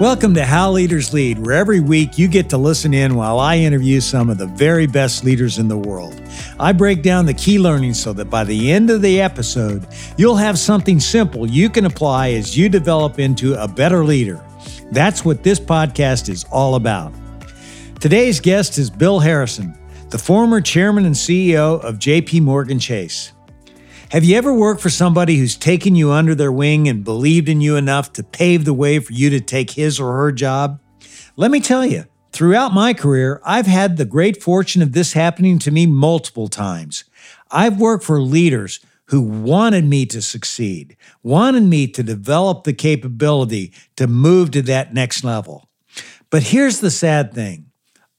Welcome 0.00 0.34
to 0.34 0.44
How 0.44 0.70
Leaders 0.70 1.12
Lead, 1.12 1.40
where 1.40 1.56
every 1.56 1.80
week 1.80 2.18
you 2.18 2.28
get 2.28 2.48
to 2.50 2.56
listen 2.56 2.94
in 2.94 3.16
while 3.16 3.40
I 3.40 3.56
interview 3.56 4.00
some 4.00 4.30
of 4.30 4.38
the 4.38 4.46
very 4.46 4.86
best 4.86 5.24
leaders 5.24 5.58
in 5.58 5.66
the 5.66 5.76
world. 5.76 6.22
I 6.60 6.70
break 6.70 7.02
down 7.02 7.26
the 7.26 7.34
key 7.34 7.58
learnings 7.58 8.00
so 8.00 8.12
that 8.12 8.30
by 8.30 8.44
the 8.44 8.70
end 8.70 8.90
of 8.90 9.02
the 9.02 9.20
episode, 9.20 9.88
you'll 10.16 10.36
have 10.36 10.56
something 10.56 11.00
simple 11.00 11.48
you 11.48 11.68
can 11.68 11.84
apply 11.84 12.30
as 12.34 12.56
you 12.56 12.68
develop 12.68 13.18
into 13.18 13.60
a 13.60 13.66
better 13.66 14.04
leader. 14.04 14.40
That's 14.92 15.24
what 15.24 15.42
this 15.42 15.58
podcast 15.58 16.28
is 16.28 16.44
all 16.52 16.76
about. 16.76 17.12
Today's 17.98 18.38
guest 18.38 18.78
is 18.78 18.90
Bill 18.90 19.18
Harrison, 19.18 19.76
the 20.10 20.18
former 20.18 20.60
chairman 20.60 21.06
and 21.06 21.14
CEO 21.16 21.82
of 21.82 21.96
JP 21.96 22.42
Morgan 22.42 22.78
Chase. 22.78 23.32
Have 24.10 24.24
you 24.24 24.38
ever 24.38 24.54
worked 24.54 24.80
for 24.80 24.88
somebody 24.88 25.36
who's 25.36 25.54
taken 25.54 25.94
you 25.94 26.12
under 26.12 26.34
their 26.34 26.50
wing 26.50 26.88
and 26.88 27.04
believed 27.04 27.46
in 27.46 27.60
you 27.60 27.76
enough 27.76 28.10
to 28.14 28.22
pave 28.22 28.64
the 28.64 28.72
way 28.72 29.00
for 29.00 29.12
you 29.12 29.28
to 29.28 29.38
take 29.38 29.72
his 29.72 30.00
or 30.00 30.16
her 30.16 30.32
job? 30.32 30.80
Let 31.36 31.50
me 31.50 31.60
tell 31.60 31.84
you, 31.84 32.06
throughout 32.32 32.72
my 32.72 32.94
career, 32.94 33.38
I've 33.44 33.66
had 33.66 33.98
the 33.98 34.06
great 34.06 34.42
fortune 34.42 34.80
of 34.80 34.92
this 34.92 35.12
happening 35.12 35.58
to 35.58 35.70
me 35.70 35.84
multiple 35.84 36.48
times. 36.48 37.04
I've 37.50 37.78
worked 37.78 38.02
for 38.02 38.18
leaders 38.18 38.80
who 39.08 39.20
wanted 39.20 39.84
me 39.84 40.06
to 40.06 40.22
succeed, 40.22 40.96
wanted 41.22 41.64
me 41.64 41.86
to 41.88 42.02
develop 42.02 42.64
the 42.64 42.72
capability 42.72 43.74
to 43.96 44.06
move 44.06 44.52
to 44.52 44.62
that 44.62 44.94
next 44.94 45.22
level. 45.22 45.68
But 46.30 46.44
here's 46.44 46.80
the 46.80 46.90
sad 46.90 47.34
thing 47.34 47.66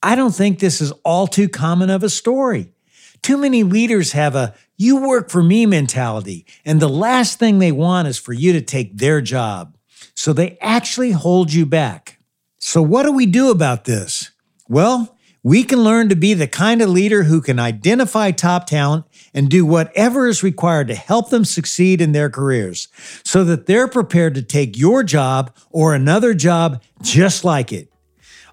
I 0.03 0.13
don't 0.13 0.35
think 0.35 0.59
this 0.59 0.81
is 0.81 0.91
all 1.03 1.25
too 1.25 1.49
common 1.49 1.89
of 1.89 2.03
a 2.03 2.09
story. 2.09 2.73
Too 3.21 3.37
many 3.37 3.63
leaders 3.63 4.13
have 4.13 4.35
a 4.35 4.53
you 4.79 5.05
work 5.05 5.29
for 5.29 5.43
me 5.43 5.65
mentality, 5.65 6.45
and 6.63 6.79
the 6.79 6.87
last 6.87 7.37
thing 7.37 7.59
they 7.59 7.71
want 7.71 8.07
is 8.07 8.17
for 8.17 8.31
you 8.31 8.53
to 8.53 8.61
take 8.61 8.97
their 8.97 9.19
job. 9.19 9.75
So 10.15 10.31
they 10.31 10.57
actually 10.61 11.11
hold 11.11 11.51
you 11.51 11.65
back. 11.65 12.17
So, 12.59 12.81
what 12.81 13.03
do 13.03 13.11
we 13.11 13.25
do 13.25 13.51
about 13.51 13.83
this? 13.83 14.31
Well, 14.69 15.17
we 15.43 15.63
can 15.63 15.83
learn 15.83 16.07
to 16.09 16.15
be 16.15 16.33
the 16.33 16.47
kind 16.47 16.81
of 16.81 16.89
leader 16.89 17.23
who 17.23 17.41
can 17.41 17.59
identify 17.59 18.31
top 18.31 18.67
talent 18.67 19.05
and 19.33 19.49
do 19.49 19.65
whatever 19.65 20.27
is 20.27 20.43
required 20.43 20.87
to 20.87 20.95
help 20.95 21.29
them 21.29 21.43
succeed 21.43 21.99
in 21.99 22.13
their 22.13 22.29
careers 22.29 22.87
so 23.23 23.43
that 23.43 23.65
they're 23.65 23.87
prepared 23.87 24.35
to 24.35 24.41
take 24.41 24.77
your 24.77 25.03
job 25.03 25.53
or 25.71 25.93
another 25.93 26.33
job 26.33 26.81
just 27.01 27.43
like 27.43 27.73
it. 27.73 27.91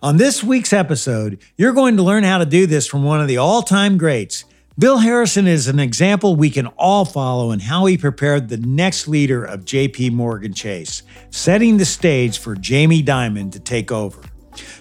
On 0.03 0.17
this 0.17 0.43
week's 0.43 0.73
episode, 0.73 1.41
you're 1.57 1.73
going 1.73 1.97
to 1.97 2.03
learn 2.03 2.25
how 2.25 2.39
to 2.39 2.47
do 2.47 2.67
this 2.67 2.87
from 2.87 3.05
one 3.05 3.21
of 3.21 3.29
the 3.29 3.39
all 3.39 3.63
time 3.63 3.97
greats. 3.97 4.45
Bill 4.79 4.99
Harrison 4.99 5.47
is 5.47 5.69
an 5.69 5.81
example 5.81 6.37
we 6.37 6.51
can 6.51 6.67
all 6.67 7.07
follow 7.07 7.51
in 7.51 7.61
how 7.61 7.87
he 7.87 7.97
prepared 7.97 8.51
the 8.51 8.59
next 8.59 9.09
leader 9.09 9.43
of 9.43 9.65
JP 9.65 10.13
Morgan 10.13 10.53
Chase, 10.53 11.03
setting 11.31 11.79
the 11.79 11.87
stage 11.87 12.39
for 12.39 12.55
Jamie 12.55 13.03
Dimon 13.03 13.51
to 13.53 13.59
take 13.59 13.91
over. 13.91 14.21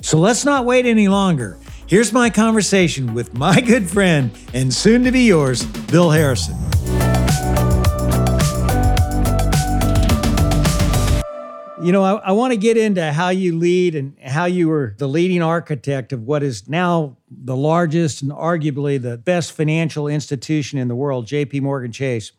So 0.02 0.18
let's 0.18 0.44
not 0.44 0.66
wait 0.66 0.86
any 0.86 1.08
longer. 1.08 1.58
Here's 1.88 2.12
my 2.12 2.30
conversation 2.30 3.14
with 3.14 3.36
my 3.36 3.62
good 3.62 3.90
friend 3.90 4.38
and 4.54 4.74
soon 4.74 5.06
to 5.06 5.14
be 5.14 5.22
yours, 5.22 5.64
Bill 5.64 6.10
Harrison. 6.10 6.58
You 11.86 11.92
know, 11.92 12.04
I, 12.04 12.14
I 12.14 12.32
want 12.32 12.52
to 12.52 12.58
get 12.58 12.78
into 12.78 13.14
how 13.14 13.30
you 13.30 13.56
lead 13.56 13.94
and 13.94 14.18
how 14.20 14.46
you 14.46 14.70
were 14.70 14.96
the 14.98 15.08
leading 15.08 15.44
architect 15.44 16.14
of 16.14 16.24
what 16.24 16.42
is 16.42 16.68
now 16.68 17.18
the 17.30 17.56
largest 17.56 18.24
and 18.24 18.32
arguably 18.32 19.00
the 19.00 19.20
best 19.20 19.52
financial 19.52 20.08
institution 20.08 20.80
in 20.80 20.88
the 20.88 20.96
world, 20.96 21.28
JP 21.28 21.62
Morgan 21.62 21.92
Chase. 21.92 22.32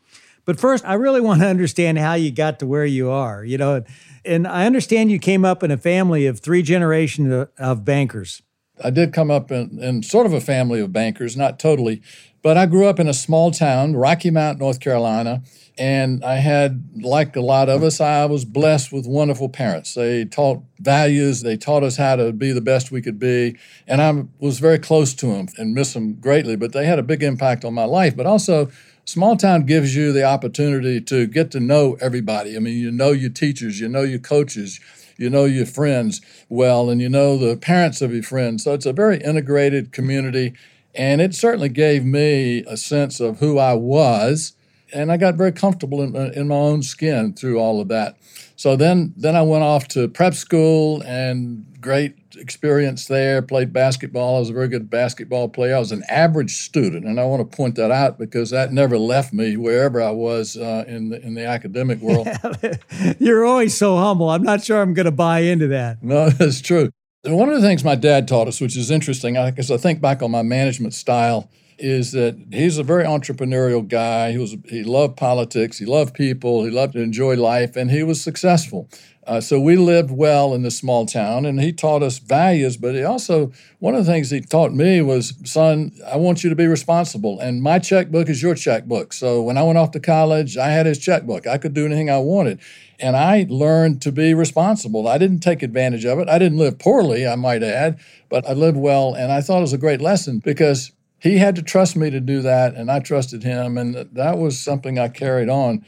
But 0.47 0.59
first, 0.59 0.85
I 0.85 0.95
really 0.95 1.21
want 1.21 1.43
to 1.43 1.47
understand 1.47 1.97
how 1.97 2.15
you 2.15 2.33
got 2.33 2.59
to 2.59 2.67
where 2.67 2.85
you 2.85 3.09
are. 3.09 3.45
You 3.45 3.57
know, 3.57 3.85
and 4.25 4.49
I 4.49 4.67
understand 4.67 5.13
you 5.13 5.21
came 5.21 5.45
up 5.45 5.63
in 5.63 5.71
a 5.71 5.77
family 5.77 6.27
of 6.27 6.41
three 6.41 6.63
generations 6.63 7.47
of 7.57 7.85
bankers. 7.85 8.43
I 8.83 8.91
did 8.91 9.13
come 9.13 9.31
up 9.31 9.53
in, 9.53 9.79
in, 9.81 10.03
sort 10.03 10.27
of 10.27 10.33
a 10.33 10.41
family 10.41 10.81
of 10.81 10.93
bankers, 10.93 11.37
not 11.37 11.61
totally, 11.61 12.03
but 12.43 12.57
I 12.57 12.67
grew 12.67 12.87
up 12.87 12.99
in 12.99 13.07
a 13.09 13.15
small 13.15 13.53
town, 13.53 13.95
Rocky 13.95 14.31
Mount, 14.31 14.59
North 14.59 14.81
Carolina. 14.81 15.43
And 15.79 16.25
I 16.25 16.37
had, 16.37 16.89
like 17.03 17.37
a 17.37 17.41
lot 17.41 17.69
of 17.69 17.83
us, 17.83 18.01
I 18.01 18.25
was 18.25 18.47
blessed 18.47 18.93
with 18.93 19.07
wonderful 19.07 19.51
parents. 19.51 19.93
They 19.93 20.25
taught 20.25 20.63
values, 20.79 21.43
they 21.43 21.59
taught 21.59 21.83
us 21.83 21.97
how 21.97 22.17
to 22.17 22.33
be 22.33 22.53
the 22.53 22.63
best 22.63 22.91
we 22.91 23.03
could 23.03 23.19
be. 23.19 23.57
And 23.87 24.01
I 24.01 24.25
was 24.39 24.59
very 24.59 24.79
close 24.79 25.13
to 25.15 25.27
them 25.27 25.49
and 25.59 25.75
miss 25.75 25.93
them 25.93 26.15
greatly, 26.15 26.57
but 26.57 26.73
they 26.73 26.87
had 26.87 26.99
a 26.99 27.03
big 27.03 27.23
impact 27.23 27.65
on 27.65 27.75
my 27.75 27.85
life. 27.85 28.17
But 28.17 28.25
also, 28.25 28.71
small 29.05 29.37
town 29.37 29.67
gives 29.67 29.95
you 29.95 30.13
the 30.13 30.25
opportunity 30.25 30.99
to 31.03 31.27
get 31.27 31.51
to 31.51 31.61
know 31.61 31.99
everybody. 32.01 32.57
I 32.57 32.61
mean, 32.61 32.79
you 32.79 32.91
know 32.91 33.13
your 33.13 33.31
teachers, 33.31 33.79
you 33.79 33.89
know 33.89 34.03
your 34.03 34.19
coaches, 34.19 34.81
you 35.19 35.29
know 35.29 35.45
your 35.45 35.67
friends 35.67 36.23
well, 36.49 36.89
and 36.89 37.03
you 37.03 37.11
know 37.11 37.37
the 37.37 37.57
parents 37.57 38.01
of 38.01 38.15
your 38.15 38.23
friends. 38.23 38.65
So 38.65 38.73
it's 38.73 38.87
a 38.87 38.95
very 38.95 39.19
integrated 39.19 39.93
community. 39.93 40.55
And 40.95 41.21
it 41.21 41.35
certainly 41.35 41.69
gave 41.69 42.05
me 42.05 42.65
a 42.67 42.79
sense 42.79 43.21
of 43.21 43.41
who 43.41 43.59
I 43.59 43.75
was 43.75 44.55
and 44.93 45.11
I 45.11 45.17
got 45.17 45.35
very 45.35 45.53
comfortable 45.53 46.03
in, 46.03 46.15
in 46.33 46.49
my 46.49 46.55
own 46.55 46.83
skin 46.83 47.35
through 47.35 47.59
all 47.59 47.81
of 47.81 47.89
that. 47.89 48.17
So 48.57 48.77
then, 48.77 49.13
then 49.17 49.37
I 49.37 49.43
went 49.43 49.65
off 49.65 49.89
to 49.89 50.09
prep 50.09 50.35
school 50.35 51.03
and 51.03 51.67
great 51.81 52.15
experience 52.37 53.07
there. 53.07 53.43
Played 53.43 53.73
basketball. 53.73 54.37
I 54.37 54.39
was 54.41 54.51
a 54.51 54.55
very 54.55 54.69
good 54.69 54.89
basketball 54.89 55.49
player. 55.49 55.77
I 55.77 55.79
was 55.79 55.93
an 55.93 56.05
average 56.09 56.57
student, 56.57 57.07
and 57.07 57.21
I 57.21 57.25
want 57.25 57.49
to 57.49 57.57
point 57.57 57.75
that 57.77 57.91
out 57.91 58.19
because 58.19 58.51
that 58.51 58.73
never 58.73 58.99
left 58.99 59.33
me 59.33 59.57
wherever 59.57 60.03
I 60.03 60.11
was 60.11 60.57
uh, 60.57 60.85
in 60.87 61.11
the, 61.11 61.21
in 61.21 61.35
the 61.35 61.45
academic 61.45 62.01
world. 62.01 62.29
You're 63.19 63.45
always 63.45 63.77
so 63.77 63.97
humble. 63.97 64.31
I'm 64.31 64.43
not 64.43 64.65
sure 64.65 64.81
I'm 64.81 64.95
going 64.95 65.07
to 65.07 65.13
buy 65.13 65.41
into 65.41 65.69
that. 65.69 66.03
No, 66.03 66.31
that's 66.31 66.61
true. 66.61 66.91
And 67.25 67.37
one 67.37 67.49
of 67.49 67.61
the 67.61 67.67
things 67.67 67.85
my 67.85 67.97
dad 67.97 68.29
taught 68.29 68.49
us, 68.49 68.61
which 68.61 68.77
is 68.77 68.91
interesting, 68.91 69.35
because 69.35 69.71
I 69.71 69.77
think 69.77 70.01
back 70.01 70.23
on 70.23 70.31
my 70.31 70.43
management 70.43 70.95
style 70.95 71.51
is 71.79 72.13
that 72.13 72.37
he's 72.53 72.79
a 72.79 72.83
very 72.83 73.05
entrepreneurial 73.05 73.87
guy. 73.87 74.33
He 74.33 74.39
was 74.39 74.57
he 74.67 74.83
loved 74.83 75.17
politics, 75.17 75.79
he 75.79 75.85
loved 75.85 76.15
people, 76.15 76.65
he 76.65 76.71
loved 76.71 76.95
to 76.95 77.01
enjoy 77.01 77.37
life, 77.37 77.77
and 77.77 77.91
he 77.91 78.03
was 78.03 78.21
successful. 78.21 78.89
Uh, 79.27 79.41
so 79.41 79.59
we 79.59 79.75
lived 79.75 80.11
well 80.11 80.55
in 80.55 80.63
this 80.63 80.79
small 80.79 81.05
town, 81.05 81.45
and 81.45 81.61
he 81.61 81.73
taught 81.73 82.03
us 82.03 82.19
values. 82.19 82.77
But 82.77 82.95
he 82.95 83.03
also 83.03 83.53
one 83.81 83.95
of 83.95 84.07
the 84.07 84.11
things 84.11 84.31
he 84.31 84.41
taught 84.41 84.73
me 84.73 85.03
was, 85.03 85.35
son, 85.45 85.93
I 86.07 86.17
want 86.17 86.45
you 86.45 86.51
to 86.51 86.57
be 86.57 86.67
responsible, 86.67 87.39
and 87.41 87.63
my 87.63 87.79
checkbook 87.79 88.29
is 88.29 88.43
your 88.43 88.55
checkbook. 88.55 89.13
So 89.13 89.43
when 89.43 89.59
I 89.59 89.63
went 89.65 89.79
off 89.79 89.91
to 89.93 90.01
college, 90.01 90.57
I 90.57 90.69
had 90.69 90.87
his 90.87 90.99
checkbook. 90.99 91.47
I 91.47 91.59
could 91.59 91.75
do 91.75 91.87
anything 91.87 92.09
I 92.09 92.19
wanted. 92.19 92.61
And 92.99 93.15
I 93.15 93.47
learned 93.51 94.01
to 94.03 94.13
be 94.13 94.33
responsible. 94.33 95.07
I 95.07 95.19
didn't 95.19 95.41
take 95.41 95.63
advantage 95.63 96.07
of 96.07 96.19
it. 96.19 96.31
I 96.31 96.39
didn't 96.39 96.57
live 96.57 96.79
poorly, 96.79 97.27
I 97.27 97.35
might 97.35 97.63
add, 97.63 97.99
but 98.31 98.49
I 98.49 98.55
lived 98.55 98.79
well. 98.79 99.13
And 99.13 99.31
I 99.31 99.43
thought 99.43 99.59
it 99.59 99.63
was 99.63 99.75
a 99.75 99.79
great 99.79 100.01
lesson 100.01 100.39
because 100.39 100.93
he 101.19 101.39
had 101.39 101.57
to 101.57 101.63
trust 101.63 101.97
me 101.97 102.11
to 102.11 102.21
do 102.21 102.43
that, 102.43 102.75
and 102.75 102.91
I 102.91 103.01
trusted 103.01 103.43
him, 103.43 103.79
and 103.79 103.95
that 104.13 104.39
was 104.39 104.61
something 104.61 104.99
I 104.99 105.09
carried 105.09 105.49
on. 105.49 105.85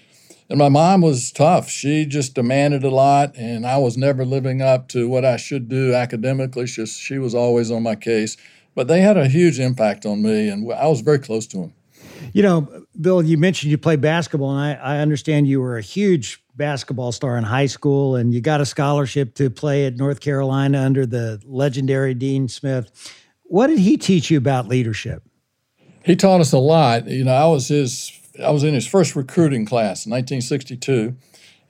And 0.51 0.59
my 0.59 0.71
mom 0.71 1.03
was 1.03 1.31
tough. 1.31 1.69
She 1.69 2.07
just 2.07 2.35
demanded 2.35 2.83
a 2.83 2.91
lot, 2.91 3.37
and 3.37 3.67
I 3.67 3.77
was 3.77 3.99
never 3.99 4.25
living 4.25 4.63
up 4.63 4.89
to 4.89 5.09
what 5.09 5.25
I 5.25 5.37
should 5.37 5.69
do 5.69 5.93
academically. 5.93 6.67
She, 6.67 6.87
she 6.87 7.19
was 7.19 7.35
always 7.35 7.71
on 7.71 7.83
my 7.83 7.95
case. 7.95 8.37
But 8.75 8.87
they 8.87 9.01
had 9.01 9.17
a 9.17 9.29
huge 9.29 9.59
impact 9.59 10.07
on 10.07 10.23
me, 10.23 10.49
and 10.49 10.73
I 10.73 10.87
was 10.87 11.01
very 11.01 11.19
close 11.19 11.47
to 11.49 11.59
them. 11.59 11.75
You 12.33 12.43
know, 12.43 12.85
Bill, 12.99 13.23
you 13.23 13.37
mentioned 13.37 13.71
you 13.71 13.79
played 13.79 14.01
basketball, 14.01 14.57
and 14.57 14.79
I, 14.81 14.97
I 14.97 14.99
understand 14.99 15.49
you 15.49 15.61
were 15.61 15.77
a 15.77 15.83
huge 15.83 16.43
basketball 16.57 17.13
star 17.13 17.37
in 17.37 17.45
high 17.45 17.67
school, 17.67 18.17
and 18.17 18.33
you 18.33 18.41
got 18.41 18.61
a 18.61 18.67
scholarship 18.67 19.35
to 19.35 19.51
play 19.51 19.87
at 19.87 19.97
North 19.97 20.21
Carolina 20.21 20.81
under 20.81 21.07
the 21.07 21.43
legendary 21.45 22.15
Dean 22.15 22.49
Smith. 22.49 22.91
What 23.49 23.69
did 23.69 23.79
he 23.79 23.97
teach 23.97 24.31
you 24.31 24.37
about 24.37 24.69
leadership? 24.69 25.23
He 26.05 26.17
taught 26.17 26.43
us 26.43 26.53
a 26.53 26.59
lot. 26.59 27.09
You 27.09 27.25
know, 27.25 27.35
I 27.35 27.47
was 27.47 27.69
his 27.69 28.13
I 28.43 28.51
was 28.51 28.63
in 28.63 28.75
his 28.75 28.87
first 28.87 29.17
recruiting 29.17 29.65
class 29.65 30.07
in 30.07 30.13
1962. 30.13 31.17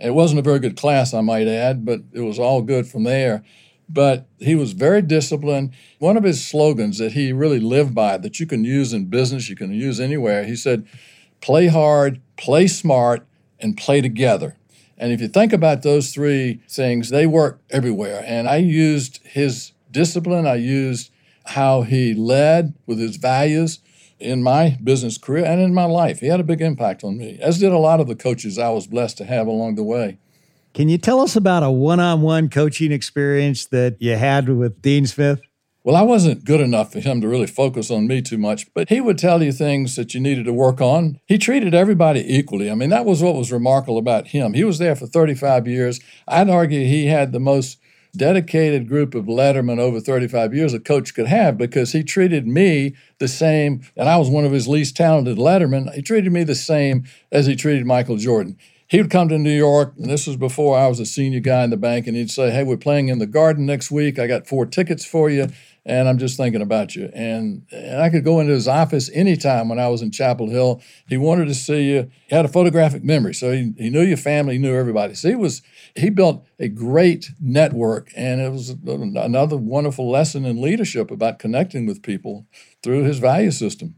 It 0.00 0.10
wasn't 0.10 0.40
a 0.40 0.42
very 0.42 0.58
good 0.58 0.76
class, 0.76 1.14
I 1.14 1.20
might 1.20 1.46
add, 1.46 1.84
but 1.84 2.00
it 2.12 2.20
was 2.20 2.38
all 2.38 2.62
good 2.62 2.86
from 2.86 3.04
there. 3.04 3.42
But 3.88 4.26
he 4.38 4.54
was 4.54 4.72
very 4.72 5.02
disciplined. 5.02 5.72
One 5.98 6.16
of 6.16 6.24
his 6.24 6.46
slogans 6.46 6.98
that 6.98 7.12
he 7.12 7.32
really 7.32 7.60
lived 7.60 7.94
by, 7.94 8.18
that 8.18 8.38
you 8.38 8.46
can 8.46 8.64
use 8.64 8.92
in 8.92 9.06
business, 9.06 9.48
you 9.48 9.56
can 9.56 9.72
use 9.72 9.98
anywhere, 9.98 10.44
he 10.44 10.56
said, 10.56 10.86
play 11.40 11.68
hard, 11.68 12.20
play 12.36 12.66
smart, 12.66 13.26
and 13.60 13.76
play 13.76 14.00
together. 14.00 14.56
And 14.98 15.12
if 15.12 15.20
you 15.20 15.28
think 15.28 15.52
about 15.52 15.82
those 15.82 16.12
three 16.12 16.60
things, 16.68 17.10
they 17.10 17.26
work 17.26 17.62
everywhere. 17.70 18.22
And 18.26 18.48
I 18.48 18.56
used 18.56 19.20
his 19.24 19.72
discipline, 19.90 20.46
I 20.46 20.56
used 20.56 21.10
how 21.48 21.82
he 21.82 22.14
led 22.14 22.74
with 22.86 22.98
his 22.98 23.16
values 23.16 23.80
in 24.18 24.42
my 24.42 24.76
business 24.82 25.18
career 25.18 25.44
and 25.44 25.60
in 25.60 25.72
my 25.74 25.84
life. 25.84 26.20
He 26.20 26.26
had 26.26 26.40
a 26.40 26.44
big 26.44 26.60
impact 26.60 27.04
on 27.04 27.16
me, 27.16 27.38
as 27.40 27.58
did 27.58 27.72
a 27.72 27.78
lot 27.78 28.00
of 28.00 28.08
the 28.08 28.16
coaches 28.16 28.58
I 28.58 28.70
was 28.70 28.86
blessed 28.86 29.18
to 29.18 29.24
have 29.24 29.46
along 29.46 29.76
the 29.76 29.82
way. 29.82 30.18
Can 30.74 30.88
you 30.88 30.98
tell 30.98 31.20
us 31.20 31.34
about 31.36 31.62
a 31.62 31.70
one 31.70 32.00
on 32.00 32.20
one 32.20 32.48
coaching 32.48 32.92
experience 32.92 33.66
that 33.66 33.96
you 34.00 34.16
had 34.16 34.48
with 34.48 34.82
Dean 34.82 35.06
Smith? 35.06 35.40
Well, 35.84 35.96
I 35.96 36.02
wasn't 36.02 36.44
good 36.44 36.60
enough 36.60 36.92
for 36.92 37.00
him 37.00 37.22
to 37.22 37.28
really 37.28 37.46
focus 37.46 37.90
on 37.90 38.06
me 38.06 38.20
too 38.20 38.36
much, 38.36 38.72
but 38.74 38.90
he 38.90 39.00
would 39.00 39.16
tell 39.16 39.42
you 39.42 39.52
things 39.52 39.96
that 39.96 40.12
you 40.12 40.20
needed 40.20 40.44
to 40.44 40.52
work 40.52 40.82
on. 40.82 41.18
He 41.24 41.38
treated 41.38 41.74
everybody 41.74 42.20
equally. 42.36 42.70
I 42.70 42.74
mean, 42.74 42.90
that 42.90 43.06
was 43.06 43.22
what 43.22 43.36
was 43.36 43.50
remarkable 43.50 43.96
about 43.96 44.28
him. 44.28 44.52
He 44.52 44.64
was 44.64 44.78
there 44.78 44.94
for 44.94 45.06
35 45.06 45.66
years. 45.66 45.98
I'd 46.26 46.50
argue 46.50 46.80
he 46.80 47.06
had 47.06 47.32
the 47.32 47.40
most 47.40 47.78
dedicated 48.16 48.88
group 48.88 49.14
of 49.14 49.26
lettermen 49.26 49.78
over 49.78 50.00
35 50.00 50.54
years 50.54 50.74
a 50.74 50.80
coach 50.80 51.14
could 51.14 51.26
have 51.26 51.58
because 51.58 51.92
he 51.92 52.02
treated 52.02 52.46
me 52.46 52.94
the 53.18 53.28
same, 53.28 53.82
and 53.96 54.08
I 54.08 54.16
was 54.16 54.28
one 54.28 54.44
of 54.44 54.52
his 54.52 54.68
least 54.68 54.96
talented 54.96 55.38
lettermen. 55.38 55.92
He 55.94 56.02
treated 56.02 56.32
me 56.32 56.44
the 56.44 56.54
same 56.54 57.04
as 57.30 57.46
he 57.46 57.56
treated 57.56 57.86
Michael 57.86 58.16
Jordan. 58.16 58.56
He 58.86 59.02
would 59.02 59.10
come 59.10 59.28
to 59.28 59.38
New 59.38 59.54
York, 59.54 59.92
and 59.98 60.08
this 60.10 60.26
was 60.26 60.36
before 60.36 60.78
I 60.78 60.88
was 60.88 60.98
a 60.98 61.04
senior 61.04 61.40
guy 61.40 61.62
in 61.62 61.70
the 61.70 61.76
bank, 61.76 62.06
and 62.06 62.16
he'd 62.16 62.30
say, 62.30 62.50
Hey, 62.50 62.64
we're 62.64 62.78
playing 62.78 63.08
in 63.08 63.18
the 63.18 63.26
garden 63.26 63.66
next 63.66 63.90
week. 63.90 64.18
I 64.18 64.26
got 64.26 64.46
four 64.46 64.64
tickets 64.64 65.04
for 65.04 65.28
you 65.28 65.48
and 65.88 66.06
I'm 66.06 66.18
just 66.18 66.36
thinking 66.36 66.60
about 66.60 66.94
you. 66.94 67.10
And, 67.14 67.66
and 67.72 68.00
I 68.02 68.10
could 68.10 68.22
go 68.22 68.40
into 68.40 68.52
his 68.52 68.68
office 68.68 69.10
anytime 69.14 69.68
when 69.68 69.78
I 69.78 69.88
was 69.88 70.02
in 70.02 70.10
Chapel 70.10 70.50
Hill. 70.50 70.82
He 71.08 71.16
wanted 71.16 71.46
to 71.46 71.54
see 71.54 71.90
you. 71.90 72.10
He 72.28 72.36
had 72.36 72.44
a 72.44 72.48
photographic 72.48 73.02
memory, 73.02 73.34
so 73.34 73.50
he, 73.50 73.72
he 73.78 73.88
knew 73.88 74.02
your 74.02 74.18
family, 74.18 74.54
he 74.54 74.58
knew 74.60 74.76
everybody. 74.76 75.14
So 75.14 75.28
he 75.28 75.34
was 75.34 75.62
he 75.96 76.10
built 76.10 76.46
a 76.58 76.68
great 76.68 77.30
network, 77.40 78.10
and 78.14 78.40
it 78.40 78.52
was 78.52 78.70
another 78.70 79.56
wonderful 79.56 80.10
lesson 80.10 80.44
in 80.44 80.60
leadership 80.60 81.10
about 81.10 81.38
connecting 81.38 81.86
with 81.86 82.02
people 82.02 82.46
through 82.82 83.04
his 83.04 83.18
value 83.18 83.50
system. 83.50 83.96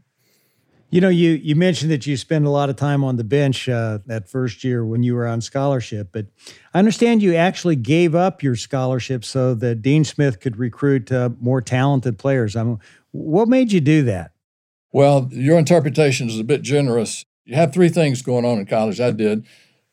You 0.91 0.99
know, 0.99 1.07
you 1.07 1.31
you 1.31 1.55
mentioned 1.55 1.89
that 1.91 2.05
you 2.05 2.17
spend 2.17 2.45
a 2.45 2.49
lot 2.49 2.69
of 2.69 2.75
time 2.75 3.01
on 3.01 3.15
the 3.15 3.23
bench 3.23 3.69
uh, 3.69 3.99
that 4.07 4.27
first 4.27 4.61
year 4.61 4.85
when 4.85 5.03
you 5.03 5.15
were 5.15 5.25
on 5.25 5.39
scholarship, 5.39 6.09
but 6.11 6.25
I 6.73 6.79
understand 6.79 7.23
you 7.23 7.33
actually 7.33 7.77
gave 7.77 8.13
up 8.13 8.43
your 8.43 8.57
scholarship 8.57 9.23
so 9.23 9.53
that 9.55 9.81
Dean 9.81 10.03
Smith 10.03 10.41
could 10.41 10.57
recruit 10.57 11.09
uh, 11.09 11.29
more 11.39 11.61
talented 11.61 12.17
players. 12.17 12.57
I 12.57 12.63
mean, 12.63 12.79
what 13.11 13.47
made 13.47 13.71
you 13.71 13.79
do 13.79 14.03
that? 14.03 14.33
Well, 14.91 15.29
your 15.31 15.57
interpretation 15.57 16.27
is 16.27 16.37
a 16.37 16.43
bit 16.43 16.61
generous. 16.61 17.23
You 17.45 17.55
have 17.55 17.73
three 17.73 17.87
things 17.87 18.21
going 18.21 18.43
on 18.43 18.57
in 18.57 18.65
college. 18.65 18.99
I 18.99 19.11
did 19.11 19.45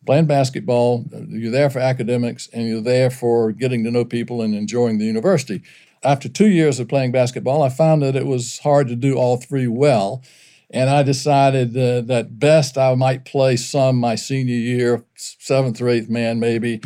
playing 0.04 0.26
basketball. 0.26 1.04
You're 1.28 1.52
there 1.52 1.70
for 1.70 1.78
academics, 1.78 2.48
and 2.52 2.66
you're 2.66 2.80
there 2.80 3.10
for 3.10 3.52
getting 3.52 3.84
to 3.84 3.92
know 3.92 4.04
people 4.04 4.42
and 4.42 4.52
enjoying 4.52 4.98
the 4.98 5.04
university. 5.04 5.62
After 6.02 6.28
two 6.28 6.48
years 6.48 6.80
of 6.80 6.88
playing 6.88 7.12
basketball, 7.12 7.62
I 7.62 7.68
found 7.68 8.02
that 8.02 8.16
it 8.16 8.26
was 8.26 8.58
hard 8.58 8.88
to 8.88 8.96
do 8.96 9.14
all 9.14 9.36
three 9.36 9.68
well. 9.68 10.24
And 10.70 10.90
I 10.90 11.02
decided 11.02 11.76
uh, 11.76 12.02
that 12.02 12.38
best 12.38 12.76
I 12.76 12.94
might 12.94 13.24
play 13.24 13.56
some 13.56 13.96
my 13.96 14.16
senior 14.16 14.54
year, 14.54 15.04
seventh 15.16 15.80
or 15.80 15.88
eighth 15.88 16.10
man 16.10 16.40
maybe. 16.40 16.80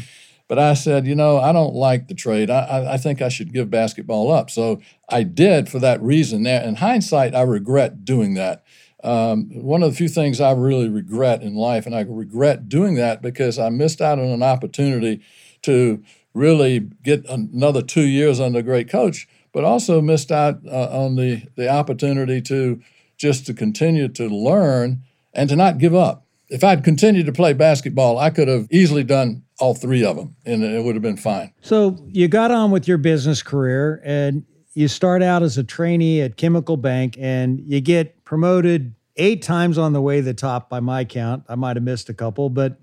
But 0.49 0.59
I 0.59 0.75
said, 0.75 1.07
you 1.07 1.15
know, 1.15 1.39
I 1.39 1.53
don't 1.53 1.75
like 1.75 2.09
the 2.09 2.15
trade. 2.15 2.51
I, 2.51 2.93
I 2.93 2.97
think 2.99 3.23
I 3.23 3.29
should 3.29 3.55
give 3.55 3.71
basketball 3.71 4.31
up. 4.31 4.51
So 4.51 4.83
I 5.09 5.23
did 5.23 5.69
for 5.69 5.79
that 5.79 6.03
reason. 6.03 6.43
Now, 6.43 6.63
in 6.63 6.77
hindsight, 6.77 7.35
I 7.35 7.41
regret 7.41 8.05
doing 8.05 8.35
that. 8.35 8.63
Um, 9.03 9.49
one 9.51 9.83
of 9.83 9.91
the 9.91 9.97
few 9.97 10.09
things 10.09 10.41
I 10.41 10.53
really 10.53 10.89
regret 10.89 11.43
in 11.43 11.55
life, 11.55 11.87
and 11.87 11.95
I 11.95 12.03
regret 12.03 12.69
doing 12.69 12.95
that 12.97 13.23
because 13.23 13.59
I 13.59 13.69
missed 13.71 14.01
out 14.01 14.19
on 14.19 14.27
an 14.27 14.43
opportunity 14.43 15.23
to 15.63 16.03
really 16.35 16.81
get 17.03 17.25
another 17.29 17.83
two 17.83 18.07
years 18.07 18.39
under 18.39 18.61
a 18.61 18.63
great 18.63 18.89
coach, 18.89 19.27
but 19.53 19.65
also 19.65 20.01
missed 20.01 20.31
out 20.31 20.61
uh, 20.67 20.89
on 20.91 21.17
the, 21.17 21.43
the 21.57 21.69
opportunity 21.69 22.41
to 22.43 22.81
just 23.23 23.47
to 23.47 23.55
continue 23.55 24.09
to 24.09 24.27
learn 24.27 25.01
and 25.33 25.49
to 25.49 25.55
not 25.55 25.79
give 25.79 25.95
up. 25.95 26.27
If 26.49 26.65
I'd 26.65 26.83
continued 26.83 27.27
to 27.27 27.33
play 27.33 27.53
basketball, 27.53 28.19
I 28.19 28.31
could 28.31 28.49
have 28.49 28.67
easily 28.69 29.05
done 29.05 29.45
all 29.61 29.75
three 29.75 30.05
of 30.05 30.17
them 30.17 30.35
and 30.45 30.65
it 30.65 30.83
would 30.83 30.97
have 30.97 31.03
been 31.03 31.17
fine. 31.17 31.53
So 31.61 32.05
you 32.09 32.27
got 32.27 32.51
on 32.51 32.73
with 32.73 32.89
your 32.89 32.99
business 32.99 33.41
career 33.41 34.03
and 34.05 34.45
you 34.75 34.89
start 34.89 35.23
out 35.23 35.45
as 35.45 35.57
a 35.57 35.63
trainee 35.63 36.21
at 36.21 36.37
Chemical 36.37 36.77
Bank 36.77 37.17
and 37.17 37.61
you 37.61 37.81
get 37.81 38.25
promoted 38.25 38.93
eight 39.15 39.41
times 39.41 39.79
on 39.79 39.93
the 39.93 40.01
way 40.01 40.17
to 40.17 40.23
the 40.23 40.35
top 40.35 40.69
by 40.69 40.81
my 40.81 41.05
count. 41.05 41.45
I 41.49 41.55
might 41.55 41.77
have 41.77 41.85
missed 41.85 42.09
a 42.09 42.15
couple, 42.15 42.51
but 42.51 42.77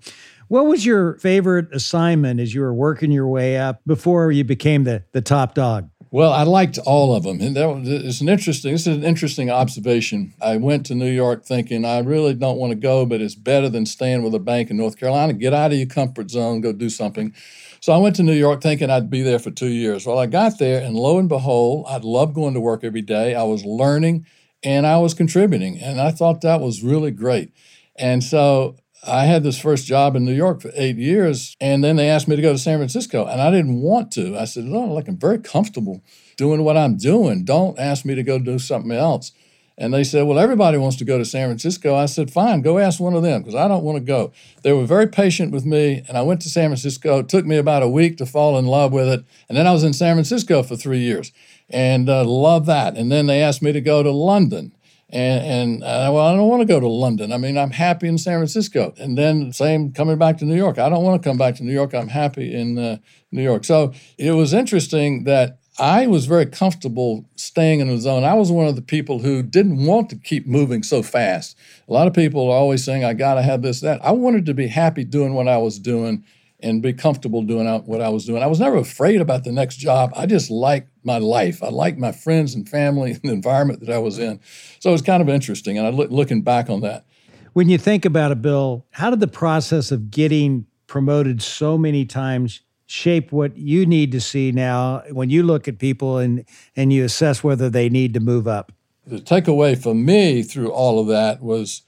what 0.48 0.64
was 0.64 0.86
your 0.86 1.18
favorite 1.18 1.68
assignment 1.74 2.40
as 2.40 2.54
you 2.54 2.62
were 2.62 2.72
working 2.72 3.12
your 3.12 3.28
way 3.28 3.58
up 3.58 3.82
before 3.86 4.32
you 4.32 4.42
became 4.42 4.84
the, 4.84 5.04
the 5.12 5.20
top 5.20 5.54
dog? 5.54 5.90
Well, 6.12 6.32
I 6.32 6.42
liked 6.42 6.76
all 6.78 7.14
of 7.14 7.22
them, 7.22 7.40
and 7.40 7.54
that 7.54 7.66
was 7.66 7.88
it's 7.88 8.20
an 8.20 8.28
interesting. 8.28 8.72
This 8.72 8.88
is 8.88 8.96
an 8.96 9.04
interesting 9.04 9.48
observation. 9.48 10.34
I 10.42 10.56
went 10.56 10.84
to 10.86 10.96
New 10.96 11.10
York 11.10 11.44
thinking 11.44 11.84
I 11.84 12.00
really 12.00 12.34
don't 12.34 12.58
want 12.58 12.72
to 12.72 12.76
go, 12.76 13.06
but 13.06 13.20
it's 13.20 13.36
better 13.36 13.68
than 13.68 13.86
staying 13.86 14.24
with 14.24 14.34
a 14.34 14.40
bank 14.40 14.70
in 14.70 14.76
North 14.76 14.96
Carolina. 14.98 15.34
Get 15.34 15.54
out 15.54 15.70
of 15.70 15.78
your 15.78 15.86
comfort 15.86 16.28
zone, 16.32 16.62
go 16.62 16.72
do 16.72 16.90
something. 16.90 17.32
So 17.80 17.92
I 17.92 17.98
went 17.98 18.16
to 18.16 18.24
New 18.24 18.34
York 18.34 18.60
thinking 18.60 18.90
I'd 18.90 19.08
be 19.08 19.22
there 19.22 19.38
for 19.38 19.52
two 19.52 19.68
years. 19.68 20.04
Well, 20.04 20.18
I 20.18 20.26
got 20.26 20.58
there, 20.58 20.84
and 20.84 20.96
lo 20.96 21.16
and 21.20 21.28
behold, 21.28 21.86
I'd 21.88 22.02
love 22.02 22.34
going 22.34 22.54
to 22.54 22.60
work 22.60 22.82
every 22.82 23.02
day. 23.02 23.36
I 23.36 23.44
was 23.44 23.64
learning, 23.64 24.26
and 24.64 24.88
I 24.88 24.96
was 24.96 25.14
contributing, 25.14 25.78
and 25.78 26.00
I 26.00 26.10
thought 26.10 26.40
that 26.40 26.60
was 26.60 26.82
really 26.82 27.12
great. 27.12 27.52
And 27.94 28.24
so 28.24 28.76
I 29.02 29.24
had 29.24 29.42
this 29.42 29.58
first 29.58 29.86
job 29.86 30.14
in 30.14 30.24
New 30.26 30.34
York 30.34 30.60
for 30.60 30.70
eight 30.74 30.96
years, 30.96 31.56
and 31.58 31.82
then 31.82 31.96
they 31.96 32.10
asked 32.10 32.28
me 32.28 32.36
to 32.36 32.42
go 32.42 32.52
to 32.52 32.58
San 32.58 32.78
Francisco, 32.78 33.24
and 33.26 33.40
I 33.40 33.50
didn't 33.50 33.80
want 33.80 34.12
to. 34.12 34.36
I 34.36 34.44
said, 34.44 34.64
"No, 34.64 34.80
like 34.80 35.08
I'm 35.08 35.16
very 35.16 35.38
comfortable 35.38 36.02
doing 36.36 36.64
what 36.64 36.76
I'm 36.76 36.96
doing. 36.96 37.44
Don't 37.44 37.78
ask 37.78 38.04
me 38.04 38.14
to 38.14 38.22
go 38.22 38.38
do 38.38 38.58
something 38.58 38.92
else." 38.92 39.32
And 39.78 39.94
they 39.94 40.04
said, 40.04 40.26
"Well, 40.26 40.38
everybody 40.38 40.76
wants 40.76 40.98
to 40.98 41.06
go 41.06 41.16
to 41.16 41.24
San 41.24 41.48
Francisco." 41.48 41.94
I 41.94 42.04
said, 42.04 42.30
"Fine, 42.30 42.60
go 42.60 42.78
ask 42.78 43.00
one 43.00 43.14
of 43.14 43.22
them 43.22 43.40
because 43.40 43.54
I 43.54 43.68
don't 43.68 43.84
want 43.84 43.96
to 43.96 44.04
go." 44.04 44.32
They 44.62 44.72
were 44.72 44.84
very 44.84 45.06
patient 45.06 45.50
with 45.50 45.64
me, 45.64 46.02
and 46.06 46.18
I 46.18 46.22
went 46.22 46.42
to 46.42 46.50
San 46.50 46.68
Francisco. 46.68 47.20
It 47.20 47.30
took 47.30 47.46
me 47.46 47.56
about 47.56 47.82
a 47.82 47.88
week 47.88 48.18
to 48.18 48.26
fall 48.26 48.58
in 48.58 48.66
love 48.66 48.92
with 48.92 49.08
it, 49.08 49.24
and 49.48 49.56
then 49.56 49.66
I 49.66 49.72
was 49.72 49.82
in 49.82 49.94
San 49.94 50.16
Francisco 50.16 50.62
for 50.62 50.76
three 50.76 51.00
years, 51.00 51.32
and 51.70 52.10
uh, 52.10 52.22
loved 52.24 52.66
that. 52.66 52.98
And 52.98 53.10
then 53.10 53.28
they 53.28 53.40
asked 53.40 53.62
me 53.62 53.72
to 53.72 53.80
go 53.80 54.02
to 54.02 54.10
London 54.10 54.72
and, 55.12 55.44
and 55.44 55.82
uh, 55.82 56.10
well, 56.12 56.26
I 56.26 56.36
don't 56.36 56.48
want 56.48 56.60
to 56.60 56.66
go 56.66 56.78
to 56.78 56.86
London. 56.86 57.32
I 57.32 57.36
mean, 57.36 57.58
I'm 57.58 57.72
happy 57.72 58.06
in 58.06 58.16
San 58.16 58.38
Francisco. 58.38 58.94
And 58.98 59.18
then 59.18 59.52
same 59.52 59.92
coming 59.92 60.18
back 60.18 60.38
to 60.38 60.44
New 60.44 60.56
York. 60.56 60.78
I 60.78 60.88
don't 60.88 61.02
want 61.02 61.22
to 61.22 61.28
come 61.28 61.36
back 61.36 61.56
to 61.56 61.64
New 61.64 61.72
York. 61.72 61.94
I'm 61.94 62.08
happy 62.08 62.54
in 62.54 62.78
uh, 62.78 62.98
New 63.32 63.42
York. 63.42 63.64
So 63.64 63.92
it 64.18 64.32
was 64.32 64.52
interesting 64.54 65.24
that 65.24 65.58
I 65.78 66.06
was 66.06 66.26
very 66.26 66.46
comfortable 66.46 67.24
staying 67.36 67.80
in 67.80 67.88
the 67.88 67.98
zone. 67.98 68.22
I 68.22 68.34
was 68.34 68.52
one 68.52 68.66
of 68.66 68.76
the 68.76 68.82
people 68.82 69.20
who 69.20 69.42
didn't 69.42 69.84
want 69.84 70.10
to 70.10 70.16
keep 70.16 70.46
moving 70.46 70.82
so 70.82 71.02
fast. 71.02 71.56
A 71.88 71.92
lot 71.92 72.06
of 72.06 72.12
people 72.12 72.48
are 72.48 72.56
always 72.56 72.84
saying, 72.84 73.04
I 73.04 73.14
got 73.14 73.34
to 73.34 73.42
have 73.42 73.62
this, 73.62 73.80
that. 73.80 74.04
I 74.04 74.12
wanted 74.12 74.46
to 74.46 74.54
be 74.54 74.68
happy 74.68 75.04
doing 75.04 75.34
what 75.34 75.48
I 75.48 75.56
was 75.56 75.78
doing 75.78 76.24
and 76.62 76.82
be 76.82 76.92
comfortable 76.92 77.42
doing 77.42 77.66
what 77.86 78.00
I 78.00 78.08
was 78.08 78.24
doing. 78.24 78.42
I 78.42 78.46
was 78.46 78.60
never 78.60 78.76
afraid 78.76 79.20
about 79.20 79.44
the 79.44 79.52
next 79.52 79.76
job. 79.76 80.12
I 80.16 80.26
just 80.26 80.50
liked 80.50 80.90
my 81.04 81.18
life. 81.18 81.62
I 81.62 81.68
liked 81.68 81.98
my 81.98 82.12
friends 82.12 82.54
and 82.54 82.68
family 82.68 83.12
and 83.12 83.20
the 83.24 83.32
environment 83.32 83.80
that 83.80 83.90
I 83.90 83.98
was 83.98 84.18
in. 84.18 84.40
So 84.78 84.90
it 84.90 84.92
was 84.92 85.02
kind 85.02 85.22
of 85.22 85.28
interesting. 85.28 85.78
And 85.78 85.86
I 85.86 85.90
look, 85.90 86.10
looking 86.10 86.42
back 86.42 86.70
on 86.70 86.80
that. 86.80 87.04
When 87.52 87.68
you 87.68 87.78
think 87.78 88.04
about 88.04 88.30
it, 88.30 88.42
Bill, 88.42 88.86
how 88.90 89.10
did 89.10 89.20
the 89.20 89.26
process 89.28 89.90
of 89.90 90.10
getting 90.10 90.66
promoted 90.86 91.42
so 91.42 91.76
many 91.76 92.04
times 92.04 92.60
shape 92.86 93.30
what 93.30 93.56
you 93.56 93.86
need 93.86 94.10
to 94.12 94.20
see 94.20 94.50
now 94.50 95.02
when 95.10 95.30
you 95.30 95.42
look 95.42 95.68
at 95.68 95.78
people 95.78 96.18
and, 96.18 96.44
and 96.76 96.92
you 96.92 97.04
assess 97.04 97.42
whether 97.42 97.70
they 97.70 97.88
need 97.88 98.14
to 98.14 98.20
move 98.20 98.46
up? 98.46 98.72
The 99.06 99.18
takeaway 99.18 99.80
for 99.80 99.94
me 99.94 100.42
through 100.42 100.70
all 100.70 101.00
of 101.00 101.08
that 101.08 101.42
was 101.42 101.82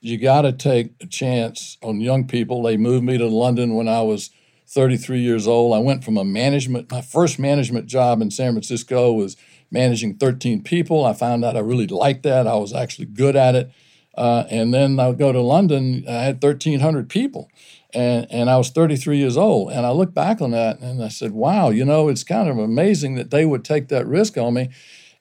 you 0.00 0.18
got 0.18 0.42
to 0.42 0.52
take 0.52 0.92
a 1.00 1.06
chance 1.06 1.76
on 1.82 2.00
young 2.00 2.26
people. 2.26 2.62
They 2.62 2.76
moved 2.76 3.04
me 3.04 3.18
to 3.18 3.26
London 3.26 3.74
when 3.74 3.88
I 3.88 4.02
was 4.02 4.30
33 4.68 5.20
years 5.20 5.46
old. 5.46 5.74
I 5.74 5.78
went 5.78 6.04
from 6.04 6.16
a 6.16 6.24
management, 6.24 6.90
my 6.90 7.00
first 7.00 7.38
management 7.38 7.86
job 7.86 8.20
in 8.20 8.30
San 8.30 8.52
Francisco 8.52 9.12
was 9.12 9.36
managing 9.70 10.16
13 10.16 10.62
people. 10.62 11.04
I 11.04 11.14
found 11.14 11.44
out 11.44 11.56
I 11.56 11.60
really 11.60 11.86
liked 11.86 12.22
that. 12.24 12.46
I 12.46 12.54
was 12.56 12.72
actually 12.74 13.06
good 13.06 13.34
at 13.34 13.54
it. 13.54 13.72
Uh, 14.14 14.44
and 14.50 14.74
then 14.74 14.98
I 14.98 15.08
would 15.08 15.18
go 15.18 15.32
to 15.32 15.40
London, 15.40 16.04
I 16.08 16.24
had 16.24 16.42
1,300 16.42 17.08
people. 17.08 17.50
And, 17.94 18.26
and 18.30 18.50
I 18.50 18.58
was 18.58 18.70
33 18.70 19.16
years 19.16 19.36
old. 19.36 19.72
And 19.72 19.86
I 19.86 19.90
look 19.90 20.12
back 20.12 20.40
on 20.40 20.50
that 20.50 20.80
and 20.80 21.02
I 21.02 21.08
said, 21.08 21.32
wow, 21.32 21.70
you 21.70 21.84
know, 21.84 22.08
it's 22.08 22.24
kind 22.24 22.48
of 22.48 22.58
amazing 22.58 23.14
that 23.14 23.30
they 23.30 23.46
would 23.46 23.64
take 23.64 23.88
that 23.88 24.06
risk 24.06 24.36
on 24.36 24.54
me. 24.54 24.70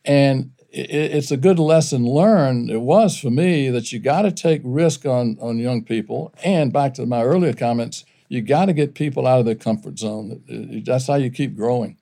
And 0.04 0.52
it's 0.78 1.32
a 1.32 1.38
good 1.38 1.60
lesson 1.60 2.06
learned. 2.06 2.70
It 2.70 2.82
was 2.82 3.18
for 3.18 3.30
me 3.30 3.70
that 3.70 3.92
you 3.92 4.00
got 4.00 4.22
to 4.24 4.32
take 4.32 4.62
risk 4.64 5.06
on 5.06 5.38
on 5.42 5.58
young 5.58 5.84
people. 5.84 6.34
And 6.44 6.72
back 6.72 6.94
to 6.96 7.06
my 7.06 7.24
earlier 7.24 7.54
comments, 7.54 8.06
you 8.30 8.42
got 8.42 8.66
to 8.66 8.74
get 8.74 8.94
people 8.94 9.26
out 9.26 9.40
of 9.40 9.46
their 9.46 9.56
comfort 9.56 10.00
zone. 10.00 10.44
That's 10.86 11.08
how 11.08 11.16
you 11.16 11.30
keep 11.30 11.56
growing. 11.56 11.98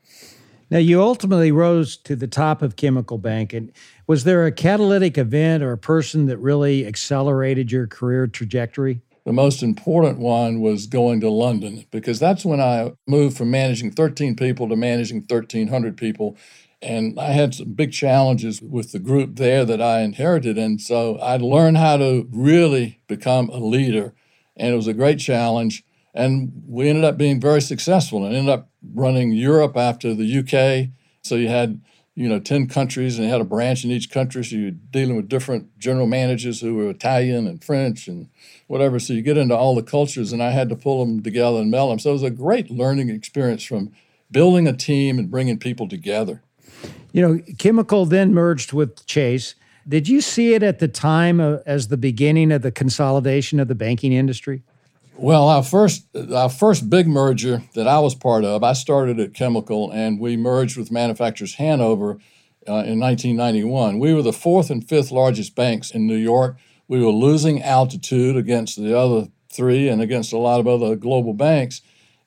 Now, 0.72 0.79
you 0.79 1.00
ultimately 1.01 1.51
rose 1.51 1.96
to 1.98 2.15
the 2.15 2.27
top 2.27 2.63
of 2.63 2.75
Chemical 2.75 3.20
Bank. 3.20 3.53
And 3.53 3.72
was 4.08 4.24
there 4.24 4.46
a 4.46 4.51
catalytic 4.51 5.17
event 5.17 5.63
or 5.63 5.72
a 5.72 5.77
person 5.77 6.25
that 6.25 6.38
really 6.38 6.88
accelerated 6.88 7.72
your 7.72 7.86
career 7.86 8.25
trajectory? 8.25 9.01
The 9.25 9.34
most 9.34 9.63
important 9.63 10.20
one 10.20 10.62
was 10.62 10.86
going 10.86 11.22
to 11.22 11.29
London 11.29 11.86
because 11.91 12.20
that's 12.20 12.46
when 12.46 12.62
I 12.62 12.94
moved 13.08 13.38
from 13.38 13.51
managing 13.51 13.91
13 13.91 14.36
people 14.36 14.70
to 14.70 14.75
managing 14.75 15.17
1,300 15.27 15.98
people 15.98 16.38
and 16.85 17.19
I 17.19 17.31
had 17.31 17.55
some 17.55 17.73
big 17.73 17.91
challenges 17.91 18.61
with 18.61 18.91
the 18.91 18.99
group 18.99 19.37
there 19.37 19.65
that 19.65 19.81
I 19.81 20.01
inherited. 20.01 20.55
And 20.59 20.79
so 20.79 21.17
I 21.17 21.37
learned 21.37 21.77
how 21.77 21.97
to 21.97 22.27
really 22.31 22.99
become 23.07 23.49
a 23.49 23.57
leader. 23.57 24.13
And 24.55 24.71
it 24.71 24.75
was 24.75 24.87
a 24.87 24.93
great 24.93 25.17
challenge. 25.17 25.83
And 26.13 26.63
we 26.67 26.87
ended 26.87 27.03
up 27.03 27.17
being 27.17 27.41
very 27.41 27.61
successful 27.61 28.23
and 28.23 28.35
ended 28.35 28.53
up 28.53 28.69
running 28.93 29.31
Europe 29.31 29.75
after 29.75 30.13
the 30.13 30.39
UK. 30.39 30.91
So 31.23 31.33
you 31.35 31.47
had, 31.47 31.81
you 32.13 32.29
know, 32.29 32.39
10 32.39 32.67
countries 32.67 33.17
and 33.17 33.25
you 33.25 33.31
had 33.31 33.41
a 33.41 33.45
branch 33.45 33.83
in 33.83 33.89
each 33.89 34.11
country. 34.11 34.43
So 34.43 34.55
you're 34.55 34.69
dealing 34.69 35.15
with 35.15 35.27
different 35.27 35.79
general 35.79 36.05
managers 36.05 36.61
who 36.61 36.75
were 36.75 36.91
Italian 36.91 37.47
and 37.47 37.63
French 37.63 38.07
and 38.07 38.29
whatever. 38.67 38.99
So 38.99 39.13
you 39.13 39.23
get 39.23 39.37
into 39.37 39.55
all 39.55 39.73
the 39.73 39.81
cultures 39.81 40.31
and 40.31 40.43
I 40.43 40.51
had 40.51 40.69
to 40.69 40.75
pull 40.75 41.03
them 41.03 41.23
together 41.23 41.57
and 41.57 41.71
meld 41.71 41.91
them. 41.91 41.99
So 41.99 42.11
it 42.11 42.13
was 42.13 42.23
a 42.23 42.29
great 42.29 42.69
learning 42.69 43.09
experience 43.09 43.63
from 43.63 43.91
building 44.29 44.67
a 44.67 44.73
team 44.73 45.17
and 45.17 45.31
bringing 45.31 45.57
people 45.57 45.89
together. 45.89 46.43
You 47.11 47.21
know, 47.21 47.41
Chemical 47.57 48.05
then 48.05 48.33
merged 48.33 48.73
with 48.73 49.05
Chase. 49.05 49.55
Did 49.87 50.07
you 50.07 50.19
see 50.19 50.53
it 50.53 50.63
at 50.63 50.79
the 50.79 50.87
time 50.87 51.39
as 51.39 51.87
the 51.87 51.97
beginning 51.97 52.51
of 52.51 52.61
the 52.61 52.71
consolidation 52.71 53.59
of 53.59 53.67
the 53.67 53.75
banking 53.75 54.13
industry? 54.13 54.63
Well, 55.17 55.47
our 55.47 55.63
first 55.63 56.07
our 56.33 56.49
first 56.49 56.89
big 56.89 57.07
merger 57.07 57.63
that 57.73 57.87
I 57.87 57.99
was 57.99 58.15
part 58.15 58.43
of, 58.43 58.63
I 58.63 58.73
started 58.73 59.19
at 59.19 59.33
Chemical, 59.33 59.89
and 59.91 60.19
we 60.19 60.35
merged 60.35 60.77
with 60.77 60.91
Manufacturers 60.91 61.55
Hanover 61.55 62.17
uh, 62.67 62.83
in 62.83 62.99
1991. 62.99 63.99
We 63.99 64.13
were 64.13 64.21
the 64.21 64.33
fourth 64.33 64.69
and 64.69 64.87
fifth 64.87 65.11
largest 65.11 65.55
banks 65.55 65.91
in 65.91 66.05
New 66.05 66.17
York. 66.17 66.57
We 66.87 67.01
were 67.01 67.11
losing 67.11 67.63
altitude 67.63 68.35
against 68.35 68.75
the 68.75 68.97
other 68.97 69.29
three 69.49 69.87
and 69.87 70.01
against 70.01 70.33
a 70.33 70.37
lot 70.37 70.59
of 70.59 70.67
other 70.67 70.95
global 70.95 71.33
banks. 71.33 71.81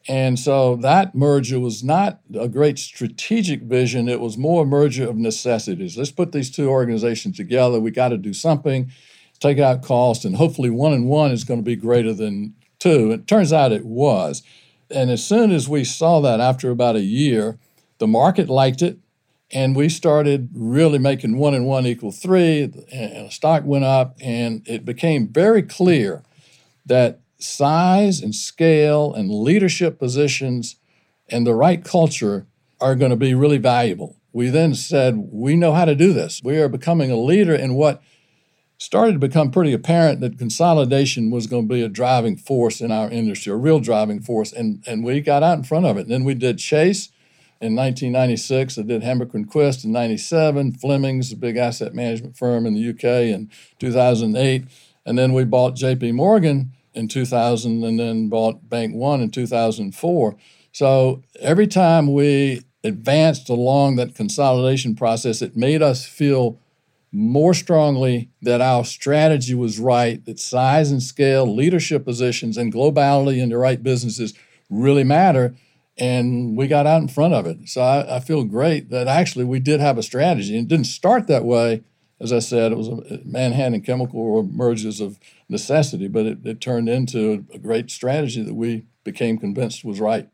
And 0.06 0.38
so 0.38 0.76
that 0.76 1.14
merger 1.14 1.60
was 1.60 1.82
not 1.82 2.20
a 2.38 2.48
great 2.48 2.78
strategic 2.78 3.62
vision. 3.62 4.08
It 4.08 4.20
was 4.20 4.38
more 4.38 4.62
a 4.62 4.66
merger 4.66 5.08
of 5.08 5.16
necessities. 5.16 5.98
Let's 5.98 6.12
put 6.12 6.32
these 6.32 6.50
two 6.50 6.68
organizations 6.68 7.36
together. 7.36 7.80
We 7.80 7.90
got 7.90 8.08
to 8.08 8.18
do 8.18 8.32
something, 8.32 8.90
take 9.40 9.58
out 9.58 9.82
cost, 9.82 10.24
and 10.24 10.36
hopefully 10.36 10.70
one 10.70 10.92
and 10.92 11.06
one 11.06 11.30
is 11.30 11.44
going 11.44 11.60
to 11.60 11.64
be 11.64 11.76
greater 11.76 12.14
than 12.14 12.54
two. 12.78 13.10
It 13.10 13.26
turns 13.26 13.52
out 13.52 13.72
it 13.72 13.84
was. 13.84 14.42
And 14.90 15.10
as 15.10 15.24
soon 15.24 15.50
as 15.50 15.68
we 15.68 15.84
saw 15.84 16.20
that 16.20 16.40
after 16.40 16.70
about 16.70 16.96
a 16.96 17.02
year, 17.02 17.58
the 17.98 18.06
market 18.06 18.48
liked 18.48 18.80
it. 18.80 18.98
And 19.50 19.74
we 19.74 19.88
started 19.88 20.50
really 20.54 20.98
making 20.98 21.38
one 21.38 21.54
and 21.54 21.66
one 21.66 21.86
equal 21.86 22.12
three, 22.12 22.62
and 22.92 23.26
the 23.26 23.30
stock 23.30 23.64
went 23.64 23.84
up, 23.84 24.16
and 24.20 24.62
it 24.68 24.84
became 24.84 25.28
very 25.28 25.62
clear 25.62 26.22
that 26.84 27.20
size 27.38 28.20
and 28.20 28.34
scale 28.34 29.14
and 29.14 29.30
leadership 29.30 29.98
positions 29.98 30.76
and 31.28 31.46
the 31.46 31.54
right 31.54 31.84
culture 31.84 32.46
are 32.80 32.94
going 32.94 33.10
to 33.10 33.16
be 33.16 33.34
really 33.34 33.58
valuable. 33.58 34.16
We 34.32 34.48
then 34.48 34.74
said, 34.74 35.16
we 35.32 35.56
know 35.56 35.72
how 35.72 35.84
to 35.84 35.94
do 35.94 36.12
this. 36.12 36.40
We 36.44 36.58
are 36.58 36.68
becoming 36.68 37.10
a 37.10 37.16
leader 37.16 37.54
in 37.54 37.74
what 37.74 38.02
started 38.78 39.14
to 39.14 39.18
become 39.18 39.50
pretty 39.50 39.72
apparent 39.72 40.20
that 40.20 40.38
consolidation 40.38 41.30
was 41.30 41.46
going 41.46 41.68
to 41.68 41.74
be 41.74 41.82
a 41.82 41.88
driving 41.88 42.36
force 42.36 42.80
in 42.80 42.92
our 42.92 43.10
industry, 43.10 43.52
a 43.52 43.56
real 43.56 43.80
driving 43.80 44.20
force. 44.20 44.52
And, 44.52 44.84
and 44.86 45.02
we 45.04 45.20
got 45.20 45.42
out 45.42 45.58
in 45.58 45.64
front 45.64 45.86
of 45.86 45.96
it. 45.96 46.02
And 46.02 46.10
then 46.10 46.24
we 46.24 46.34
did 46.34 46.58
Chase 46.58 47.06
in 47.60 47.74
1996. 47.74 48.78
I 48.78 48.82
did 48.82 49.02
and 49.02 49.50
Quist 49.50 49.84
in 49.84 49.90
97, 49.90 50.72
Fleming's, 50.74 51.32
a 51.32 51.36
big 51.36 51.56
asset 51.56 51.94
management 51.94 52.36
firm 52.36 52.66
in 52.66 52.74
the 52.74 52.90
UK 52.90 53.34
in 53.34 53.50
2008. 53.80 54.64
And 55.04 55.18
then 55.18 55.32
we 55.32 55.44
bought 55.44 55.74
JP 55.74 56.14
Morgan 56.14 56.72
in 56.98 57.08
2000 57.08 57.82
and 57.84 57.98
then 57.98 58.28
bought 58.28 58.68
Bank 58.68 58.94
One 58.94 59.20
in 59.20 59.30
2004. 59.30 60.36
So 60.72 61.22
every 61.40 61.66
time 61.66 62.12
we 62.12 62.62
advanced 62.84 63.48
along 63.48 63.96
that 63.96 64.14
consolidation 64.14 64.94
process, 64.94 65.40
it 65.40 65.56
made 65.56 65.82
us 65.82 66.04
feel 66.04 66.60
more 67.10 67.54
strongly 67.54 68.30
that 68.42 68.60
our 68.60 68.84
strategy 68.84 69.54
was 69.54 69.78
right, 69.78 70.24
that 70.26 70.38
size 70.38 70.90
and 70.90 71.02
scale, 71.02 71.52
leadership 71.52 72.04
positions, 72.04 72.56
and 72.56 72.72
globality 72.72 73.38
in 73.38 73.48
the 73.48 73.56
right 73.56 73.82
businesses 73.82 74.34
really 74.68 75.04
matter. 75.04 75.54
And 75.96 76.56
we 76.56 76.68
got 76.68 76.86
out 76.86 77.02
in 77.02 77.08
front 77.08 77.34
of 77.34 77.46
it. 77.46 77.68
So 77.68 77.80
I, 77.80 78.16
I 78.16 78.20
feel 78.20 78.44
great 78.44 78.90
that 78.90 79.08
actually 79.08 79.46
we 79.46 79.58
did 79.58 79.80
have 79.80 79.98
a 79.98 80.02
strategy. 80.02 80.56
It 80.56 80.68
didn't 80.68 80.86
start 80.86 81.26
that 81.26 81.44
way. 81.44 81.82
As 82.20 82.32
I 82.32 82.40
said, 82.40 82.72
it 82.72 82.78
was 82.78 82.88
a 82.88 83.20
Manhattan 83.24 83.80
Chemical 83.80 84.42
mergers 84.42 85.00
of 85.00 85.18
necessity, 85.48 86.08
but 86.08 86.26
it, 86.26 86.38
it 86.44 86.60
turned 86.60 86.88
into 86.88 87.44
a 87.52 87.58
great 87.58 87.90
strategy 87.90 88.42
that 88.42 88.54
we 88.54 88.86
became 89.04 89.38
convinced 89.38 89.84
was 89.84 90.00
right. 90.00 90.28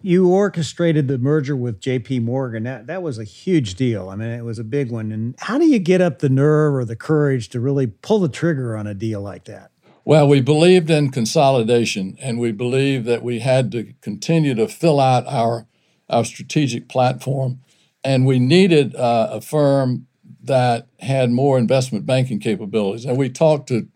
You 0.00 0.28
orchestrated 0.28 1.08
the 1.08 1.16
merger 1.16 1.56
with 1.56 1.80
JP 1.80 2.24
Morgan. 2.24 2.64
That, 2.64 2.86
that 2.88 3.02
was 3.02 3.18
a 3.18 3.24
huge 3.24 3.74
deal. 3.74 4.10
I 4.10 4.16
mean, 4.16 4.28
it 4.28 4.44
was 4.44 4.58
a 4.58 4.64
big 4.64 4.90
one. 4.90 5.12
And 5.12 5.34
how 5.38 5.58
do 5.58 5.66
you 5.66 5.78
get 5.78 6.02
up 6.02 6.18
the 6.18 6.28
nerve 6.28 6.74
or 6.74 6.84
the 6.84 6.96
courage 6.96 7.48
to 7.50 7.60
really 7.60 7.86
pull 7.86 8.18
the 8.18 8.28
trigger 8.28 8.76
on 8.76 8.86
a 8.86 8.92
deal 8.92 9.22
like 9.22 9.44
that? 9.44 9.70
Well, 10.04 10.28
we 10.28 10.42
believed 10.42 10.90
in 10.90 11.10
consolidation 11.10 12.18
and 12.20 12.38
we 12.38 12.52
believed 12.52 13.06
that 13.06 13.22
we 13.22 13.38
had 13.38 13.72
to 13.72 13.94
continue 14.02 14.54
to 14.54 14.68
fill 14.68 15.00
out 15.00 15.26
our, 15.26 15.66
our 16.10 16.26
strategic 16.26 16.88
platform. 16.90 17.60
And 18.02 18.26
we 18.26 18.38
needed 18.38 18.94
uh, 18.94 19.28
a 19.32 19.40
firm 19.40 20.06
that 20.42 20.88
had 21.00 21.30
more 21.30 21.56
investment 21.56 22.04
banking 22.04 22.38
capabilities. 22.38 23.06
And 23.06 23.16
we 23.16 23.30
talked 23.30 23.68
to 23.68 23.88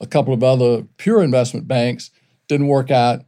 a 0.00 0.06
couple 0.06 0.34
of 0.34 0.42
other 0.42 0.84
pure 0.96 1.22
investment 1.22 1.66
banks, 1.66 2.10
didn't 2.48 2.68
work 2.68 2.90
out. 2.90 3.24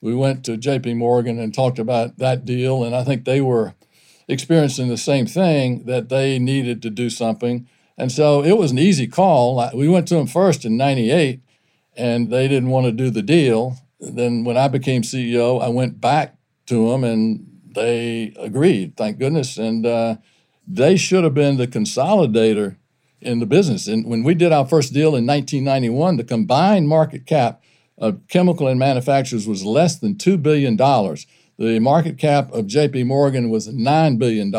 We 0.00 0.14
went 0.14 0.44
to 0.44 0.56
JP 0.56 0.96
Morgan 0.96 1.38
and 1.38 1.52
talked 1.52 1.78
about 1.78 2.18
that 2.18 2.44
deal, 2.44 2.84
and 2.84 2.94
I 2.94 3.04
think 3.04 3.24
they 3.24 3.40
were 3.40 3.74
experiencing 4.28 4.88
the 4.88 4.96
same 4.96 5.26
thing 5.26 5.84
that 5.86 6.08
they 6.08 6.38
needed 6.38 6.82
to 6.82 6.90
do 6.90 7.10
something. 7.10 7.68
And 7.98 8.10
so 8.10 8.42
it 8.42 8.56
was 8.56 8.70
an 8.70 8.78
easy 8.78 9.06
call. 9.06 9.70
We 9.74 9.88
went 9.88 10.08
to 10.08 10.14
them 10.14 10.26
first 10.26 10.64
in 10.64 10.76
98, 10.76 11.40
and 11.96 12.30
they 12.30 12.48
didn't 12.48 12.70
want 12.70 12.86
to 12.86 12.92
do 12.92 13.10
the 13.10 13.22
deal. 13.22 13.76
Then 13.98 14.44
when 14.44 14.56
I 14.56 14.68
became 14.68 15.02
CEO, 15.02 15.60
I 15.62 15.68
went 15.68 16.00
back 16.00 16.36
to 16.66 16.90
them, 16.90 17.04
and 17.04 17.46
they 17.74 18.32
agreed, 18.38 18.96
thank 18.96 19.18
goodness. 19.18 19.58
And 19.58 19.84
uh, 19.84 20.16
they 20.66 20.96
should 20.96 21.24
have 21.24 21.34
been 21.34 21.56
the 21.56 21.66
consolidator 21.66 22.76
in 23.20 23.38
the 23.38 23.46
business. 23.46 23.86
And 23.86 24.06
when 24.06 24.22
we 24.22 24.34
did 24.34 24.52
our 24.52 24.66
first 24.66 24.92
deal 24.92 25.16
in 25.16 25.26
1991, 25.26 26.16
the 26.16 26.24
combined 26.24 26.88
market 26.88 27.26
cap 27.26 27.62
of 27.98 28.26
chemical 28.28 28.66
and 28.66 28.78
manufacturers 28.78 29.46
was 29.46 29.64
less 29.64 29.98
than 29.98 30.14
$2 30.14 30.42
billion. 30.42 30.76
The 30.76 31.78
market 31.80 32.18
cap 32.18 32.52
of 32.52 32.66
JP 32.66 33.06
Morgan 33.06 33.50
was 33.50 33.68
$9 33.68 34.18
billion. 34.18 34.54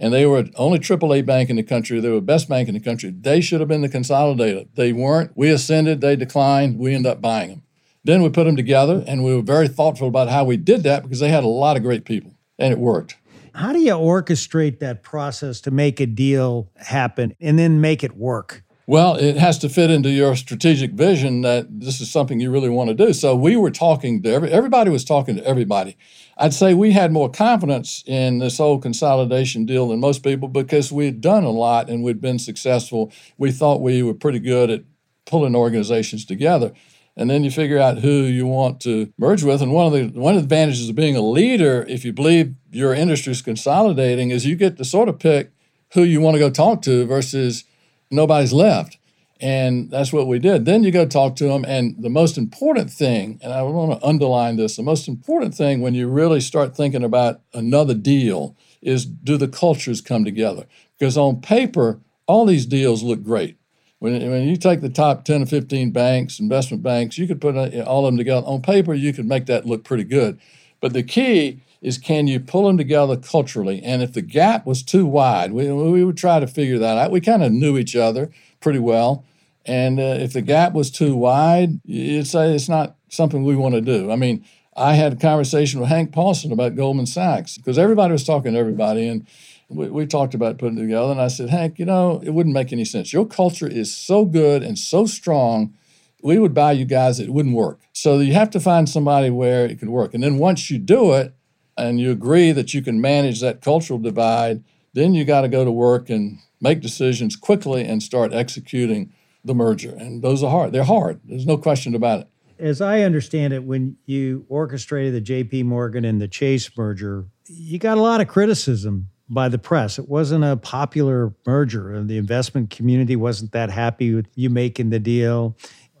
And 0.00 0.12
they 0.12 0.26
were 0.26 0.44
only 0.54 0.78
AAA 0.78 1.26
bank 1.26 1.50
in 1.50 1.56
the 1.56 1.62
country. 1.62 1.98
They 1.98 2.08
were 2.08 2.16
the 2.16 2.20
best 2.20 2.48
bank 2.48 2.68
in 2.68 2.74
the 2.74 2.80
country. 2.80 3.10
They 3.10 3.40
should 3.40 3.60
have 3.60 3.68
been 3.68 3.80
the 3.80 3.88
consolidator. 3.88 4.68
They 4.74 4.92
weren't. 4.92 5.32
We 5.34 5.48
ascended, 5.48 6.00
they 6.00 6.14
declined. 6.14 6.78
We 6.78 6.94
ended 6.94 7.10
up 7.10 7.20
buying 7.20 7.48
them. 7.48 7.62
Then 8.04 8.22
we 8.22 8.28
put 8.28 8.44
them 8.44 8.56
together, 8.56 9.04
and 9.06 9.24
we 9.24 9.34
were 9.34 9.42
very 9.42 9.66
thoughtful 9.68 10.08
about 10.08 10.28
how 10.28 10.44
we 10.44 10.56
did 10.56 10.82
that 10.84 11.02
because 11.02 11.20
they 11.20 11.30
had 11.30 11.44
a 11.44 11.48
lot 11.48 11.76
of 11.76 11.82
great 11.82 12.04
people, 12.04 12.32
and 12.58 12.72
it 12.72 12.78
worked. 12.78 13.16
How 13.58 13.72
do 13.72 13.80
you 13.80 13.92
orchestrate 13.94 14.78
that 14.78 15.02
process 15.02 15.60
to 15.62 15.72
make 15.72 15.98
a 15.98 16.06
deal 16.06 16.70
happen 16.76 17.34
and 17.40 17.58
then 17.58 17.80
make 17.80 18.04
it 18.04 18.16
work? 18.16 18.62
Well, 18.86 19.16
it 19.16 19.36
has 19.36 19.58
to 19.58 19.68
fit 19.68 19.90
into 19.90 20.10
your 20.10 20.36
strategic 20.36 20.92
vision 20.92 21.40
that 21.40 21.66
this 21.68 22.00
is 22.00 22.08
something 22.08 22.38
you 22.38 22.52
really 22.52 22.68
want 22.68 22.88
to 22.90 22.94
do. 22.94 23.12
So 23.12 23.34
we 23.34 23.56
were 23.56 23.72
talking 23.72 24.22
to 24.22 24.30
every, 24.30 24.52
everybody 24.52 24.90
was 24.90 25.04
talking 25.04 25.34
to 25.34 25.44
everybody. 25.44 25.96
I'd 26.36 26.54
say 26.54 26.72
we 26.72 26.92
had 26.92 27.10
more 27.10 27.28
confidence 27.28 28.04
in 28.06 28.38
this 28.38 28.58
whole 28.58 28.78
consolidation 28.78 29.66
deal 29.66 29.88
than 29.88 29.98
most 29.98 30.22
people 30.22 30.46
because 30.46 30.92
we 30.92 31.06
had 31.06 31.20
done 31.20 31.42
a 31.42 31.50
lot 31.50 31.90
and 31.90 32.04
we'd 32.04 32.20
been 32.20 32.38
successful. 32.38 33.12
We 33.38 33.50
thought 33.50 33.82
we 33.82 34.04
were 34.04 34.14
pretty 34.14 34.38
good 34.38 34.70
at 34.70 34.84
pulling 35.26 35.56
organizations 35.56 36.24
together 36.24 36.72
and 37.18 37.28
then 37.28 37.42
you 37.42 37.50
figure 37.50 37.78
out 37.78 37.98
who 37.98 38.22
you 38.22 38.46
want 38.46 38.80
to 38.82 39.12
merge 39.18 39.42
with. 39.42 39.60
And 39.60 39.72
one 39.72 39.86
of 39.86 39.92
the 39.92 40.20
one 40.20 40.36
of 40.36 40.40
the 40.40 40.44
advantages 40.44 40.88
of 40.88 40.94
being 40.94 41.16
a 41.16 41.20
leader, 41.20 41.84
if 41.88 42.04
you 42.04 42.12
believe 42.12 42.54
your 42.70 42.94
industry 42.94 43.32
is 43.32 43.42
consolidating, 43.42 44.30
is 44.30 44.46
you 44.46 44.56
get 44.56 44.76
to 44.78 44.84
sort 44.84 45.08
of 45.08 45.18
pick 45.18 45.50
who 45.94 46.02
you 46.02 46.20
want 46.20 46.34
to 46.34 46.40
go 46.40 46.50
talk 46.50 46.82
to 46.82 47.06
versus 47.06 47.64
nobody's 48.10 48.52
left. 48.52 48.98
And 49.40 49.90
that's 49.90 50.12
what 50.12 50.26
we 50.26 50.38
did. 50.38 50.64
Then 50.64 50.82
you 50.82 50.90
go 50.90 51.06
talk 51.06 51.36
to 51.36 51.44
them. 51.44 51.64
And 51.64 52.02
the 52.02 52.10
most 52.10 52.36
important 52.36 52.90
thing, 52.90 53.38
and 53.42 53.52
I 53.52 53.62
want 53.62 53.98
to 53.98 54.06
underline 54.06 54.56
this 54.56 54.76
the 54.76 54.82
most 54.82 55.06
important 55.06 55.54
thing 55.54 55.80
when 55.80 55.94
you 55.94 56.08
really 56.08 56.40
start 56.40 56.76
thinking 56.76 57.04
about 57.04 57.40
another 57.54 57.94
deal 57.94 58.56
is 58.82 59.04
do 59.04 59.36
the 59.36 59.48
cultures 59.48 60.00
come 60.00 60.24
together? 60.24 60.66
Because 60.98 61.16
on 61.16 61.40
paper, 61.40 62.00
all 62.26 62.46
these 62.46 62.66
deals 62.66 63.02
look 63.02 63.22
great. 63.22 63.56
When, 64.00 64.12
when 64.30 64.48
you 64.48 64.56
take 64.56 64.80
the 64.80 64.88
top 64.88 65.24
10 65.24 65.42
or 65.42 65.46
15 65.46 65.90
banks, 65.90 66.38
investment 66.38 66.82
banks, 66.82 67.18
you 67.18 67.26
could 67.26 67.40
put 67.40 67.56
uh, 67.56 67.82
all 67.82 68.06
of 68.06 68.12
them 68.12 68.18
together. 68.18 68.46
On 68.46 68.62
paper, 68.62 68.94
you 68.94 69.12
could 69.12 69.26
make 69.26 69.46
that 69.46 69.66
look 69.66 69.84
pretty 69.84 70.04
good. 70.04 70.38
But 70.80 70.92
the 70.92 71.02
key 71.02 71.62
is 71.80 71.98
can 71.98 72.26
you 72.26 72.40
pull 72.40 72.66
them 72.66 72.76
together 72.76 73.16
culturally? 73.16 73.82
And 73.82 74.02
if 74.02 74.12
the 74.12 74.22
gap 74.22 74.66
was 74.66 74.82
too 74.82 75.06
wide, 75.06 75.52
we, 75.52 75.70
we 75.70 76.04
would 76.04 76.16
try 76.16 76.40
to 76.40 76.46
figure 76.46 76.78
that 76.78 76.98
out. 76.98 77.10
We 77.10 77.20
kind 77.20 77.42
of 77.42 77.52
knew 77.52 77.78
each 77.78 77.94
other 77.94 78.30
pretty 78.60 78.80
well. 78.80 79.24
And 79.64 80.00
uh, 80.00 80.16
if 80.18 80.32
the 80.32 80.42
gap 80.42 80.72
was 80.72 80.90
too 80.90 81.14
wide, 81.14 81.80
you'd 81.84 82.26
say 82.26 82.54
it's 82.54 82.68
not 82.68 82.96
something 83.08 83.44
we 83.44 83.56
want 83.56 83.74
to 83.74 83.80
do. 83.80 84.10
I 84.10 84.16
mean, 84.16 84.44
I 84.76 84.94
had 84.94 85.12
a 85.12 85.16
conversation 85.16 85.80
with 85.80 85.88
Hank 85.88 86.12
Paulson 86.12 86.52
about 86.52 86.76
Goldman 86.76 87.06
Sachs 87.06 87.58
because 87.58 87.78
everybody 87.78 88.12
was 88.12 88.24
talking 88.24 88.52
to 88.52 88.58
everybody. 88.58 89.06
And 89.08 89.26
we, 89.68 89.88
we 89.88 90.06
talked 90.06 90.34
about 90.34 90.58
putting 90.58 90.78
it 90.78 90.82
together, 90.82 91.10
and 91.10 91.20
I 91.20 91.28
said, 91.28 91.50
Hank, 91.50 91.78
you 91.78 91.84
know, 91.84 92.20
it 92.24 92.30
wouldn't 92.30 92.54
make 92.54 92.72
any 92.72 92.84
sense. 92.84 93.12
Your 93.12 93.26
culture 93.26 93.68
is 93.68 93.94
so 93.94 94.24
good 94.24 94.62
and 94.62 94.78
so 94.78 95.06
strong. 95.06 95.74
We 96.22 96.38
would 96.38 96.54
buy 96.54 96.72
you 96.72 96.84
guys, 96.84 97.20
it 97.20 97.30
wouldn't 97.30 97.54
work. 97.54 97.80
So 97.92 98.18
you 98.18 98.32
have 98.32 98.50
to 98.50 98.60
find 98.60 98.88
somebody 98.88 99.30
where 99.30 99.66
it 99.66 99.78
could 99.78 99.90
work. 99.90 100.14
And 100.14 100.22
then 100.22 100.38
once 100.38 100.70
you 100.70 100.78
do 100.78 101.12
it 101.12 101.34
and 101.78 102.00
you 102.00 102.10
agree 102.10 102.52
that 102.52 102.74
you 102.74 102.82
can 102.82 103.00
manage 103.00 103.40
that 103.40 103.60
cultural 103.60 103.98
divide, 103.98 104.64
then 104.92 105.14
you 105.14 105.24
got 105.24 105.42
to 105.42 105.48
go 105.48 105.64
to 105.64 105.70
work 105.70 106.10
and 106.10 106.38
make 106.60 106.80
decisions 106.80 107.36
quickly 107.36 107.84
and 107.84 108.02
start 108.02 108.32
executing 108.32 109.12
the 109.44 109.54
merger. 109.54 109.94
And 109.96 110.22
those 110.22 110.42
are 110.42 110.50
hard. 110.50 110.72
They're 110.72 110.84
hard. 110.84 111.20
There's 111.24 111.46
no 111.46 111.56
question 111.56 111.94
about 111.94 112.20
it. 112.20 112.28
As 112.58 112.80
I 112.80 113.02
understand 113.02 113.52
it, 113.52 113.62
when 113.62 113.96
you 114.04 114.44
orchestrated 114.48 115.14
the 115.14 115.20
JP 115.20 115.64
Morgan 115.64 116.04
and 116.04 116.20
the 116.20 116.26
Chase 116.26 116.68
merger, 116.76 117.26
you 117.46 117.78
got 117.78 117.98
a 117.98 118.02
lot 118.02 118.20
of 118.20 118.26
criticism 118.26 119.10
by 119.28 119.48
the 119.48 119.58
press. 119.58 119.98
It 119.98 120.08
wasn't 120.08 120.44
a 120.44 120.56
popular 120.56 121.32
merger, 121.46 121.92
and 121.94 122.08
the 122.08 122.18
investment 122.18 122.70
community 122.70 123.14
wasn't 123.14 123.52
that 123.52 123.70
happy 123.70 124.14
with 124.14 124.26
you 124.34 124.50
making 124.50 124.90
the 124.90 124.98
deal. 124.98 125.56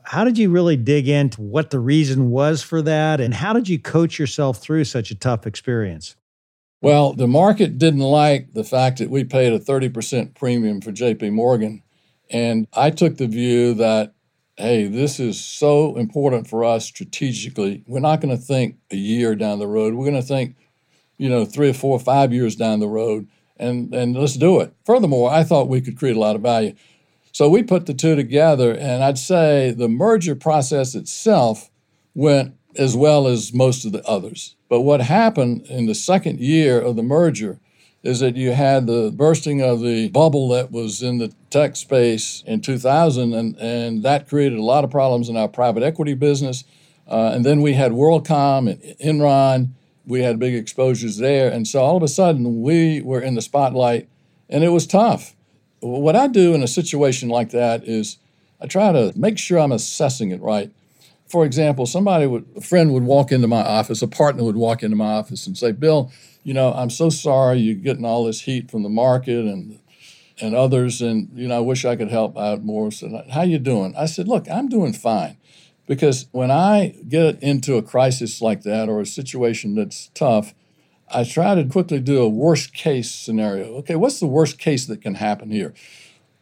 How 0.08 0.24
did 0.24 0.38
you 0.38 0.50
really 0.50 0.76
dig 0.76 1.08
into 1.08 1.40
what 1.40 1.70
the 1.70 1.78
reason 1.78 2.30
was 2.30 2.62
for 2.62 2.82
that, 2.82 3.20
and 3.20 3.34
how 3.34 3.52
did 3.52 3.68
you 3.68 3.78
coach 3.78 4.18
yourself 4.18 4.58
through 4.58 4.84
such 4.84 5.10
a 5.10 5.14
tough 5.14 5.46
experience? 5.46 6.16
Well, 6.80 7.12
the 7.12 7.26
market 7.26 7.78
didn't 7.78 8.00
like 8.00 8.52
the 8.52 8.64
fact 8.64 8.98
that 8.98 9.10
we 9.10 9.24
paid 9.24 9.52
a 9.52 9.58
30% 9.58 10.34
premium 10.34 10.80
for 10.80 10.92
JP 10.92 11.32
Morgan. 11.32 11.82
And 12.30 12.68
I 12.72 12.90
took 12.90 13.16
the 13.16 13.26
view 13.26 13.74
that, 13.74 14.14
hey, 14.56 14.86
this 14.86 15.18
is 15.18 15.42
so 15.42 15.96
important 15.96 16.46
for 16.46 16.64
us 16.64 16.84
strategically. 16.84 17.82
We're 17.86 18.00
not 18.00 18.20
going 18.20 18.36
to 18.36 18.42
think 18.42 18.76
a 18.90 18.96
year 18.96 19.34
down 19.34 19.58
the 19.58 19.66
road. 19.66 19.94
We're 19.94 20.08
going 20.08 20.20
to 20.20 20.26
think 20.26 20.54
you 21.18 21.28
know, 21.28 21.44
three 21.44 21.68
or 21.68 21.74
four 21.74 21.96
or 21.96 22.00
five 22.00 22.32
years 22.32 22.56
down 22.56 22.78
the 22.78 22.88
road, 22.88 23.28
and 23.58 23.92
and 23.92 24.16
let's 24.16 24.36
do 24.36 24.60
it. 24.60 24.72
Furthermore, 24.86 25.30
I 25.30 25.44
thought 25.44 25.68
we 25.68 25.80
could 25.80 25.98
create 25.98 26.16
a 26.16 26.20
lot 26.20 26.36
of 26.36 26.42
value. 26.42 26.74
So 27.38 27.48
we 27.48 27.62
put 27.62 27.86
the 27.86 27.94
two 27.94 28.16
together, 28.16 28.72
and 28.72 29.04
I'd 29.04 29.16
say 29.16 29.70
the 29.70 29.86
merger 29.88 30.34
process 30.34 30.96
itself 30.96 31.70
went 32.12 32.56
as 32.74 32.96
well 32.96 33.28
as 33.28 33.54
most 33.54 33.84
of 33.84 33.92
the 33.92 34.04
others. 34.08 34.56
But 34.68 34.80
what 34.80 35.02
happened 35.02 35.62
in 35.66 35.86
the 35.86 35.94
second 35.94 36.40
year 36.40 36.80
of 36.80 36.96
the 36.96 37.04
merger 37.04 37.60
is 38.02 38.18
that 38.18 38.34
you 38.34 38.50
had 38.50 38.88
the 38.88 39.12
bursting 39.14 39.62
of 39.62 39.82
the 39.82 40.08
bubble 40.08 40.48
that 40.48 40.72
was 40.72 41.00
in 41.00 41.18
the 41.18 41.32
tech 41.48 41.76
space 41.76 42.42
in 42.44 42.60
2000, 42.60 43.32
and, 43.32 43.56
and 43.58 44.02
that 44.02 44.28
created 44.28 44.58
a 44.58 44.64
lot 44.64 44.82
of 44.82 44.90
problems 44.90 45.28
in 45.28 45.36
our 45.36 45.46
private 45.46 45.84
equity 45.84 46.14
business. 46.14 46.64
Uh, 47.06 47.30
and 47.32 47.46
then 47.46 47.62
we 47.62 47.74
had 47.74 47.92
WorldCom 47.92 48.68
and 48.68 48.82
Enron 48.98 49.74
we 50.04 50.22
had 50.22 50.40
big 50.40 50.56
exposures 50.56 51.18
there. 51.18 51.52
And 51.52 51.68
so 51.68 51.82
all 51.82 51.96
of 51.96 52.02
a 52.02 52.08
sudden, 52.08 52.62
we 52.62 53.00
were 53.00 53.20
in 53.20 53.36
the 53.36 53.42
spotlight, 53.42 54.08
and 54.48 54.64
it 54.64 54.70
was 54.70 54.88
tough. 54.88 55.36
What 55.80 56.16
I 56.16 56.26
do 56.26 56.54
in 56.54 56.62
a 56.62 56.68
situation 56.68 57.28
like 57.28 57.50
that 57.50 57.84
is 57.84 58.18
I 58.60 58.66
try 58.66 58.92
to 58.92 59.12
make 59.16 59.38
sure 59.38 59.58
I'm 59.58 59.72
assessing 59.72 60.30
it 60.30 60.40
right. 60.40 60.72
For 61.28 61.44
example, 61.44 61.86
somebody 61.86 62.26
would, 62.26 62.46
a 62.56 62.60
friend 62.60 62.92
would 62.94 63.04
walk 63.04 63.30
into 63.30 63.46
my 63.46 63.62
office, 63.62 64.02
a 64.02 64.08
partner 64.08 64.44
would 64.44 64.56
walk 64.56 64.82
into 64.82 64.96
my 64.96 65.12
office 65.12 65.46
and 65.46 65.56
say, 65.56 65.72
Bill, 65.72 66.10
you 66.42 66.54
know, 66.54 66.72
I'm 66.72 66.90
so 66.90 67.10
sorry 67.10 67.58
you're 67.58 67.74
getting 67.74 68.04
all 68.04 68.24
this 68.24 68.42
heat 68.42 68.70
from 68.70 68.82
the 68.82 68.88
market 68.88 69.44
and 69.44 69.78
and 70.40 70.54
others, 70.54 71.00
and 71.00 71.28
you 71.34 71.48
know, 71.48 71.56
I 71.56 71.60
wish 71.60 71.84
I 71.84 71.96
could 71.96 72.10
help 72.10 72.38
out 72.38 72.62
more. 72.62 72.90
So, 72.90 73.24
how 73.30 73.42
you 73.42 73.58
doing? 73.58 73.94
I 73.96 74.06
said, 74.06 74.28
look, 74.28 74.48
I'm 74.48 74.68
doing 74.68 74.92
fine. 74.92 75.36
Because 75.86 76.28
when 76.32 76.50
I 76.50 76.94
get 77.08 77.42
into 77.42 77.76
a 77.76 77.82
crisis 77.82 78.42
like 78.42 78.62
that 78.62 78.88
or 78.88 79.00
a 79.00 79.06
situation 79.06 79.74
that's 79.74 80.10
tough, 80.14 80.52
I 81.12 81.24
try 81.24 81.54
to 81.54 81.64
quickly 81.64 82.00
do 82.00 82.20
a 82.20 82.28
worst 82.28 82.74
case 82.74 83.10
scenario. 83.10 83.74
Okay, 83.76 83.96
what's 83.96 84.20
the 84.20 84.26
worst 84.26 84.58
case 84.58 84.86
that 84.86 85.00
can 85.00 85.14
happen 85.14 85.50
here? 85.50 85.74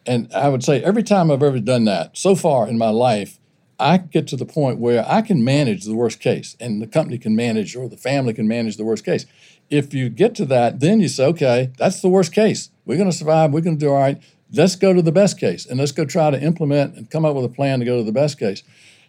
And 0.07 0.33
I 0.33 0.49
would 0.49 0.65
say 0.65 0.83
every 0.83 1.03
time 1.03 1.31
I've 1.31 1.43
ever 1.43 1.61
done 1.61 1.85
that 1.85 2.17
so 2.17 2.35
far 2.35 2.69
in 2.69 2.79
my 2.79 2.91
life, 2.91 3.39
I 3.79 3.99
get 3.99 4.27
to 4.29 4.37
the 4.37 4.47
point 4.47 4.79
where 4.79 5.05
I 5.07 5.21
can 5.21 5.45
manage 5.45 5.85
the 5.85 5.95
worst 5.95 6.21
case 6.21 6.57
and 6.59 6.81
the 6.81 6.87
company 6.87 7.19
can 7.19 7.37
manage 7.37 7.77
or 7.77 7.89
the 7.89 7.97
family 7.97 8.33
can 8.33 8.49
manage 8.49 8.77
the 8.77 8.85
worst 8.85 9.05
case. 9.05 9.27
If 9.69 9.93
you 9.93 10.09
get 10.09 10.35
to 10.37 10.45
that, 10.47 10.81
then 10.81 11.01
you 11.01 11.09
say, 11.09 11.27
okay, 11.27 11.73
that's 11.77 12.01
the 12.01 12.09
worst 12.09 12.33
case. 12.33 12.71
We're 12.87 12.97
going 12.97 13.11
to 13.11 13.17
survive. 13.17 13.53
We're 13.53 13.61
going 13.61 13.79
to 13.79 13.85
do 13.85 13.91
all 13.91 14.01
right. 14.01 14.23
Let's 14.53 14.77
go 14.77 14.93
to 14.93 15.03
the 15.03 15.13
best 15.13 15.39
case 15.39 15.67
and 15.67 15.79
let's 15.79 15.93
go 15.93 16.05
try 16.05 16.31
to 16.31 16.41
implement 16.41 16.97
and 16.97 17.11
come 17.11 17.25
up 17.25 17.35
with 17.35 17.45
a 17.45 17.51
plan 17.51 17.81
to 17.81 17.85
go 17.85 17.99
to 17.99 18.05
the 18.05 18.13
best 18.13 18.39
case. 18.39 18.63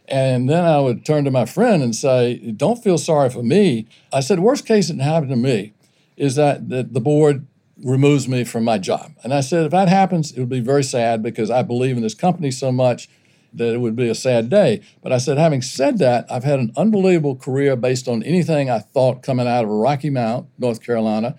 And 0.08 0.50
then 0.50 0.64
I 0.64 0.80
would 0.80 1.06
turn 1.06 1.26
to 1.26 1.32
my 1.32 1.46
friend 1.46 1.84
and 1.84 1.96
say, 1.96 2.38
Don't 2.52 2.82
feel 2.84 2.98
sorry 2.98 3.30
for 3.30 3.44
me. 3.44 3.88
I 4.14 4.22
said, 4.22 4.40
Worst 4.40 4.66
case 4.66 4.88
that 4.88 5.00
happened 5.00 5.32
to 5.32 5.36
me 5.36 5.74
is 6.16 6.36
that, 6.36 6.70
that 6.70 6.94
the 6.94 7.02
board 7.02 7.46
removes 7.84 8.28
me 8.28 8.44
from 8.44 8.64
my 8.64 8.78
job. 8.78 9.12
And 9.24 9.34
I 9.34 9.42
said, 9.42 9.66
If 9.66 9.72
that 9.72 9.90
happens, 9.90 10.32
it 10.32 10.40
would 10.40 10.50
be 10.50 10.62
very 10.62 10.84
sad 10.84 11.22
because 11.22 11.52
I 11.52 11.62
believe 11.62 11.98
in 11.98 12.04
this 12.04 12.16
company 12.16 12.52
so 12.52 12.72
much 12.72 13.10
that 13.54 13.74
it 13.74 13.80
would 13.80 13.96
be 13.96 14.10
a 14.10 14.16
sad 14.16 14.50
day. 14.50 14.82
But 15.02 15.12
I 15.12 15.18
said, 15.18 15.38
having 15.38 15.62
said 15.62 15.98
that, 16.00 16.26
I've 16.32 16.44
had 16.44 16.60
an 16.60 16.72
unbelievable 16.78 17.36
career 17.36 17.76
based 17.76 18.08
on 18.08 18.24
anything 18.24 18.70
I 18.70 18.80
thought 18.80 19.24
coming 19.24 19.48
out 19.48 19.64
of 19.64 19.70
Rocky 19.70 20.10
Mount, 20.10 20.48
North 20.58 20.82
Carolina. 20.82 21.36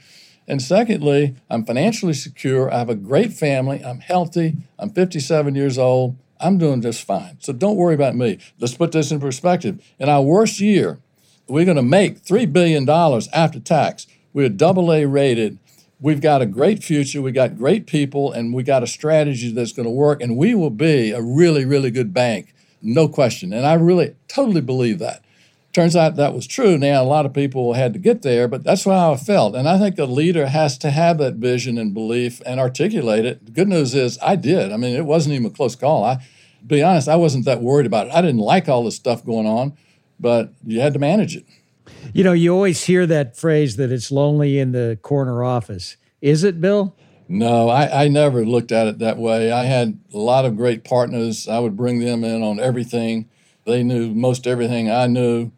And 0.46 0.62
secondly, 0.62 1.36
I'm 1.50 1.64
financially 1.64 2.14
secure. 2.14 2.72
I 2.72 2.78
have 2.78 2.88
a 2.88 2.94
great 2.94 3.32
family. 3.32 3.84
I'm 3.84 4.00
healthy. 4.00 4.56
I'm 4.78 4.90
57 4.90 5.54
years 5.54 5.78
old. 5.78 6.16
I'm 6.40 6.58
doing 6.58 6.82
just 6.82 7.04
fine. 7.04 7.38
So 7.40 7.52
don't 7.52 7.76
worry 7.76 7.94
about 7.94 8.14
me. 8.14 8.38
Let's 8.60 8.74
put 8.74 8.92
this 8.92 9.10
in 9.10 9.20
perspective. 9.20 9.84
In 9.98 10.08
our 10.08 10.22
worst 10.22 10.60
year, 10.60 10.98
we're 11.48 11.64
going 11.64 11.76
to 11.76 11.82
make 11.82 12.22
$3 12.24 12.52
billion 12.52 12.88
after 12.88 13.60
tax. 13.60 14.06
We're 14.32 14.48
double 14.48 14.92
A 14.92 15.06
rated. 15.06 15.58
We've 16.00 16.20
got 16.20 16.42
a 16.42 16.46
great 16.46 16.84
future. 16.84 17.20
We 17.20 17.32
got 17.32 17.58
great 17.58 17.86
people, 17.86 18.30
and 18.30 18.54
we 18.54 18.62
got 18.62 18.82
a 18.82 18.86
strategy 18.86 19.50
that's 19.50 19.72
going 19.72 19.84
to 19.84 19.90
work. 19.90 20.22
And 20.22 20.36
we 20.36 20.54
will 20.54 20.70
be 20.70 21.10
a 21.10 21.20
really, 21.20 21.64
really 21.64 21.90
good 21.90 22.14
bank, 22.14 22.54
no 22.80 23.08
question. 23.08 23.52
And 23.52 23.66
I 23.66 23.74
really 23.74 24.14
totally 24.28 24.60
believe 24.60 25.00
that. 25.00 25.24
Turns 25.72 25.94
out 25.94 26.16
that 26.16 26.34
was 26.34 26.46
true. 26.46 26.78
Now, 26.78 27.02
a 27.02 27.04
lot 27.04 27.26
of 27.26 27.34
people 27.34 27.74
had 27.74 27.92
to 27.92 27.98
get 27.98 28.22
there, 28.22 28.48
but 28.48 28.64
that's 28.64 28.84
how 28.84 29.12
I 29.12 29.16
felt. 29.16 29.54
And 29.54 29.68
I 29.68 29.78
think 29.78 29.98
a 29.98 30.06
leader 30.06 30.46
has 30.46 30.78
to 30.78 30.90
have 30.90 31.18
that 31.18 31.34
vision 31.34 31.76
and 31.76 31.92
belief 31.92 32.40
and 32.46 32.58
articulate 32.58 33.26
it. 33.26 33.44
The 33.44 33.52
good 33.52 33.68
news 33.68 33.94
is 33.94 34.18
I 34.22 34.36
did. 34.36 34.72
I 34.72 34.76
mean, 34.76 34.96
it 34.96 35.04
wasn't 35.04 35.34
even 35.34 35.46
a 35.46 35.50
close 35.50 35.76
call. 35.76 36.04
I, 36.04 36.24
be 36.66 36.82
honest, 36.82 37.08
I 37.08 37.16
wasn't 37.16 37.44
that 37.44 37.60
worried 37.60 37.86
about 37.86 38.06
it. 38.06 38.14
I 38.14 38.22
didn't 38.22 38.40
like 38.40 38.68
all 38.68 38.84
this 38.84 38.96
stuff 38.96 39.24
going 39.24 39.46
on, 39.46 39.76
but 40.18 40.52
you 40.64 40.80
had 40.80 40.94
to 40.94 40.98
manage 40.98 41.36
it. 41.36 41.44
You 42.12 42.24
know, 42.24 42.32
you 42.32 42.52
always 42.54 42.84
hear 42.84 43.06
that 43.06 43.36
phrase 43.36 43.76
that 43.76 43.92
it's 43.92 44.10
lonely 44.10 44.58
in 44.58 44.72
the 44.72 44.98
corner 45.02 45.44
office. 45.44 45.96
Is 46.20 46.44
it, 46.44 46.60
Bill? 46.60 46.96
No, 47.28 47.68
I, 47.68 48.04
I 48.04 48.08
never 48.08 48.44
looked 48.46 48.72
at 48.72 48.86
it 48.86 48.98
that 49.00 49.18
way. 49.18 49.52
I 49.52 49.64
had 49.64 50.00
a 50.14 50.18
lot 50.18 50.46
of 50.46 50.56
great 50.56 50.82
partners. 50.82 51.46
I 51.46 51.58
would 51.58 51.76
bring 51.76 51.98
them 51.98 52.24
in 52.24 52.42
on 52.42 52.58
everything. 52.58 53.28
They 53.66 53.82
knew 53.82 54.14
most 54.14 54.46
everything 54.46 54.90
I 54.90 55.06
knew 55.06 55.52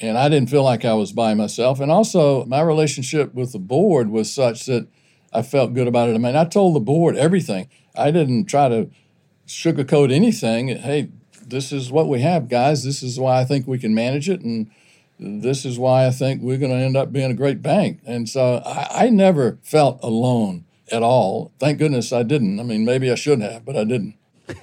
and 0.00 0.18
I 0.18 0.28
didn't 0.28 0.50
feel 0.50 0.64
like 0.64 0.84
I 0.84 0.94
was 0.94 1.12
by 1.12 1.34
myself. 1.34 1.80
And 1.80 1.90
also, 1.90 2.44
my 2.46 2.60
relationship 2.60 3.34
with 3.34 3.52
the 3.52 3.58
board 3.58 4.10
was 4.10 4.32
such 4.32 4.66
that 4.66 4.88
I 5.32 5.42
felt 5.42 5.74
good 5.74 5.88
about 5.88 6.08
it. 6.08 6.14
I 6.14 6.18
mean, 6.18 6.36
I 6.36 6.44
told 6.44 6.74
the 6.74 6.80
board 6.80 7.16
everything. 7.16 7.68
I 7.96 8.10
didn't 8.10 8.46
try 8.46 8.68
to 8.68 8.90
sugarcoat 9.46 10.12
anything. 10.12 10.68
Hey, 10.68 11.10
this 11.46 11.72
is 11.72 11.92
what 11.92 12.08
we 12.08 12.20
have, 12.20 12.48
guys. 12.48 12.84
This 12.84 13.02
is 13.02 13.18
why 13.18 13.40
I 13.40 13.44
think 13.44 13.66
we 13.66 13.78
can 13.78 13.94
manage 13.94 14.28
it, 14.28 14.40
and 14.40 14.70
this 15.18 15.64
is 15.64 15.78
why 15.78 16.06
I 16.06 16.10
think 16.10 16.42
we're 16.42 16.58
going 16.58 16.72
to 16.72 16.76
end 16.76 16.96
up 16.96 17.12
being 17.12 17.30
a 17.30 17.34
great 17.34 17.62
bank. 17.62 18.00
And 18.04 18.28
so 18.28 18.62
I, 18.64 19.06
I 19.06 19.10
never 19.10 19.58
felt 19.62 20.00
alone 20.02 20.64
at 20.90 21.02
all. 21.02 21.52
Thank 21.58 21.78
goodness 21.78 22.12
I 22.12 22.22
didn't. 22.22 22.58
I 22.58 22.62
mean, 22.62 22.84
maybe 22.84 23.10
I 23.10 23.14
should 23.14 23.40
have, 23.40 23.64
but 23.64 23.76
I 23.76 23.84
didn't. 23.84 24.16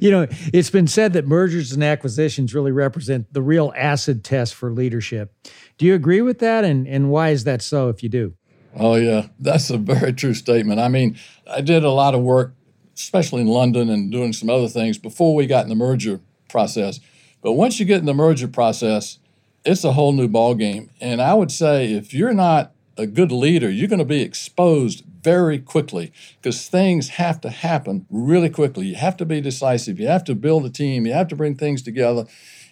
you 0.00 0.10
know, 0.10 0.26
it's 0.52 0.70
been 0.70 0.86
said 0.86 1.12
that 1.12 1.26
mergers 1.26 1.72
and 1.72 1.84
acquisitions 1.84 2.54
really 2.54 2.72
represent 2.72 3.32
the 3.32 3.42
real 3.42 3.72
acid 3.76 4.24
test 4.24 4.54
for 4.54 4.72
leadership. 4.72 5.34
Do 5.76 5.86
you 5.86 5.94
agree 5.94 6.22
with 6.22 6.38
that? 6.38 6.64
And, 6.64 6.86
and 6.86 7.10
why 7.10 7.30
is 7.30 7.44
that 7.44 7.62
so 7.62 7.88
if 7.88 8.02
you 8.02 8.08
do? 8.08 8.34
Oh, 8.74 8.94
yeah, 8.94 9.28
that's 9.38 9.70
a 9.70 9.78
very 9.78 10.12
true 10.12 10.34
statement. 10.34 10.80
I 10.80 10.88
mean, 10.88 11.18
I 11.50 11.60
did 11.60 11.84
a 11.84 11.90
lot 11.90 12.14
of 12.14 12.22
work, 12.22 12.54
especially 12.94 13.42
in 13.42 13.48
London 13.48 13.90
and 13.90 14.10
doing 14.10 14.32
some 14.32 14.48
other 14.48 14.68
things 14.68 14.96
before 14.96 15.34
we 15.34 15.46
got 15.46 15.64
in 15.64 15.68
the 15.68 15.74
merger 15.74 16.20
process. 16.48 17.00
But 17.42 17.52
once 17.52 17.80
you 17.80 17.86
get 17.86 17.98
in 17.98 18.06
the 18.06 18.14
merger 18.14 18.48
process, 18.48 19.18
it's 19.64 19.84
a 19.84 19.92
whole 19.92 20.12
new 20.12 20.28
ballgame. 20.28 20.88
And 21.00 21.20
I 21.20 21.34
would 21.34 21.50
say 21.50 21.92
if 21.92 22.14
you're 22.14 22.34
not 22.34 22.72
a 23.00 23.06
good 23.06 23.32
leader, 23.32 23.70
you're 23.70 23.88
going 23.88 23.98
to 23.98 24.04
be 24.04 24.22
exposed 24.22 25.04
very 25.22 25.58
quickly 25.58 26.12
because 26.36 26.68
things 26.68 27.10
have 27.10 27.40
to 27.40 27.50
happen 27.50 28.06
really 28.10 28.50
quickly. 28.50 28.86
You 28.86 28.96
have 28.96 29.16
to 29.18 29.24
be 29.24 29.40
decisive. 29.40 29.98
You 29.98 30.06
have 30.08 30.24
to 30.24 30.34
build 30.34 30.66
a 30.66 30.70
team. 30.70 31.06
You 31.06 31.14
have 31.14 31.28
to 31.28 31.36
bring 31.36 31.56
things 31.56 31.82
together. 31.82 32.26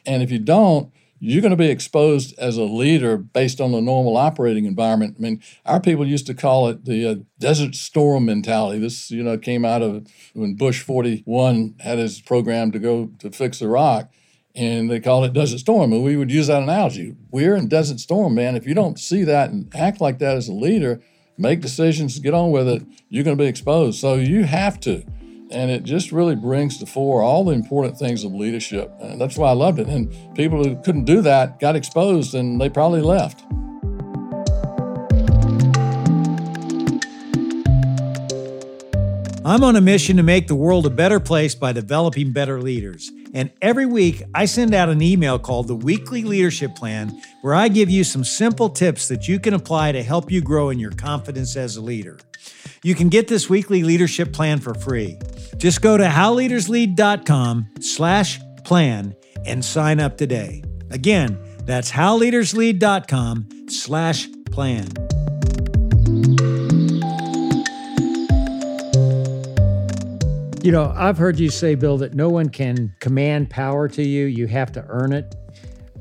And 0.06 0.22
if 0.22 0.30
you 0.30 0.38
don't, 0.38 0.92
you're 1.20 1.42
going 1.42 1.50
to 1.50 1.56
be 1.56 1.70
exposed 1.70 2.38
as 2.38 2.56
a 2.56 2.62
leader 2.62 3.16
based 3.16 3.60
on 3.60 3.72
the 3.72 3.80
normal 3.80 4.16
operating 4.16 4.66
environment. 4.66 5.16
I 5.18 5.22
mean, 5.22 5.42
our 5.66 5.80
people 5.80 6.06
used 6.06 6.26
to 6.26 6.34
call 6.34 6.68
it 6.68 6.84
the 6.84 7.10
uh, 7.10 7.14
desert 7.40 7.74
storm 7.74 8.26
mentality. 8.26 8.78
This, 8.78 9.10
you 9.10 9.24
know, 9.24 9.36
came 9.36 9.64
out 9.64 9.82
of 9.82 10.06
when 10.34 10.54
Bush 10.54 10.82
41 10.82 11.76
had 11.80 11.98
his 11.98 12.20
program 12.20 12.70
to 12.70 12.78
go 12.78 13.10
to 13.18 13.30
fix 13.30 13.60
Iraq 13.60 14.12
and 14.54 14.90
they 14.90 15.00
called 15.00 15.24
it 15.24 15.32
Desert 15.32 15.58
Storm. 15.58 15.92
And 15.92 16.02
we 16.02 16.16
would 16.16 16.30
use 16.30 16.48
that 16.48 16.62
analogy. 16.62 17.16
We're 17.30 17.54
in 17.54 17.68
Desert 17.68 18.00
Storm, 18.00 18.34
man. 18.34 18.56
If 18.56 18.66
you 18.66 18.74
don't 18.74 18.98
see 18.98 19.24
that 19.24 19.50
and 19.50 19.74
act 19.74 20.00
like 20.00 20.18
that 20.18 20.36
as 20.36 20.48
a 20.48 20.52
leader, 20.52 21.00
make 21.36 21.60
decisions, 21.60 22.18
get 22.18 22.34
on 22.34 22.50
with 22.50 22.68
it, 22.68 22.82
you're 23.08 23.24
going 23.24 23.36
to 23.36 23.42
be 23.42 23.48
exposed. 23.48 24.00
So 24.00 24.14
you 24.14 24.44
have 24.44 24.80
to. 24.80 25.04
And 25.50 25.70
it 25.70 25.84
just 25.84 26.12
really 26.12 26.34
brings 26.34 26.76
to 26.78 26.86
fore 26.86 27.22
all 27.22 27.44
the 27.44 27.52
important 27.52 27.96
things 27.98 28.24
of 28.24 28.34
leadership. 28.34 28.92
And 29.00 29.20
that's 29.20 29.38
why 29.38 29.48
I 29.48 29.54
loved 29.54 29.78
it. 29.78 29.86
And 29.86 30.12
people 30.34 30.62
who 30.62 30.76
couldn't 30.82 31.04
do 31.04 31.22
that 31.22 31.58
got 31.58 31.74
exposed 31.74 32.34
and 32.34 32.60
they 32.60 32.68
probably 32.68 33.00
left. 33.00 33.44
I'm 39.44 39.64
on 39.64 39.76
a 39.76 39.80
mission 39.80 40.18
to 40.18 40.22
make 40.22 40.46
the 40.46 40.54
world 40.54 40.84
a 40.84 40.90
better 40.90 41.18
place 41.18 41.54
by 41.54 41.72
developing 41.72 42.32
better 42.32 42.60
leaders. 42.60 43.10
And 43.34 43.50
every 43.60 43.86
week, 43.86 44.22
I 44.34 44.46
send 44.46 44.74
out 44.74 44.88
an 44.88 45.02
email 45.02 45.38
called 45.38 45.68
the 45.68 45.76
Weekly 45.76 46.22
Leadership 46.22 46.74
Plan, 46.74 47.20
where 47.42 47.54
I 47.54 47.68
give 47.68 47.90
you 47.90 48.04
some 48.04 48.24
simple 48.24 48.68
tips 48.68 49.08
that 49.08 49.28
you 49.28 49.38
can 49.38 49.54
apply 49.54 49.92
to 49.92 50.02
help 50.02 50.30
you 50.30 50.40
grow 50.40 50.70
in 50.70 50.78
your 50.78 50.92
confidence 50.92 51.56
as 51.56 51.76
a 51.76 51.80
leader. 51.80 52.18
You 52.82 52.94
can 52.94 53.08
get 53.08 53.28
this 53.28 53.50
weekly 53.50 53.82
leadership 53.82 54.32
plan 54.32 54.60
for 54.60 54.74
free. 54.74 55.18
Just 55.56 55.82
go 55.82 55.96
to 55.96 56.04
howleaderslead.com 56.04 57.68
slash 57.80 58.40
plan 58.64 59.14
and 59.44 59.64
sign 59.64 60.00
up 60.00 60.16
today. 60.16 60.62
Again, 60.90 61.38
that's 61.64 61.90
howleaderslead.com 61.90 63.68
slash 63.68 64.28
plan. 64.50 64.88
You 70.62 70.72
know, 70.72 70.92
I've 70.96 71.16
heard 71.16 71.38
you 71.38 71.50
say, 71.50 71.76
Bill, 71.76 71.98
that 71.98 72.14
no 72.14 72.28
one 72.28 72.48
can 72.48 72.92
command 72.98 73.48
power 73.48 73.88
to 73.90 74.02
you. 74.02 74.26
You 74.26 74.48
have 74.48 74.72
to 74.72 74.84
earn 74.88 75.12
it. 75.12 75.36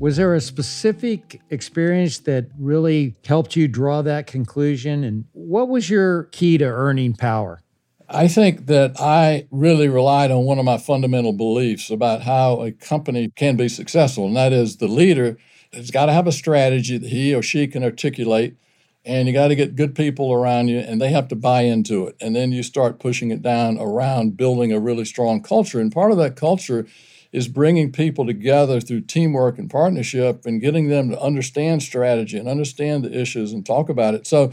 Was 0.00 0.16
there 0.16 0.34
a 0.34 0.40
specific 0.40 1.40
experience 1.50 2.18
that 2.20 2.46
really 2.58 3.14
helped 3.24 3.54
you 3.54 3.68
draw 3.68 4.02
that 4.02 4.26
conclusion? 4.26 5.04
And 5.04 5.26
what 5.32 5.68
was 5.68 5.88
your 5.88 6.24
key 6.24 6.58
to 6.58 6.64
earning 6.64 7.14
power? 7.14 7.60
I 8.08 8.26
think 8.26 8.66
that 8.66 9.00
I 9.00 9.46
really 9.52 9.88
relied 9.88 10.32
on 10.32 10.44
one 10.44 10.58
of 10.58 10.64
my 10.64 10.78
fundamental 10.78 11.32
beliefs 11.32 11.88
about 11.88 12.22
how 12.22 12.62
a 12.62 12.72
company 12.72 13.30
can 13.36 13.56
be 13.56 13.68
successful, 13.68 14.26
and 14.26 14.36
that 14.36 14.52
is 14.52 14.78
the 14.78 14.88
leader 14.88 15.36
has 15.72 15.90
got 15.90 16.06
to 16.06 16.12
have 16.12 16.26
a 16.26 16.32
strategy 16.32 16.98
that 16.98 17.10
he 17.10 17.34
or 17.34 17.42
she 17.42 17.68
can 17.68 17.84
articulate 17.84 18.56
and 19.08 19.26
you 19.26 19.32
got 19.32 19.48
to 19.48 19.56
get 19.56 19.74
good 19.74 19.94
people 19.94 20.34
around 20.34 20.68
you 20.68 20.78
and 20.78 21.00
they 21.00 21.08
have 21.08 21.28
to 21.28 21.34
buy 21.34 21.62
into 21.62 22.06
it. 22.06 22.16
And 22.20 22.36
then 22.36 22.52
you 22.52 22.62
start 22.62 23.00
pushing 23.00 23.30
it 23.30 23.40
down 23.40 23.78
around 23.78 24.36
building 24.36 24.70
a 24.70 24.78
really 24.78 25.06
strong 25.06 25.42
culture. 25.42 25.80
And 25.80 25.90
part 25.90 26.12
of 26.12 26.18
that 26.18 26.36
culture 26.36 26.86
is 27.32 27.48
bringing 27.48 27.90
people 27.90 28.26
together 28.26 28.80
through 28.82 29.00
teamwork 29.00 29.58
and 29.58 29.70
partnership 29.70 30.44
and 30.44 30.60
getting 30.60 30.88
them 30.88 31.08
to 31.08 31.20
understand 31.20 31.82
strategy 31.82 32.36
and 32.36 32.48
understand 32.48 33.02
the 33.02 33.18
issues 33.18 33.52
and 33.54 33.64
talk 33.64 33.88
about 33.88 34.14
it. 34.14 34.26
So 34.26 34.52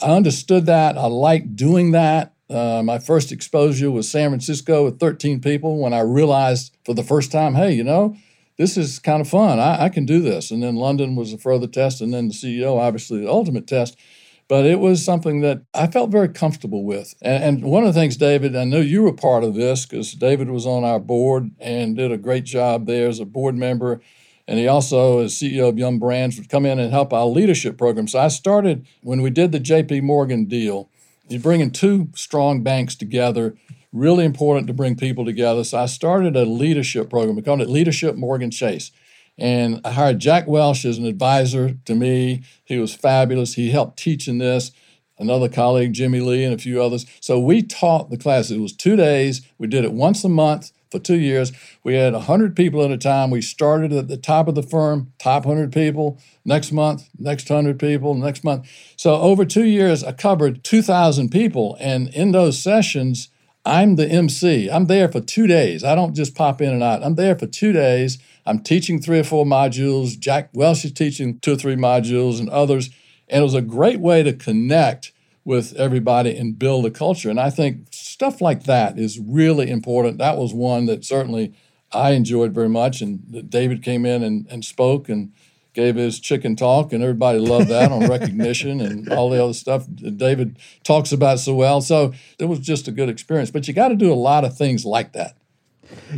i 0.00 0.06
understood 0.06 0.64
that. 0.66 0.96
I 0.96 1.06
liked 1.06 1.54
doing 1.54 1.92
that. 1.92 2.32
Uh, 2.48 2.82
my 2.82 2.98
first 2.98 3.32
exposure 3.32 3.90
was 3.90 4.10
san 4.10 4.28
francisco 4.28 4.84
with 4.84 5.00
13 5.00 5.40
people 5.40 5.78
when 5.78 5.94
i 5.94 6.00
realized 6.00 6.76
for 6.84 6.92
the 6.92 7.02
first 7.02 7.32
time 7.32 7.54
hey 7.54 7.72
you 7.72 7.82
know 7.82 8.14
this 8.62 8.76
is 8.76 9.00
kind 9.00 9.20
of 9.20 9.28
fun. 9.28 9.58
I, 9.58 9.84
I, 9.84 9.88
can 9.88 10.06
do 10.06 10.20
this. 10.20 10.52
And 10.52 10.62
then 10.62 10.76
London 10.76 11.16
was 11.16 11.32
a 11.32 11.38
further 11.38 11.66
test, 11.66 12.00
and 12.00 12.14
then 12.14 12.28
the 12.28 12.34
CEO, 12.34 12.78
obviously, 12.78 13.20
the 13.20 13.28
ultimate 13.28 13.66
test. 13.66 13.98
But 14.46 14.66
it 14.66 14.78
was 14.78 15.04
something 15.04 15.40
that 15.40 15.62
I 15.74 15.88
felt 15.88 16.10
very 16.10 16.28
comfortable 16.28 16.84
with. 16.84 17.14
And, 17.20 17.42
and 17.42 17.64
one 17.64 17.82
of 17.82 17.92
the 17.92 18.00
things, 18.00 18.16
David, 18.16 18.54
I 18.54 18.62
know 18.62 18.78
you 18.78 19.02
were 19.02 19.12
part 19.12 19.42
of 19.42 19.54
this 19.54 19.84
because 19.84 20.12
David 20.12 20.48
was 20.48 20.64
on 20.64 20.84
our 20.84 21.00
board 21.00 21.50
and 21.58 21.96
did 21.96 22.12
a 22.12 22.18
great 22.18 22.44
job 22.44 22.86
there 22.86 23.08
as 23.08 23.18
a 23.18 23.24
board 23.24 23.56
member. 23.56 24.00
And 24.46 24.60
he 24.60 24.68
also, 24.68 25.20
as 25.20 25.34
CEO 25.34 25.68
of 25.68 25.78
Yum! 25.78 25.98
Brands, 25.98 26.36
would 26.36 26.48
come 26.48 26.64
in 26.64 26.78
and 26.78 26.92
help 26.92 27.12
our 27.12 27.26
leadership 27.26 27.76
program. 27.76 28.06
So 28.06 28.20
I 28.20 28.28
started 28.28 28.86
when 29.02 29.22
we 29.22 29.30
did 29.30 29.50
the 29.50 29.60
JP 29.60 30.02
Morgan 30.02 30.44
deal, 30.44 30.88
you 31.28 31.40
bring 31.40 31.60
in 31.60 31.70
two 31.70 32.10
strong 32.14 32.62
banks 32.62 32.94
together 32.94 33.56
really 33.92 34.24
important 34.24 34.66
to 34.66 34.72
bring 34.72 34.96
people 34.96 35.24
together. 35.24 35.64
So 35.64 35.78
I 35.78 35.86
started 35.86 36.36
a 36.36 36.44
leadership 36.44 37.10
program. 37.10 37.36
We 37.36 37.42
called 37.42 37.60
it 37.60 37.68
Leadership 37.68 38.16
Morgan 38.16 38.50
Chase. 38.50 38.90
And 39.38 39.80
I 39.84 39.92
hired 39.92 40.18
Jack 40.18 40.46
Welch 40.46 40.84
as 40.84 40.98
an 40.98 41.06
advisor 41.06 41.76
to 41.84 41.94
me. 41.94 42.42
He 42.64 42.78
was 42.78 42.94
fabulous. 42.94 43.54
He 43.54 43.70
helped 43.70 43.98
teaching 43.98 44.38
this. 44.38 44.72
Another 45.18 45.48
colleague, 45.48 45.92
Jimmy 45.92 46.20
Lee, 46.20 46.44
and 46.44 46.54
a 46.54 46.58
few 46.58 46.82
others. 46.82 47.06
So 47.20 47.38
we 47.38 47.62
taught 47.62 48.10
the 48.10 48.16
class. 48.16 48.50
It 48.50 48.60
was 48.60 48.72
two 48.72 48.96
days. 48.96 49.42
We 49.58 49.66
did 49.66 49.84
it 49.84 49.92
once 49.92 50.24
a 50.24 50.28
month 50.28 50.72
for 50.90 50.98
two 50.98 51.18
years. 51.18 51.52
We 51.82 51.94
had 51.94 52.12
100 52.12 52.54
people 52.54 52.82
at 52.84 52.90
a 52.90 52.98
time. 52.98 53.30
We 53.30 53.40
started 53.40 53.92
at 53.92 54.08
the 54.08 54.16
top 54.16 54.48
of 54.48 54.54
the 54.54 54.62
firm, 54.62 55.12
top 55.18 55.44
100 55.46 55.72
people. 55.72 56.20
Next 56.44 56.72
month, 56.72 57.08
next 57.18 57.48
100 57.48 57.78
people, 57.78 58.14
next 58.14 58.44
month. 58.44 58.68
So 58.96 59.14
over 59.14 59.44
two 59.44 59.64
years, 59.64 60.04
I 60.04 60.12
covered 60.12 60.64
2,000 60.64 61.30
people. 61.30 61.76
And 61.80 62.08
in 62.10 62.32
those 62.32 62.62
sessions, 62.62 63.28
I'm 63.64 63.94
the 63.94 64.08
MC. 64.08 64.68
I'm 64.68 64.86
there 64.86 65.08
for 65.08 65.20
two 65.20 65.46
days. 65.46 65.84
I 65.84 65.94
don't 65.94 66.14
just 66.14 66.34
pop 66.34 66.60
in 66.60 66.72
and 66.72 66.82
out. 66.82 67.04
I'm 67.04 67.14
there 67.14 67.38
for 67.38 67.46
two 67.46 67.72
days. 67.72 68.18
I'm 68.44 68.58
teaching 68.58 69.00
three 69.00 69.20
or 69.20 69.24
four 69.24 69.44
modules. 69.44 70.18
Jack 70.18 70.50
Welch 70.52 70.84
is 70.84 70.92
teaching 70.92 71.38
two 71.38 71.52
or 71.52 71.56
three 71.56 71.76
modules 71.76 72.40
and 72.40 72.48
others. 72.50 72.90
And 73.28 73.40
it 73.40 73.44
was 73.44 73.54
a 73.54 73.62
great 73.62 74.00
way 74.00 74.24
to 74.24 74.32
connect 74.32 75.12
with 75.44 75.74
everybody 75.76 76.36
and 76.36 76.58
build 76.58 76.86
a 76.86 76.90
culture. 76.90 77.30
And 77.30 77.38
I 77.38 77.50
think 77.50 77.86
stuff 77.92 78.40
like 78.40 78.64
that 78.64 78.98
is 78.98 79.20
really 79.20 79.70
important. 79.70 80.18
That 80.18 80.38
was 80.38 80.52
one 80.52 80.86
that 80.86 81.04
certainly 81.04 81.54
I 81.92 82.12
enjoyed 82.12 82.52
very 82.52 82.68
much. 82.68 83.00
And 83.00 83.48
David 83.48 83.82
came 83.82 84.04
in 84.04 84.24
and, 84.24 84.46
and 84.50 84.64
spoke 84.64 85.08
and 85.08 85.32
gave 85.74 85.96
his 85.96 86.20
chicken 86.20 86.56
talk, 86.56 86.92
and 86.92 87.02
everybody 87.02 87.38
loved 87.38 87.68
that 87.68 87.90
on 87.90 88.08
recognition 88.08 88.80
and 88.80 89.10
all 89.12 89.30
the 89.30 89.42
other 89.42 89.54
stuff 89.54 89.86
David 90.16 90.58
talks 90.84 91.12
about 91.12 91.38
so 91.38 91.54
well. 91.54 91.80
So 91.80 92.12
it 92.38 92.46
was 92.46 92.58
just 92.58 92.88
a 92.88 92.92
good 92.92 93.08
experience. 93.08 93.50
But 93.50 93.66
you 93.68 93.74
got 93.74 93.88
to 93.88 93.96
do 93.96 94.12
a 94.12 94.14
lot 94.14 94.44
of 94.44 94.56
things 94.56 94.84
like 94.84 95.12
that. 95.12 95.36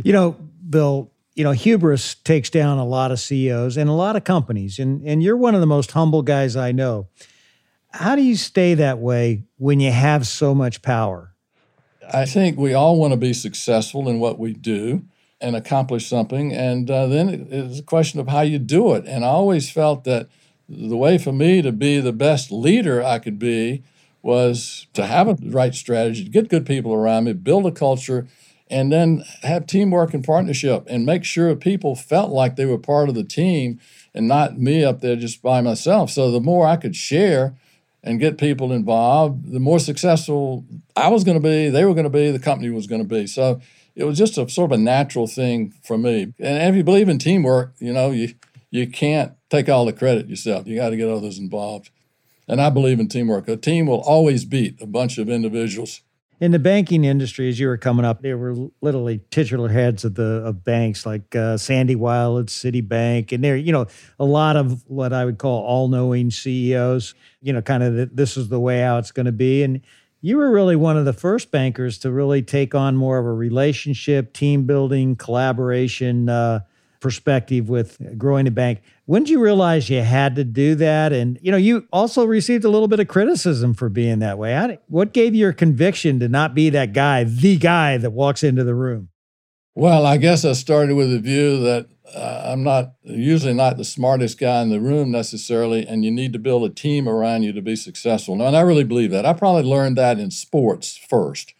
You 0.03 0.13
know, 0.13 0.31
Bill, 0.69 1.11
you 1.35 1.43
know, 1.43 1.51
hubris 1.51 2.15
takes 2.15 2.49
down 2.49 2.77
a 2.77 2.85
lot 2.85 3.11
of 3.11 3.19
CEOs 3.19 3.77
and 3.77 3.89
a 3.89 3.93
lot 3.93 4.15
of 4.15 4.23
companies, 4.23 4.79
and, 4.79 5.05
and 5.05 5.21
you're 5.21 5.37
one 5.37 5.55
of 5.55 5.61
the 5.61 5.67
most 5.67 5.91
humble 5.91 6.21
guys 6.21 6.55
I 6.55 6.71
know. 6.71 7.07
How 7.91 8.15
do 8.15 8.21
you 8.21 8.35
stay 8.35 8.73
that 8.73 8.99
way 8.99 9.43
when 9.57 9.79
you 9.79 9.91
have 9.91 10.27
so 10.27 10.53
much 10.53 10.81
power? 10.81 11.33
I 12.13 12.25
think 12.25 12.57
we 12.57 12.73
all 12.73 12.97
want 12.97 13.13
to 13.13 13.17
be 13.17 13.33
successful 13.33 14.07
in 14.09 14.19
what 14.19 14.37
we 14.37 14.53
do 14.53 15.05
and 15.41 15.55
accomplish 15.55 16.07
something. 16.07 16.53
And 16.53 16.89
uh, 16.89 17.07
then 17.07 17.47
it's 17.51 17.79
a 17.79 17.83
question 17.83 18.19
of 18.19 18.27
how 18.27 18.41
you 18.41 18.59
do 18.59 18.93
it. 18.93 19.05
And 19.05 19.23
I 19.23 19.29
always 19.29 19.69
felt 19.69 20.03
that 20.05 20.29
the 20.67 20.97
way 20.97 21.17
for 21.17 21.31
me 21.31 21.61
to 21.61 21.71
be 21.71 21.99
the 21.99 22.13
best 22.13 22.51
leader 22.51 23.03
I 23.03 23.19
could 23.19 23.37
be 23.37 23.83
was 24.21 24.87
to 24.93 25.05
have 25.05 25.27
a 25.27 25.37
right 25.43 25.75
strategy, 25.75 26.23
to 26.23 26.29
get 26.29 26.49
good 26.49 26.65
people 26.65 26.93
around 26.93 27.25
me, 27.25 27.33
build 27.33 27.67
a 27.67 27.71
culture, 27.71 28.27
and 28.67 28.91
then 28.91 29.23
have 29.43 29.67
teamwork 29.67 30.13
and 30.13 30.23
partnership 30.23 30.83
and 30.89 31.05
make 31.05 31.23
sure 31.23 31.55
people 31.55 31.95
felt 31.95 32.31
like 32.31 32.55
they 32.55 32.65
were 32.65 32.79
part 32.79 33.09
of 33.09 33.15
the 33.15 33.23
team 33.23 33.79
and 34.15 34.27
not 34.27 34.57
me 34.57 34.83
up 34.83 35.01
there 35.01 35.15
just 35.15 35.43
by 35.43 35.61
myself. 35.61 36.09
So 36.09 36.31
the 36.31 36.39
more 36.39 36.65
I 36.65 36.77
could 36.77 36.95
share 36.95 37.55
and 38.03 38.19
get 38.19 38.39
people 38.39 38.71
involved, 38.71 39.51
the 39.51 39.59
more 39.59 39.79
successful 39.79 40.65
I 40.95 41.09
was 41.09 41.23
going 41.23 41.39
to 41.39 41.47
be, 41.47 41.69
they 41.69 41.85
were 41.85 41.93
going 41.93 42.05
to 42.05 42.09
be, 42.09 42.31
the 42.31 42.39
company 42.39 42.71
was 42.71 42.87
going 42.87 43.01
to 43.01 43.07
be. 43.07 43.27
So 43.27 43.61
it 43.95 44.03
was 44.03 44.17
just 44.17 44.37
a 44.37 44.47
sort 44.49 44.71
of 44.71 44.79
a 44.79 44.81
natural 44.81 45.27
thing 45.27 45.73
for 45.83 45.97
me. 45.97 46.33
And 46.39 46.69
if 46.69 46.75
you 46.75 46.83
believe 46.83 47.09
in 47.09 47.17
teamwork, 47.17 47.73
you 47.79 47.93
know, 47.93 48.11
you 48.11 48.33
you 48.69 48.87
can't 48.87 49.33
take 49.49 49.69
all 49.69 49.85
the 49.85 49.93
credit 49.93 50.27
yourself. 50.27 50.67
You 50.67 50.75
got 50.75 50.89
to 50.89 50.97
get 50.97 51.09
others 51.09 51.39
involved. 51.39 51.91
And 52.47 52.61
I 52.61 52.69
believe 52.69 52.99
in 52.99 53.07
teamwork. 53.07 53.47
A 53.47 53.57
team 53.57 53.87
will 53.87 54.01
always 54.01 54.45
beat 54.45 54.81
a 54.81 54.85
bunch 54.85 55.17
of 55.17 55.29
individuals. 55.29 56.01
In 56.41 56.51
the 56.51 56.59
banking 56.59 57.05
industry, 57.05 57.47
as 57.47 57.59
you 57.59 57.67
were 57.67 57.77
coming 57.77 58.03
up, 58.03 58.21
there 58.21 58.37
were 58.37 58.67
literally 58.81 59.21
titular 59.31 59.69
heads 59.69 60.03
of 60.03 60.15
the 60.15 60.43
of 60.45 60.65
banks 60.65 61.05
like 61.05 61.33
uh, 61.33 61.55
Sandy 61.55 61.95
Weill 61.95 62.39
at 62.39 62.47
Citibank, 62.47 63.31
and 63.31 63.41
there, 63.41 63.55
you 63.55 63.71
know, 63.71 63.87
a 64.19 64.25
lot 64.25 64.57
of 64.57 64.83
what 64.85 65.13
I 65.13 65.23
would 65.23 65.37
call 65.37 65.63
all-knowing 65.63 66.31
CEOs. 66.31 67.15
You 67.41 67.53
know, 67.53 67.61
kind 67.61 67.83
of 67.83 67.93
the, 67.95 68.05
this 68.07 68.35
is 68.35 68.49
the 68.49 68.59
way 68.59 68.81
how 68.81 68.97
it's 68.97 69.13
going 69.13 69.27
to 69.27 69.31
be, 69.31 69.63
and 69.63 69.79
you 70.25 70.37
were 70.37 70.49
really 70.49 70.75
one 70.75 70.97
of 70.97 71.05
the 71.05 71.13
first 71.13 71.51
bankers 71.51 71.99
to 71.99 72.11
really 72.11 72.41
take 72.41 72.73
on 72.73 72.95
more 72.95 73.19
of 73.19 73.27
a 73.27 73.31
relationship, 73.31 74.33
team 74.33 74.63
building, 74.63 75.15
collaboration 75.15 76.29
uh, 76.29 76.61
perspective 76.99 77.69
with 77.69 77.99
growing 78.17 78.47
a 78.47 78.51
bank. 78.51 78.81
When 79.05 79.21
did 79.21 79.29
you 79.29 79.39
realize 79.39 79.87
you 79.87 80.01
had 80.01 80.35
to 80.37 80.43
do 80.43 80.73
that? 80.75 81.13
And 81.13 81.37
you 81.43 81.51
know, 81.51 81.57
you 81.57 81.87
also 81.93 82.25
received 82.25 82.65
a 82.65 82.69
little 82.69 82.87
bit 82.87 82.99
of 82.99 83.07
criticism 83.07 83.75
for 83.75 83.87
being 83.87 84.17
that 84.17 84.39
way. 84.39 84.79
What 84.87 85.13
gave 85.13 85.35
you 85.35 85.41
your 85.41 85.53
conviction 85.53 86.19
to 86.21 86.27
not 86.27 86.55
be 86.55 86.71
that 86.71 86.91
guy, 86.91 87.23
the 87.23 87.57
guy 87.57 87.97
that 87.97 88.09
walks 88.09 88.41
into 88.43 88.63
the 88.63 88.73
room? 88.73 89.09
Well, 89.75 90.07
I 90.07 90.17
guess 90.17 90.43
I 90.43 90.53
started 90.53 90.95
with 90.95 91.11
the 91.11 91.19
view 91.19 91.59
that 91.65 91.87
uh, 92.13 92.49
I'm 92.51 92.63
not 92.63 92.93
usually 93.03 93.53
not 93.53 93.77
the 93.77 93.85
smartest 93.85 94.39
guy 94.39 94.61
in 94.61 94.69
the 94.69 94.79
room 94.79 95.11
necessarily, 95.11 95.87
and 95.87 96.05
you 96.05 96.11
need 96.11 96.33
to 96.33 96.39
build 96.39 96.63
a 96.63 96.73
team 96.73 97.09
around 97.09 97.43
you 97.43 97.53
to 97.53 97.61
be 97.61 97.75
successful. 97.75 98.35
Now, 98.35 98.47
and 98.47 98.57
I 98.57 98.61
really 98.61 98.83
believe 98.83 99.11
that. 99.11 99.25
I 99.25 99.33
probably 99.33 99.63
learned 99.63 99.97
that 99.97 100.19
in 100.19 100.31
sports 100.31 100.97
first. 100.97 101.53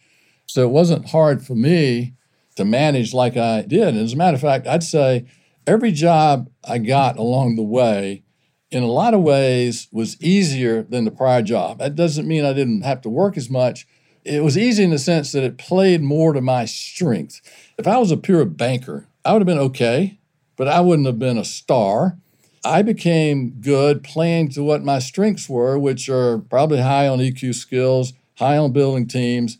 So 0.46 0.64
it 0.64 0.72
wasn't 0.72 1.10
hard 1.10 1.46
for 1.46 1.56
me 1.56 2.14
to 2.56 2.66
manage 2.66 3.14
like 3.14 3.36
I 3.36 3.64
did. 3.64 3.90
And 3.90 3.98
as 3.98 4.14
a 4.14 4.18
matter 4.18 4.36
of 4.36 4.42
fact, 4.42 4.68
I'd 4.68 4.84
say 4.84 5.26
every 5.66 5.92
job 5.92 6.50
I 6.64 6.78
got 6.78 7.18
along 7.18 7.56
the 7.56 7.64
way, 7.64 8.24
in 8.70 8.84
a 8.84 8.88
lot 8.88 9.14
of 9.14 9.22
ways, 9.22 9.88
was 9.92 10.22
easier 10.22 10.84
than 10.84 11.06
the 11.06 11.12
prior 11.12 11.42
job. 11.42 11.80
That 11.80 11.96
doesn't 11.96 12.28
mean 12.28 12.46
I 12.46 12.54
didn't 12.54 12.82
have 12.82 13.02
to 13.02 13.10
work 13.10 13.36
as 13.36 13.50
much. 13.50 13.88
It 14.24 14.44
was 14.44 14.58
easy 14.58 14.84
in 14.84 14.90
the 14.90 15.00
sense 15.00 15.32
that 15.32 15.44
it 15.44 15.58
played 15.58 16.02
more 16.02 16.34
to 16.34 16.42
my 16.42 16.66
strength. 16.66 17.42
If 17.78 17.88
I 17.88 17.98
was 17.98 18.12
a 18.12 18.18
pure 18.18 18.46
banker, 18.46 19.08
I 19.24 19.34
would 19.34 19.42
have 19.42 19.48
been 19.48 19.58
okay 19.58 20.20
but 20.56 20.68
I 20.68 20.82
wouldn't 20.82 21.08
have 21.08 21.20
been 21.20 21.38
a 21.38 21.46
star. 21.46 22.18
I 22.64 22.82
became 22.82 23.52
good 23.62 24.04
playing 24.04 24.50
to 24.50 24.64
what 24.64 24.84
my 24.84 25.00
strengths 25.00 25.48
were, 25.48 25.78
which 25.78 26.10
are 26.10 26.40
probably 26.40 26.82
high 26.82 27.08
on 27.08 27.20
EQ 27.20 27.56
skills, 27.56 28.14
high 28.38 28.58
on 28.58 28.72
building 28.72 29.08
teams, 29.08 29.58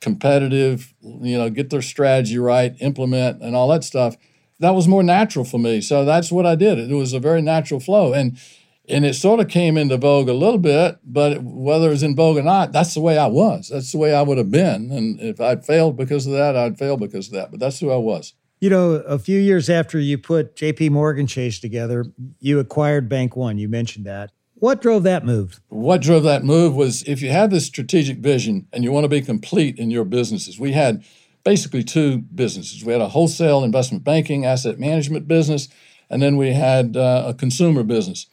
competitive, 0.00 0.94
you 1.02 1.36
know, 1.36 1.50
get 1.50 1.70
their 1.70 1.82
strategy 1.82 2.38
right, 2.38 2.76
implement, 2.80 3.42
and 3.42 3.56
all 3.56 3.68
that 3.68 3.82
stuff. 3.82 4.16
That 4.60 4.70
was 4.70 4.86
more 4.86 5.02
natural 5.02 5.44
for 5.44 5.58
me. 5.58 5.80
So 5.80 6.04
that's 6.04 6.30
what 6.30 6.46
I 6.46 6.54
did. 6.54 6.78
It 6.78 6.94
was 6.94 7.12
a 7.12 7.18
very 7.18 7.42
natural 7.42 7.80
flow. 7.80 8.12
And 8.12 8.38
and 8.86 9.06
it 9.06 9.14
sort 9.14 9.40
of 9.40 9.48
came 9.48 9.78
into 9.78 9.96
vogue 9.96 10.28
a 10.28 10.34
little 10.34 10.58
bit, 10.58 10.98
but 11.02 11.42
whether 11.42 11.86
it 11.86 11.92
was 11.92 12.02
in 12.02 12.14
vogue 12.14 12.36
or 12.36 12.42
not, 12.42 12.72
that's 12.72 12.92
the 12.92 13.00
way 13.00 13.16
I 13.16 13.26
was. 13.26 13.70
That's 13.70 13.92
the 13.92 13.98
way 13.98 14.14
I 14.14 14.20
would 14.20 14.36
have 14.36 14.50
been. 14.50 14.90
And 14.90 15.18
if 15.20 15.40
I'd 15.40 15.64
failed 15.64 15.96
because 15.96 16.26
of 16.26 16.34
that, 16.34 16.54
I'd 16.54 16.78
fail 16.78 16.98
because 16.98 17.28
of 17.28 17.32
that. 17.32 17.50
But 17.50 17.60
that's 17.60 17.80
who 17.80 17.90
I 17.90 17.96
was. 17.96 18.34
You 18.60 18.70
know, 18.70 18.92
a 18.92 19.18
few 19.18 19.38
years 19.38 19.68
after 19.68 19.98
you 19.98 20.16
put 20.16 20.56
JP 20.56 20.90
Morgan 20.90 21.26
Chase 21.26 21.58
together, 21.58 22.06
you 22.40 22.58
acquired 22.58 23.08
Bank 23.08 23.36
One. 23.36 23.58
You 23.58 23.68
mentioned 23.68 24.06
that. 24.06 24.30
What 24.54 24.80
drove 24.80 25.02
that 25.02 25.26
move? 25.26 25.60
What 25.68 26.00
drove 26.00 26.22
that 26.22 26.44
move 26.44 26.74
was 26.74 27.02
if 27.02 27.20
you 27.20 27.30
have 27.30 27.50
this 27.50 27.66
strategic 27.66 28.18
vision 28.18 28.66
and 28.72 28.82
you 28.84 28.92
want 28.92 29.04
to 29.04 29.08
be 29.08 29.20
complete 29.20 29.78
in 29.78 29.90
your 29.90 30.04
businesses. 30.04 30.58
We 30.58 30.72
had 30.72 31.04
basically 31.44 31.84
two 31.84 32.18
businesses. 32.18 32.84
We 32.84 32.92
had 32.92 33.02
a 33.02 33.08
wholesale 33.08 33.62
investment 33.62 34.04
banking, 34.04 34.46
asset 34.46 34.78
management 34.78 35.28
business, 35.28 35.68
and 36.08 36.22
then 36.22 36.36
we 36.36 36.52
had 36.52 36.96
uh, 36.96 37.24
a 37.26 37.34
consumer 37.34 37.82
business. 37.82 38.26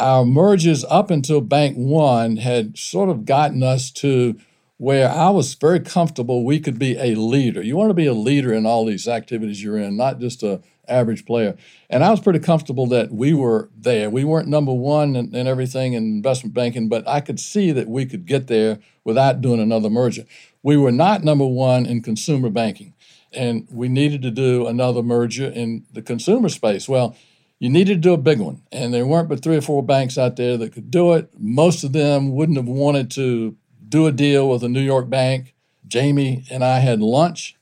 Our 0.00 0.24
merges 0.24 0.84
up 0.88 1.10
until 1.10 1.40
Bank 1.40 1.76
One 1.76 2.36
had 2.36 2.76
sort 2.76 3.08
of 3.08 3.24
gotten 3.24 3.62
us 3.62 3.90
to 3.92 4.38
where 4.78 5.08
I 5.08 5.30
was 5.30 5.54
very 5.54 5.80
comfortable 5.80 6.44
we 6.44 6.60
could 6.60 6.78
be 6.78 6.96
a 6.98 7.14
leader. 7.14 7.62
You 7.62 7.76
want 7.76 7.90
to 7.90 7.94
be 7.94 8.06
a 8.06 8.12
leader 8.12 8.52
in 8.52 8.66
all 8.66 8.84
these 8.84 9.08
activities 9.08 9.62
you're 9.62 9.78
in, 9.78 9.96
not 9.96 10.20
just 10.20 10.42
a 10.42 10.60
average 10.88 11.24
player. 11.24 11.56
And 11.90 12.04
I 12.04 12.10
was 12.10 12.20
pretty 12.20 12.38
comfortable 12.38 12.86
that 12.88 13.10
we 13.12 13.34
were 13.34 13.70
there. 13.76 14.10
We 14.10 14.24
weren't 14.24 14.48
number 14.48 14.72
one 14.72 15.16
in, 15.16 15.34
in 15.34 15.46
everything 15.46 15.94
in 15.94 16.04
investment 16.04 16.54
banking, 16.54 16.88
but 16.88 17.06
I 17.08 17.20
could 17.20 17.40
see 17.40 17.72
that 17.72 17.88
we 17.88 18.06
could 18.06 18.26
get 18.26 18.46
there 18.46 18.78
without 19.04 19.40
doing 19.40 19.60
another 19.60 19.90
merger. 19.90 20.24
We 20.62 20.76
were 20.76 20.92
not 20.92 21.24
number 21.24 21.46
one 21.46 21.86
in 21.86 22.02
consumer 22.02 22.50
banking, 22.50 22.94
and 23.32 23.66
we 23.70 23.88
needed 23.88 24.22
to 24.22 24.30
do 24.30 24.66
another 24.66 25.02
merger 25.02 25.46
in 25.46 25.86
the 25.92 26.02
consumer 26.02 26.48
space. 26.48 26.88
Well, 26.88 27.16
you 27.58 27.70
needed 27.70 27.94
to 27.94 28.08
do 28.08 28.12
a 28.12 28.18
big 28.18 28.38
one, 28.38 28.62
and 28.70 28.92
there 28.92 29.06
weren't 29.06 29.28
but 29.28 29.42
three 29.42 29.56
or 29.56 29.62
four 29.62 29.82
banks 29.82 30.18
out 30.18 30.36
there 30.36 30.56
that 30.58 30.72
could 30.72 30.90
do 30.90 31.14
it. 31.14 31.30
Most 31.38 31.84
of 31.84 31.92
them 31.92 32.32
wouldn't 32.32 32.58
have 32.58 32.68
wanted 32.68 33.10
to 33.12 33.56
do 33.88 34.06
a 34.06 34.12
deal 34.12 34.48
with 34.48 34.62
a 34.62 34.68
New 34.68 34.80
York 34.80 35.08
bank. 35.08 35.54
Jamie 35.86 36.44
and 36.50 36.64
I 36.64 36.80
had 36.80 37.00
lunch, 37.00 37.56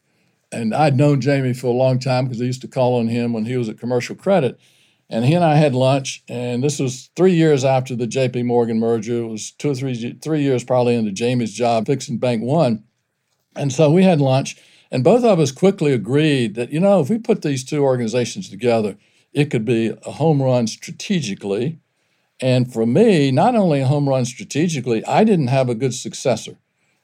and 0.50 0.74
I'd 0.74 0.96
known 0.96 1.20
Jamie 1.20 1.52
for 1.52 1.66
a 1.66 1.70
long 1.70 1.98
time 1.98 2.24
because 2.24 2.40
I 2.40 2.44
used 2.44 2.62
to 2.62 2.68
call 2.68 2.98
on 2.98 3.08
him 3.08 3.32
when 3.32 3.44
he 3.44 3.56
was 3.56 3.68
at 3.68 3.78
Commercial 3.78 4.16
Credit. 4.16 4.58
And 5.10 5.26
he 5.26 5.34
and 5.34 5.44
I 5.44 5.56
had 5.56 5.74
lunch, 5.74 6.24
and 6.28 6.64
this 6.64 6.78
was 6.78 7.10
three 7.14 7.34
years 7.34 7.62
after 7.62 7.94
the 7.94 8.06
J.P. 8.06 8.44
Morgan 8.44 8.80
merger. 8.80 9.18
It 9.18 9.26
was 9.26 9.50
two 9.50 9.70
or 9.70 9.74
three 9.74 10.18
three 10.22 10.42
years 10.42 10.64
probably 10.64 10.94
into 10.94 11.12
Jamie's 11.12 11.52
job 11.52 11.86
fixing 11.86 12.16
Bank 12.16 12.42
One, 12.42 12.84
and 13.54 13.70
so 13.70 13.90
we 13.92 14.02
had 14.02 14.20
lunch, 14.20 14.56
and 14.90 15.04
both 15.04 15.22
of 15.22 15.38
us 15.38 15.52
quickly 15.52 15.92
agreed 15.92 16.54
that 16.54 16.72
you 16.72 16.80
know 16.80 17.00
if 17.00 17.10
we 17.10 17.18
put 17.18 17.42
these 17.42 17.64
two 17.64 17.82
organizations 17.82 18.48
together, 18.48 18.96
it 19.34 19.50
could 19.50 19.66
be 19.66 19.94
a 20.06 20.12
home 20.12 20.40
run 20.40 20.66
strategically, 20.66 21.80
and 22.40 22.72
for 22.72 22.86
me, 22.86 23.30
not 23.30 23.54
only 23.54 23.80
a 23.80 23.86
home 23.86 24.08
run 24.08 24.24
strategically, 24.24 25.04
I 25.06 25.24
didn't 25.24 25.48
have 25.48 25.68
a 25.68 25.74
good 25.74 25.94
successor. 25.94 26.58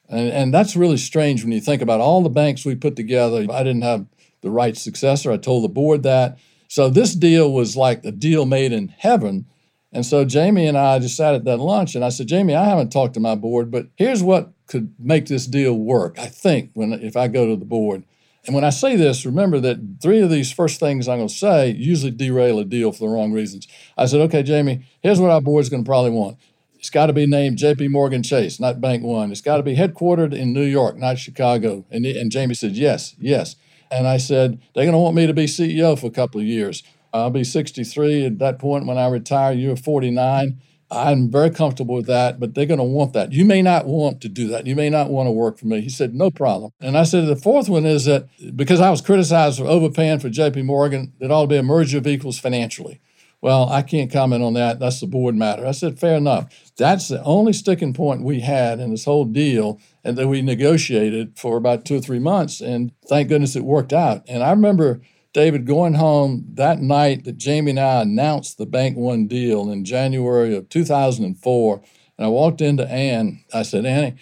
And, 0.09 0.29
and 0.29 0.55
that's 0.55 0.77
really 0.77 0.97
strange 0.97 1.45
when 1.45 1.53
you 1.53 1.61
think 1.61 1.83
about 1.83 2.01
all 2.01 2.23
the 2.23 2.29
banks 2.29 2.65
we 2.65 2.75
put 2.75 2.97
together. 2.97 3.47
I 3.51 3.63
didn't 3.63 3.83
have 3.83 4.07
the 4.41 4.51
right 4.51 4.77
successor. 4.77 5.31
I 5.31 5.37
told 5.37 5.65
the 5.65 5.69
board 5.69 6.03
that. 6.03 6.39
So 6.69 6.89
this 6.89 7.15
deal 7.15 7.53
was 7.53 7.77
like 7.77 8.05
a 8.05 8.13
deal 8.13 8.45
made 8.45 8.73
in 8.73 8.89
heaven. 8.89 9.47
And 9.93 10.07
so 10.07 10.25
Jamie 10.25 10.67
and 10.67 10.79
I 10.79 10.99
just 10.99 11.17
sat 11.17 11.35
at 11.35 11.45
that 11.45 11.59
lunch 11.59 11.95
and 11.95 12.05
I 12.05 12.11
said, 12.11 12.29
Jamie, 12.29 12.55
I 12.55 12.65
haven't 12.65 12.91
talked 12.91 13.15
to 13.15 13.21
my 13.21 13.35
board, 13.35 13.71
but 13.71 13.87
here's 13.97 14.23
what 14.23 14.53
could 14.67 14.95
make 14.99 15.27
this 15.27 15.47
deal 15.47 15.75
work, 15.75 16.19
I 16.19 16.27
think, 16.27 16.71
when 16.75 16.93
if 16.93 17.17
I 17.17 17.27
go 17.27 17.47
to 17.47 17.57
the 17.57 17.65
board. 17.65 18.05
And 18.47 18.55
when 18.55 18.65
I 18.65 18.71
say 18.71 18.97
this, 18.97 19.27
remember 19.27 19.61
that 19.61 19.99
three 20.01 20.21
of 20.21 20.31
these 20.31 20.51
first 20.51 20.81
things 20.81 21.09
I'm 21.09 21.19
going 21.19 21.29
to 21.29 21.35
say 21.35 21.71
usually 21.71 22.11
derail 22.11 22.59
a 22.59 22.65
deal 22.65 22.91
for 22.91 23.01
the 23.01 23.15
wrong 23.15 23.33
reasons. 23.33 23.69
I 23.99 24.07
said, 24.07 24.21
okay, 24.23 24.43
Jamie, 24.43 24.87
here's 25.03 25.21
what 25.21 25.31
our 25.31 25.43
board's 25.43 25.69
going 25.69 25.85
to 25.85 25.89
probably 25.89 26.11
want. 26.11 26.39
It's 26.75 26.89
got 26.89 27.07
to 27.07 27.13
be 27.13 27.27
named 27.27 27.59
JP 27.59 27.91
Morgan 27.91 28.23
Chase, 28.23 28.59
not 28.59 28.81
Bank 28.81 29.03
One. 29.03 29.31
It's 29.31 29.43
got 29.43 29.59
to 29.59 29.63
be 29.63 29.77
headquartered 29.77 30.35
in 30.35 30.55
New 30.55 30.65
York, 30.65 30.97
not 30.97 31.19
Chicago. 31.19 31.85
And, 31.91 32.07
and 32.07 32.33
Jamie 32.33 32.55
said, 32.55 32.73
yes, 32.73 33.15
yes. 33.19 33.57
And 33.91 34.07
I 34.07 34.17
said, 34.17 34.59
they're 34.75 34.85
going 34.85 34.93
to 34.93 34.99
want 34.99 35.17
me 35.17 35.27
to 35.27 35.35
be 35.35 35.45
CEO 35.45 35.99
for 35.99 36.07
a 36.07 36.11
couple 36.11 36.41
of 36.41 36.47
years. 36.47 36.83
I'll 37.13 37.31
be 37.31 37.45
63 37.45 38.25
at 38.25 38.39
that 38.39 38.59
point 38.59 38.87
when 38.87 38.97
I 38.97 39.09
retire. 39.09 39.53
You're 39.53 39.77
49. 39.77 40.59
I'm 40.91 41.31
very 41.31 41.51
comfortable 41.51 41.95
with 41.95 42.07
that, 42.07 42.41
but 42.41 42.55
they're 42.55 42.67
going 42.67 42.79
to 42.79 42.85
want 42.85 43.13
that. 43.13 43.33
You 43.33 43.45
may 43.45 43.63
not 43.63 43.87
want 43.87 44.21
to 44.23 44.29
do 44.29 44.49
that. 44.49 44.67
You 44.67 44.75
may 44.75 44.91
not 44.91 45.09
want 45.09 45.29
to 45.29 45.31
work 45.31 45.59
for 45.59 45.67
me. 45.67 45.81
He 45.81 45.89
said, 45.89 46.15
no 46.15 46.31
problem. 46.31 46.73
And 46.81 46.99
I 46.99 47.05
said, 47.05 47.27
the 47.27 47.37
fourth 47.37 47.69
one 47.69 47.87
is 47.87 48.07
that 48.07 48.29
because 48.57 48.81
I 48.81 48.91
was 48.91 49.01
criticized 49.01 49.59
for 49.59 49.67
overpaying 49.67 50.19
for 50.19 50.29
JP 50.29 50.65
Morgan, 50.65 51.13
it 51.21 51.31
ought 51.31 51.43
to 51.43 51.49
be 51.49 51.57
a 51.57 51.63
merger 51.63 51.99
of 51.99 52.07
equals 52.07 52.41
financially. 52.41 53.01
Well, 53.43 53.71
I 53.71 53.83
can't 53.83 54.13
comment 54.13 54.43
on 54.43 54.53
that. 54.55 54.81
That's 54.81 55.01
the 55.01 55.07
board 55.07 55.35
matter. 55.35 55.67
I 55.67 55.71
said, 55.71 55.99
fair 55.99 56.17
enough. 56.17 56.73
That's 56.77 57.09
the 57.09 57.23
only 57.23 57.53
sticking 57.53 57.95
point 57.95 58.23
we 58.23 58.41
had 58.41 58.81
in 58.81 58.91
this 58.91 59.07
whole 59.07 59.25
deal, 59.25 59.81
and 60.05 60.19
that 60.19 60.29
we 60.29 60.43
negotiated 60.43 61.39
for 61.39 61.57
about 61.57 61.85
two 61.85 61.97
or 61.97 62.01
three 62.01 62.19
months. 62.19 62.61
And 62.61 62.93
thank 63.09 63.29
goodness 63.29 63.57
it 63.57 63.65
worked 63.65 63.95
out. 63.95 64.25
And 64.29 64.43
I 64.43 64.51
remember 64.51 65.01
David, 65.33 65.65
going 65.65 65.95
home 65.95 66.45
that 66.55 66.81
night 66.81 67.25
that 67.25 67.39
Jamie 67.39 67.71
and 67.71 67.81
I 67.81 68.03
announced 68.03 68.59
the 68.59 68.67
Bank 68.67 68.97
One 68.97 69.29
deal 69.29 69.71
in 69.71 69.85
January 69.85 70.57
of 70.57 70.69
2004, 70.69 71.83
and 72.19 72.27
I 72.27 72.29
walked 72.29 72.61
into 72.61 72.89
Ann, 72.91 73.45
I 73.55 73.63
said, 73.63 73.87
Annie, 73.87 74.17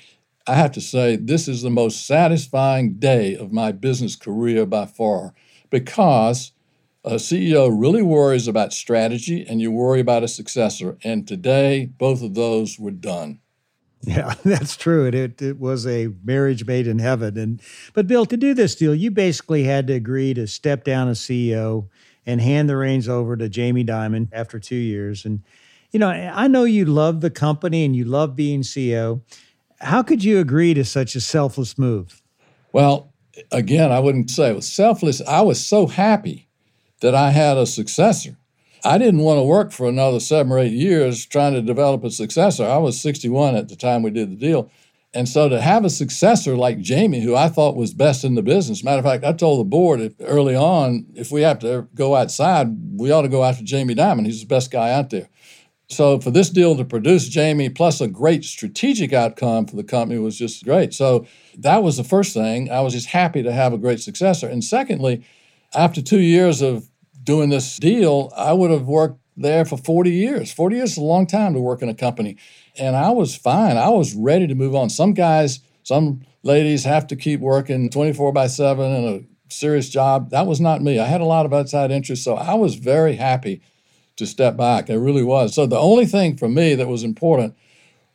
I 0.47 0.55
have 0.55 0.73
to 0.73 0.81
say, 0.83 1.17
this 1.17 1.49
is 1.49 1.63
the 1.63 1.71
most 1.71 2.07
satisfying 2.07 2.95
day 2.95 3.35
of 3.35 3.53
my 3.53 3.73
business 3.73 4.17
career 4.17 4.67
by 4.67 4.85
far 4.87 5.35
because 5.71 6.53
uh, 7.05 7.11
a 7.11 7.15
CEO 7.15 7.71
really 7.75 8.03
worries 8.03 8.49
about 8.49 8.73
strategy 8.73 9.47
and 9.47 9.61
you 9.61 9.71
worry 9.71 10.01
about 10.01 10.25
a 10.25 10.29
successor. 10.29 10.99
And 11.05 11.27
today, 11.27 11.87
both 11.87 12.23
of 12.23 12.35
those 12.35 12.79
were 12.79 12.91
done. 12.91 13.41
Yeah, 14.03 14.35
that's 14.45 14.77
true. 14.77 15.07
It, 15.07 15.15
it, 15.15 15.43
it 15.43 15.59
was 15.59 15.87
a 15.87 16.09
marriage 16.25 16.65
made 16.65 16.87
in 16.87 16.99
heaven. 16.99 17.37
And 17.37 17.63
but 17.95 18.07
Bill, 18.07 18.27
to 18.27 18.37
do 18.37 18.55
this 18.55 18.75
deal, 18.75 18.95
you 18.95 19.11
basically 19.11 19.65
had 19.65 19.87
to 19.89 19.95
agree 19.95 20.35
to 20.35 20.47
step 20.47 20.85
down 20.85 21.09
as 21.09 21.21
CEO 21.21 21.89
and 22.27 22.41
hand 22.41 22.69
the 22.69 22.77
reins 22.77 23.09
over 23.09 23.37
to 23.37 23.49
Jamie 23.49 23.85
Dimon 23.85 24.29
after 24.33 24.59
two 24.59 24.77
years. 24.77 25.25
And 25.25 25.43
you 25.91 25.99
know, 25.99 26.09
I 26.09 26.49
know 26.49 26.65
you 26.65 26.85
love 26.85 27.21
the 27.21 27.31
company 27.31 27.85
and 27.85 27.97
you 27.97 28.05
love 28.05 28.37
being 28.37 28.63
CEO. 28.63 29.23
How 29.81 30.03
could 30.03 30.23
you 30.23 30.39
agree 30.39 30.75
to 30.75 30.85
such 30.85 31.15
a 31.15 31.21
selfless 31.21 31.79
move? 31.79 32.23
Well, 32.73 33.13
again, 33.53 33.91
I 33.93 34.01
wouldn't 34.01 34.31
say 34.31 34.51
it 34.51 34.57
was 34.57 34.71
selfless. 34.71 35.23
I 35.23 35.41
was 35.41 35.65
so 35.65 35.87
happy 35.87 36.49
that 37.01 37.15
I 37.15 37.31
had 37.31 37.57
a 37.57 37.67
successor. 37.67 38.37
I 38.85 38.99
didn't 38.99 39.21
want 39.21 39.39
to 39.39 39.45
work 39.45 39.73
for 39.73 39.89
another 39.89 40.21
seven 40.21 40.53
or 40.53 40.59
eight 40.59 40.73
years 40.73 41.27
trying 41.27 41.55
to 41.55 41.63
develop 41.63 42.05
a 42.05 42.11
successor. 42.11 42.65
I 42.65 42.79
was 42.79 43.01
61 43.01 43.57
at 43.57 43.69
the 43.69 43.77
time 43.77 44.03
we 44.03 44.11
did 44.11 44.31
the 44.31 44.37
deal. 44.37 44.71
And 45.15 45.29
so 45.29 45.49
to 45.49 45.61
have 45.61 45.85
a 45.85 45.91
successor 45.91 46.57
like 46.57 46.81
Jamie, 46.81 47.23
who 47.23 47.35
I 47.35 47.49
thought 47.49 47.77
was 47.77 47.95
best 47.95 48.25
in 48.25 48.35
the 48.35 48.43
business, 48.43 48.85
matter 48.85 48.99
of 48.99 49.05
fact, 49.05 49.25
I 49.25 49.33
told 49.33 49.61
the 49.61 49.65
board 49.65 50.15
early 50.21 50.55
on, 50.55 51.07
if 51.15 51.33
we 51.33 51.43
have 51.43 51.59
to 51.61 51.89
go 51.95 52.15
outside, 52.15 52.69
we 52.99 53.11
ought 53.11 53.23
to 53.23 53.29
go 53.29 53.43
after 53.43 53.65
Jamie 53.65 53.95
Dimon. 53.95 54.27
He's 54.27 54.41
the 54.41 54.47
best 54.47 54.71
guy 54.71 54.93
out 54.93 55.11
there. 55.11 55.29
So 55.89 56.21
for 56.21 56.31
this 56.31 56.51
deal 56.51 56.77
to 56.77 56.85
produce 56.85 57.29
Jamie 57.29 57.71
plus 57.71 58.03
a 58.03 58.09
great 58.09 58.45
strategic 58.45 59.15
outcome 59.15 59.67
for 59.67 59.77
the 59.77 59.85
company 59.85 60.21
was 60.21 60.37
just 60.37 60.63
great. 60.65 60.93
So 60.93 61.27
that 61.57 61.83
was 61.83 61.97
the 61.97 62.05
first 62.05 62.35
thing. 62.35 62.71
I 62.71 62.83
was 62.83 62.93
just 62.93 63.07
happy 63.07 63.43
to 63.43 63.53
have 63.53 63.73
a 63.73 63.79
great 63.79 64.01
successor. 64.01 64.47
And 64.47 64.63
secondly, 64.63 65.25
after 65.75 66.03
two 66.03 66.21
years 66.21 66.61
of 66.61 66.91
doing 67.29 67.51
this 67.51 67.77
deal, 67.77 68.33
I 68.35 68.55
would 68.55 68.71
have 68.71 68.87
worked 68.87 69.21
there 69.37 69.67
for 69.67 69.77
40 69.77 70.11
years. 70.11 70.51
40 70.51 70.77
years 70.77 70.93
is 70.93 70.97
a 70.97 71.03
long 71.03 71.27
time 71.27 71.53
to 71.53 71.61
work 71.61 71.83
in 71.83 71.91
a 71.91 71.95
company. 71.95 72.39
And 72.79 72.97
I 72.97 73.11
was 73.11 73.37
fine. 73.37 73.77
I 73.77 73.91
was 73.91 74.15
ready 74.15 74.47
to 74.47 74.55
move 74.55 74.75
on. 74.75 74.89
Some 74.89 75.13
guys, 75.13 75.61
some 75.83 76.23
ladies 76.43 76.85
have 76.85 77.07
to 77.09 77.17
keep 77.17 77.41
working 77.41 77.91
24 77.91 78.33
by 78.33 78.47
7 78.47 78.83
in 78.83 79.05
a 79.05 79.53
serious 79.53 79.91
job. 79.91 80.31
That 80.31 80.47
was 80.47 80.59
not 80.59 80.81
me. 80.81 80.99
I 80.99 81.05
had 81.05 81.21
a 81.21 81.27
lot 81.27 81.45
of 81.45 81.53
outside 81.53 81.91
interests, 81.91 82.25
so 82.25 82.35
I 82.35 82.55
was 82.55 82.77
very 82.77 83.17
happy 83.17 83.61
to 84.17 84.25
step 84.27 84.57
back. 84.57 84.89
I 84.89 84.95
really 84.95 85.23
was. 85.23 85.55
So 85.55 85.67
the 85.67 85.79
only 85.79 86.07
thing 86.07 86.39
for 86.39 86.49
me 86.49 86.75
that 86.77 86.89
was 86.89 87.05
important 87.05 87.55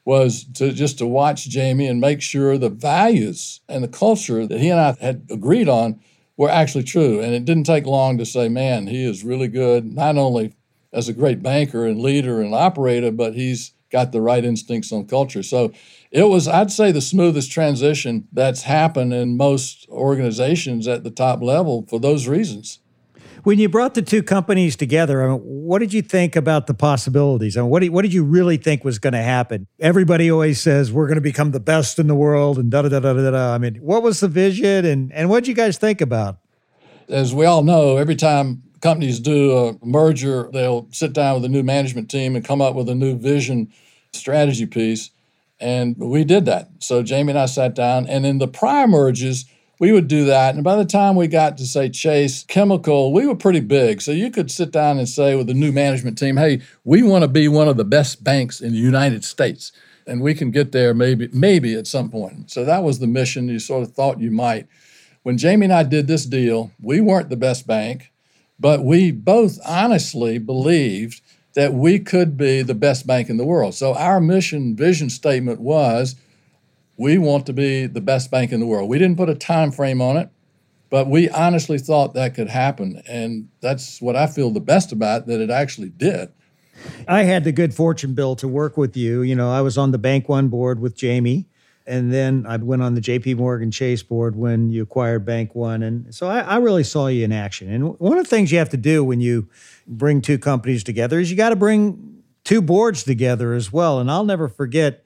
was 0.05 0.43
to 0.55 0.71
just 0.71 0.97
to 0.97 1.05
watch 1.05 1.47
Jamie 1.47 1.85
and 1.85 2.01
make 2.01 2.23
sure 2.23 2.57
the 2.57 2.69
values 2.69 3.61
and 3.69 3.83
the 3.83 3.87
culture 3.87 4.47
that 4.47 4.59
he 4.59 4.69
and 4.69 4.79
I 4.79 4.95
had 4.99 5.27
agreed 5.29 5.69
on 5.69 5.99
were 6.43 6.49
actually 6.49 6.83
true. 6.83 7.19
And 7.19 7.33
it 7.33 7.45
didn't 7.45 7.65
take 7.65 7.85
long 7.85 8.17
to 8.17 8.25
say, 8.25 8.49
man, 8.49 8.87
he 8.87 9.03
is 9.03 9.23
really 9.23 9.47
good, 9.47 9.93
not 9.93 10.17
only 10.17 10.53
as 10.91 11.09
a 11.09 11.13
great 11.13 11.41
banker 11.41 11.87
and 11.87 11.99
leader 11.99 12.41
and 12.41 12.53
operator, 12.53 13.11
but 13.11 13.33
he's 13.33 13.73
got 13.89 14.11
the 14.11 14.21
right 14.21 14.43
instincts 14.43 14.91
on 14.91 15.07
culture. 15.07 15.43
So 15.43 15.71
it 16.11 16.23
was, 16.23 16.47
I'd 16.47 16.71
say, 16.71 16.91
the 16.91 17.01
smoothest 17.01 17.51
transition 17.51 18.27
that's 18.31 18.63
happened 18.63 19.13
in 19.13 19.37
most 19.37 19.87
organizations 19.89 20.87
at 20.87 21.03
the 21.03 21.11
top 21.11 21.41
level 21.41 21.85
for 21.89 21.99
those 21.99 22.27
reasons. 22.27 22.79
When 23.43 23.59
you 23.59 23.67
brought 23.67 23.93
the 23.93 24.01
two 24.01 24.23
companies 24.23 24.77
together, 24.77 25.21
I 25.21 25.33
mean, 25.33 25.39
what 25.39 25.79
did 25.79 25.91
you 25.91 26.01
think 26.01 26.37
about 26.37 26.67
the 26.67 26.73
possibilities? 26.73 27.57
I 27.57 27.61
mean, 27.61 27.69
what, 27.69 27.81
did, 27.81 27.89
what 27.89 28.03
did 28.03 28.13
you 28.13 28.23
really 28.23 28.55
think 28.55 28.85
was 28.85 28.99
going 28.99 29.13
to 29.13 29.21
happen? 29.21 29.67
Everybody 29.81 30.31
always 30.31 30.61
says 30.61 30.93
we're 30.93 31.07
going 31.07 31.15
to 31.15 31.21
become 31.21 31.51
the 31.51 31.59
best 31.59 31.99
in 31.99 32.07
the 32.07 32.15
world 32.15 32.57
and 32.57 32.71
da 32.71 32.83
da 32.83 32.89
da 32.89 32.99
da 33.01 33.13
da 33.13 33.31
da. 33.31 33.53
I 33.53 33.57
mean, 33.57 33.75
what 33.75 34.01
was 34.01 34.21
the 34.21 34.29
vision 34.29 34.85
and, 34.85 35.11
and 35.11 35.29
what 35.29 35.43
did 35.43 35.49
you 35.49 35.55
guys 35.55 35.77
think 35.77 35.99
about? 35.99 36.37
As 37.09 37.33
we 37.35 37.45
all 37.45 37.63
know, 37.63 37.97
every 37.97 38.15
time 38.15 38.63
companies 38.79 39.19
do 39.19 39.57
a 39.57 39.85
merger, 39.85 40.49
they'll 40.53 40.87
sit 40.91 41.11
down 41.11 41.35
with 41.35 41.45
a 41.45 41.49
new 41.49 41.63
management 41.63 42.09
team 42.09 42.37
and 42.37 42.45
come 42.45 42.61
up 42.61 42.75
with 42.75 42.87
a 42.87 42.95
new 42.95 43.17
vision 43.17 43.73
strategy 44.13 44.65
piece. 44.65 45.09
And 45.59 45.97
we 45.97 46.23
did 46.23 46.45
that. 46.45 46.69
So 46.79 47.03
Jamie 47.03 47.31
and 47.31 47.39
I 47.39 47.45
sat 47.45 47.75
down, 47.75 48.07
and 48.07 48.25
in 48.25 48.37
the 48.37 48.47
prior 48.47 48.87
merges, 48.87 49.45
we 49.79 49.91
would 49.91 50.07
do 50.07 50.25
that. 50.25 50.55
And 50.55 50.63
by 50.63 50.75
the 50.75 50.85
time 50.85 51.15
we 51.15 51.27
got 51.27 51.57
to 51.57 51.65
say 51.65 51.89
Chase 51.89 52.43
Chemical, 52.43 53.11
we 53.11 53.27
were 53.27 53.35
pretty 53.35 53.59
big. 53.59 54.01
So 54.01 54.11
you 54.11 54.29
could 54.29 54.51
sit 54.51 54.71
down 54.71 54.97
and 54.97 55.09
say 55.09 55.35
with 55.35 55.47
the 55.47 55.53
new 55.53 55.71
management 55.71 56.17
team, 56.17 56.37
hey, 56.37 56.61
we 56.83 57.01
want 57.01 57.23
to 57.23 57.27
be 57.27 57.47
one 57.47 57.67
of 57.67 57.77
the 57.77 57.83
best 57.83 58.23
banks 58.23 58.61
in 58.61 58.71
the 58.71 58.77
United 58.77 59.23
States. 59.23 59.71
And 60.05 60.21
we 60.21 60.33
can 60.33 60.51
get 60.51 60.71
there 60.73 60.93
maybe, 60.93 61.29
maybe 61.31 61.75
at 61.75 61.87
some 61.87 62.09
point. 62.09 62.51
So 62.51 62.65
that 62.65 62.83
was 62.83 62.99
the 62.99 63.07
mission 63.07 63.47
you 63.47 63.59
sort 63.59 63.83
of 63.83 63.93
thought 63.93 64.19
you 64.19 64.31
might. 64.31 64.67
When 65.23 65.37
Jamie 65.37 65.65
and 65.65 65.73
I 65.73 65.83
did 65.83 66.07
this 66.07 66.25
deal, 66.25 66.71
we 66.81 66.99
weren't 66.99 67.29
the 67.29 67.37
best 67.37 67.65
bank, 67.65 68.11
but 68.59 68.83
we 68.83 69.11
both 69.11 69.57
honestly 69.65 70.37
believed 70.37 71.21
that 71.55 71.73
we 71.73 71.99
could 71.99 72.35
be 72.35 72.61
the 72.61 72.75
best 72.75 73.07
bank 73.07 73.29
in 73.29 73.37
the 73.37 73.45
world. 73.45 73.75
So 73.75 73.93
our 73.93 74.19
mission 74.19 74.75
vision 74.75 75.09
statement 75.09 75.61
was 75.61 76.15
we 76.97 77.17
want 77.17 77.45
to 77.47 77.53
be 77.53 77.85
the 77.87 78.01
best 78.01 78.31
bank 78.31 78.51
in 78.51 78.59
the 78.59 78.65
world. 78.65 78.89
We 78.89 78.99
didn't 78.99 79.17
put 79.17 79.29
a 79.29 79.35
time 79.35 79.71
frame 79.71 80.01
on 80.01 80.17
it, 80.17 80.29
but 80.89 81.07
we 81.07 81.29
honestly 81.29 81.79
thought 81.79 82.13
that 82.13 82.35
could 82.35 82.49
happen. 82.49 83.01
And 83.07 83.49
that's 83.61 84.01
what 84.01 84.15
I 84.15 84.27
feel 84.27 84.51
the 84.51 84.59
best 84.59 84.91
about 84.91 85.27
that 85.27 85.41
it 85.41 85.49
actually 85.49 85.89
did. 85.89 86.31
I 87.07 87.23
had 87.23 87.43
the 87.43 87.51
good 87.51 87.73
fortune, 87.73 88.13
Bill, 88.13 88.35
to 88.37 88.47
work 88.47 88.77
with 88.77 88.97
you. 88.97 89.21
You 89.21 89.35
know, 89.35 89.51
I 89.51 89.61
was 89.61 89.77
on 89.77 89.91
the 89.91 89.97
Bank 89.97 90.27
One 90.27 90.49
board 90.49 90.79
with 90.79 90.95
Jamie, 90.95 91.47
and 91.85 92.11
then 92.11 92.45
I 92.47 92.57
went 92.57 92.81
on 92.81 92.95
the 92.95 93.01
JP 93.01 93.37
Morgan 93.37 93.71
Chase 93.71 94.03
board 94.03 94.35
when 94.35 94.69
you 94.69 94.83
acquired 94.83 95.25
Bank 95.25 95.55
One. 95.55 95.83
And 95.83 96.13
so 96.13 96.27
I, 96.27 96.39
I 96.39 96.57
really 96.57 96.83
saw 96.83 97.07
you 97.07 97.23
in 97.23 97.31
action. 97.31 97.71
And 97.71 97.99
one 97.99 98.17
of 98.17 98.23
the 98.23 98.29
things 98.29 98.51
you 98.51 98.57
have 98.57 98.69
to 98.69 98.77
do 98.77 99.03
when 99.03 99.21
you 99.21 99.49
bring 99.87 100.21
two 100.21 100.37
companies 100.37 100.83
together 100.83 101.19
is 101.19 101.29
you 101.29 101.37
got 101.37 101.49
to 101.49 101.55
bring 101.55 102.23
two 102.43 102.61
boards 102.61 103.03
together 103.03 103.53
as 103.53 103.71
well. 103.71 103.99
And 103.99 104.09
I'll 104.09 104.25
never 104.25 104.47
forget 104.47 105.02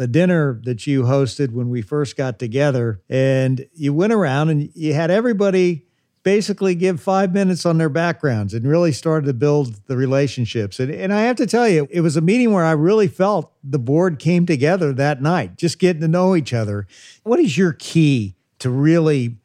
the 0.00 0.08
dinner 0.08 0.58
that 0.64 0.86
you 0.86 1.02
hosted 1.02 1.52
when 1.52 1.68
we 1.68 1.82
first 1.82 2.16
got 2.16 2.38
together. 2.38 3.02
And 3.10 3.66
you 3.74 3.92
went 3.92 4.14
around 4.14 4.48
and 4.48 4.70
you 4.74 4.94
had 4.94 5.10
everybody 5.10 5.84
basically 6.22 6.74
give 6.74 7.02
five 7.02 7.34
minutes 7.34 7.66
on 7.66 7.76
their 7.76 7.90
backgrounds 7.90 8.54
and 8.54 8.66
really 8.66 8.92
started 8.92 9.26
to 9.26 9.34
build 9.34 9.86
the 9.88 9.98
relationships. 9.98 10.80
And, 10.80 10.90
and 10.90 11.12
I 11.12 11.20
have 11.24 11.36
to 11.36 11.46
tell 11.46 11.68
you, 11.68 11.86
it 11.90 12.00
was 12.00 12.16
a 12.16 12.22
meeting 12.22 12.50
where 12.50 12.64
I 12.64 12.70
really 12.70 13.08
felt 13.08 13.52
the 13.62 13.78
board 13.78 14.18
came 14.18 14.46
together 14.46 14.94
that 14.94 15.20
night, 15.20 15.58
just 15.58 15.78
getting 15.78 16.00
to 16.00 16.08
know 16.08 16.34
each 16.34 16.54
other. 16.54 16.86
What 17.22 17.38
is 17.38 17.58
your 17.58 17.74
key 17.74 18.36
to 18.60 18.70
really 18.70 19.36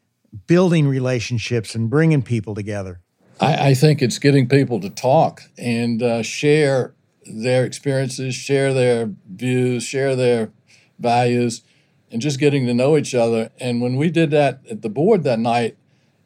building 0.47 0.87
relationships 0.87 1.75
and 1.75 1.89
bringing 1.89 2.21
people 2.21 2.55
together? 2.55 3.01
I, 3.41 3.71
I 3.71 3.73
think 3.73 4.01
it's 4.01 4.19
getting 4.19 4.47
people 4.47 4.79
to 4.79 4.89
talk 4.89 5.41
and 5.57 6.01
uh, 6.01 6.23
share 6.23 6.94
their 7.25 7.65
experiences, 7.65 8.35
share 8.35 8.73
their 8.73 9.11
views, 9.29 9.83
share 9.83 10.15
their 10.15 10.51
values, 10.99 11.63
and 12.11 12.21
just 12.21 12.39
getting 12.39 12.65
to 12.67 12.73
know 12.73 12.97
each 12.97 13.15
other. 13.15 13.49
And 13.59 13.81
when 13.81 13.97
we 13.97 14.09
did 14.09 14.31
that 14.31 14.61
at 14.69 14.81
the 14.81 14.89
board 14.89 15.23
that 15.23 15.39
night, 15.39 15.77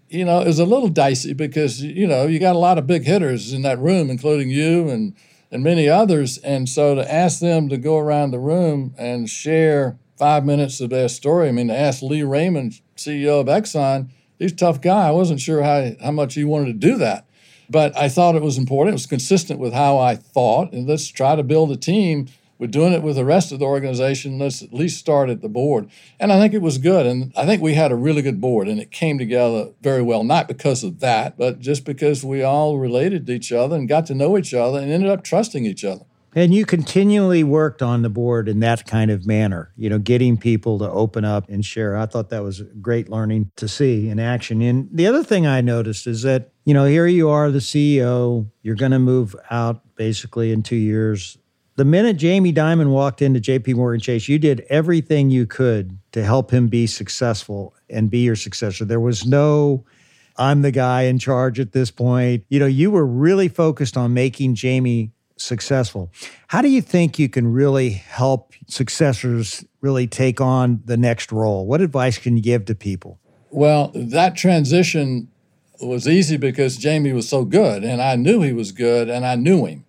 you 0.10 0.26
know, 0.26 0.42
it 0.42 0.48
was 0.48 0.60
a 0.60 0.66
little 0.66 0.90
dicey 0.90 1.34
because, 1.34 1.82
you 1.82 2.08
know, 2.08 2.28
you 2.28 2.40
got 2.40 2.56
a 2.56 2.60
lot 2.60 2.78
of 2.78 2.88
big 2.88 3.06
hitters 3.06 3.54
in 3.54 3.62
that 3.62 3.80
room, 3.80 4.10
including 4.10 4.50
you 4.50 4.90
and, 4.90 5.16
and 5.52 5.64
many 5.64 5.88
others. 5.88 6.38
And 6.40 6.68
so 6.68 6.96
to 6.96 7.14
ask 7.14 7.40
them 7.40 7.70
to 7.70 7.78
go 7.78 7.98
around 7.98 8.32
the 8.32 8.40
room 8.40 8.94
and 8.98 9.30
share 9.30 10.00
five 10.18 10.46
minutes 10.46 10.82
of 10.82 10.90
their 10.90 11.10
story, 11.10 11.48
I 11.48 11.52
mean, 11.52 11.68
to 11.68 11.78
ask 11.78 12.02
Lee 12.02 12.24
Raymond, 12.24 12.82
CEO 12.98 13.40
of 13.40 13.48
Exxon, 13.48 14.10
he's 14.40 14.52
a 14.52 14.56
tough 14.56 14.82
guy. 14.82 15.08
I 15.08 15.12
wasn't 15.12 15.40
sure 15.40 15.62
how, 15.62 15.92
how 16.04 16.12
much 16.12 16.34
he 16.34 16.44
wanted 16.44 16.68
to 16.68 16.88
do 16.88 16.98
that. 16.98 17.29
But 17.70 17.96
I 17.96 18.10
thought 18.10 18.36
it 18.36 18.42
was 18.42 18.58
important. 18.58 18.94
It 18.94 18.96
was 18.96 19.06
consistent 19.06 19.60
with 19.60 19.74
how 19.74 19.98
I 19.98 20.16
thought. 20.16 20.74
And 20.74 20.88
let's 20.88 21.08
try 21.08 21.36
to 21.36 21.44
build 21.44 21.72
a 21.72 21.78
team. 21.78 22.28
We're 22.58 22.68
doing 22.68 22.92
it 22.92 23.04
with 23.04 23.16
the 23.16 23.24
rest 23.24 23.54
of 23.54 23.60
the 23.60 23.66
organization. 23.66 24.38
Let's 24.38 24.62
at 24.62 24.74
least 24.74 25.00
start 25.00 25.30
at 25.30 25.42
the 25.42 25.48
board. 25.48 25.90
And 26.20 26.34
I 26.34 26.40
think 26.40 26.54
it 26.54 26.62
was 26.62 26.78
good. 26.78 27.06
And 27.06 27.32
I 27.38 27.46
think 27.46 27.62
we 27.62 27.76
had 27.76 27.92
a 27.92 27.96
really 27.96 28.22
good 28.22 28.42
board 28.42 28.68
and 28.68 28.82
it 28.82 28.92
came 28.92 29.18
together 29.18 29.70
very 29.82 30.02
well, 30.02 30.26
not 30.26 30.50
because 30.50 30.84
of 30.84 31.00
that, 31.00 31.38
but 31.38 31.60
just 31.60 31.86
because 31.86 32.26
we 32.26 32.44
all 32.44 32.78
related 32.78 33.28
to 33.28 33.34
each 33.34 33.54
other 33.54 33.78
and 33.78 33.88
got 33.88 34.08
to 34.08 34.16
know 34.16 34.38
each 34.38 34.54
other 34.54 34.78
and 34.78 34.92
ended 34.92 35.10
up 35.10 35.24
trusting 35.24 35.66
each 35.66 35.86
other. 35.86 36.04
And 36.36 36.54
you 36.54 36.66
continually 36.66 37.44
worked 37.44 37.82
on 37.82 38.04
the 38.04 38.10
board 38.10 38.48
in 38.48 38.60
that 38.60 38.86
kind 38.86 39.10
of 39.10 39.26
manner, 39.26 39.72
you 39.76 39.90
know, 39.90 39.98
getting 39.98 40.38
people 40.38 40.78
to 40.80 40.90
open 40.90 41.26
up 41.26 41.50
and 41.50 41.66
share. 41.66 41.98
I 41.98 42.06
thought 42.06 42.30
that 42.30 42.44
was 42.44 42.62
great 42.82 43.10
learning 43.10 43.52
to 43.56 43.68
see 43.68 44.10
in 44.10 44.20
action. 44.20 44.62
And 44.62 44.90
the 44.92 45.08
other 45.08 45.24
thing 45.24 45.48
I 45.48 45.62
noticed 45.62 46.06
is 46.06 46.22
that, 46.24 46.52
you 46.66 46.74
know, 46.74 46.86
here 46.86 47.08
you 47.08 47.30
are, 47.30 47.50
the 47.50 47.60
CEO, 47.60 48.48
you're 48.62 48.76
going 48.76 48.92
to 48.92 49.00
move 49.00 49.36
out 49.50 49.96
basically 49.96 50.52
in 50.52 50.62
two 50.62 50.76
years. 50.76 51.38
The 51.78 51.86
minute 51.86 52.18
Jamie 52.18 52.54
Dimon 52.54 52.90
walked 52.90 53.22
into 53.24 53.40
JP 53.40 53.76
Morgan 53.76 54.02
Chase, 54.02 54.28
you 54.28 54.38
did 54.38 54.66
everything 54.70 55.32
you 55.32 55.48
could 55.48 55.98
to 56.12 56.24
help 56.24 56.52
him 56.52 56.68
be 56.68 56.86
successful 56.86 57.74
and 57.90 58.10
be 58.10 58.20
your 58.20 58.36
successor. 58.36 58.86
There 58.86 59.00
was 59.00 59.26
no, 59.26 59.86
I'm 60.38 60.62
the 60.62 60.72
guy 60.72 61.04
in 61.04 61.18
charge 61.18 61.60
at 61.60 61.72
this 61.72 61.90
point. 61.90 62.44
You 62.50 62.60
know, 62.60 62.68
you 62.68 62.92
were 62.92 63.06
really 63.06 63.48
focused 63.48 63.98
on 63.98 64.14
making 64.14 64.56
Jamie 64.56 65.12
successful. 65.40 66.12
How 66.48 66.62
do 66.62 66.70
you 66.70 66.82
think 66.82 67.18
you 67.18 67.30
can 67.30 67.52
really 67.52 67.90
help 67.90 68.54
successors 68.68 69.66
really 69.82 70.08
take 70.08 70.42
on 70.42 70.82
the 70.86 70.98
next 70.98 71.32
role? 71.32 71.66
What 71.66 71.82
advice 71.82 72.18
can 72.18 72.38
you 72.38 72.44
give 72.44 72.66
to 72.66 72.76
people? 72.76 73.20
Well, 73.50 73.92
that 73.96 74.36
transition 74.36 75.30
was 75.82 76.08
easy 76.08 76.38
because 76.38 76.78
Jamie 76.78 77.14
was 77.14 77.28
so 77.28 77.46
good 77.46 77.84
and 77.84 78.02
I 78.02 78.16
knew 78.16 78.42
he 78.42 78.54
was 78.54 78.72
good 78.72 79.10
and 79.10 79.26
I 79.26 79.36
knew 79.36 79.66
him. 79.66 79.86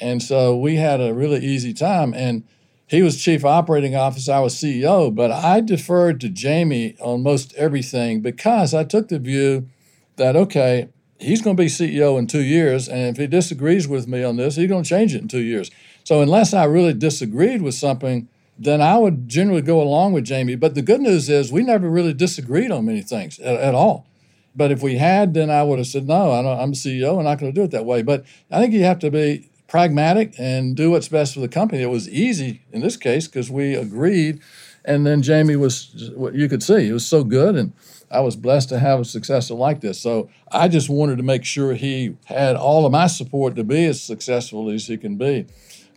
And 0.00 0.22
so 0.22 0.56
we 0.56 0.76
had 0.76 1.00
a 1.00 1.14
really 1.14 1.44
easy 1.44 1.72
time 1.72 2.14
and 2.14 2.44
he 2.88 3.02
was 3.02 3.22
chief 3.22 3.44
operating 3.44 3.96
officer, 3.96 4.32
I 4.32 4.40
was 4.40 4.54
CEO, 4.54 5.12
but 5.14 5.32
I 5.32 5.60
deferred 5.60 6.20
to 6.20 6.28
Jamie 6.28 6.96
on 7.00 7.22
most 7.22 7.52
everything 7.54 8.20
because 8.20 8.74
I 8.74 8.84
took 8.84 9.08
the 9.08 9.18
view 9.18 9.68
that 10.16 10.36
okay, 10.36 10.88
he's 11.18 11.42
going 11.42 11.56
to 11.56 11.62
be 11.62 11.68
CEO 11.68 12.18
in 12.18 12.26
two 12.26 12.42
years, 12.42 12.88
and 12.88 13.08
if 13.08 13.16
he 13.16 13.26
disagrees 13.26 13.88
with 13.88 14.06
me 14.06 14.22
on 14.22 14.36
this, 14.36 14.56
he's 14.56 14.68
going 14.68 14.82
to 14.82 14.88
change 14.88 15.14
it 15.14 15.22
in 15.22 15.28
two 15.28 15.42
years. 15.42 15.70
So 16.04 16.22
unless 16.22 16.54
I 16.54 16.64
really 16.64 16.94
disagreed 16.94 17.62
with 17.62 17.74
something, 17.74 18.28
then 18.58 18.80
I 18.80 18.96
would 18.96 19.28
generally 19.28 19.62
go 19.62 19.80
along 19.82 20.12
with 20.12 20.24
Jamie. 20.24 20.54
But 20.56 20.74
the 20.74 20.82
good 20.82 21.00
news 21.00 21.28
is 21.28 21.52
we 21.52 21.62
never 21.62 21.88
really 21.88 22.14
disagreed 22.14 22.70
on 22.70 22.86
many 22.86 23.02
things 23.02 23.38
at, 23.40 23.56
at 23.56 23.74
all. 23.74 24.06
But 24.54 24.72
if 24.72 24.82
we 24.82 24.96
had, 24.96 25.34
then 25.34 25.50
I 25.50 25.62
would 25.62 25.78
have 25.78 25.86
said, 25.86 26.08
no, 26.08 26.30
I 26.30 26.62
am 26.62 26.72
CEO, 26.72 27.18
I'm 27.18 27.24
not 27.24 27.38
going 27.38 27.52
to 27.52 27.60
do 27.60 27.64
it 27.64 27.70
that 27.72 27.84
way. 27.84 28.02
But 28.02 28.24
I 28.50 28.60
think 28.60 28.72
you 28.72 28.84
have 28.84 28.98
to 29.00 29.10
be 29.10 29.50
pragmatic 29.68 30.34
and 30.38 30.74
do 30.74 30.90
what's 30.90 31.08
best 31.08 31.34
for 31.34 31.40
the 31.40 31.48
company. 31.48 31.82
It 31.82 31.90
was 31.90 32.08
easy 32.08 32.62
in 32.72 32.80
this 32.80 32.96
case 32.96 33.26
because 33.26 33.50
we 33.50 33.74
agreed. 33.74 34.40
And 34.84 35.04
then 35.04 35.20
Jamie 35.20 35.56
was, 35.56 35.90
you 36.32 36.48
could 36.48 36.62
see, 36.62 36.84
he 36.84 36.92
was 36.92 37.06
so 37.06 37.24
good. 37.24 37.56
And 37.56 37.72
I 38.10 38.20
was 38.20 38.36
blessed 38.36 38.68
to 38.70 38.78
have 38.78 39.00
a 39.00 39.04
successor 39.04 39.54
like 39.54 39.80
this. 39.80 40.00
So 40.00 40.28
I 40.50 40.68
just 40.68 40.88
wanted 40.88 41.16
to 41.16 41.22
make 41.22 41.44
sure 41.44 41.74
he 41.74 42.16
had 42.26 42.56
all 42.56 42.86
of 42.86 42.92
my 42.92 43.06
support 43.06 43.56
to 43.56 43.64
be 43.64 43.84
as 43.86 44.00
successful 44.00 44.70
as 44.70 44.86
he 44.86 44.96
can 44.96 45.16
be. 45.16 45.46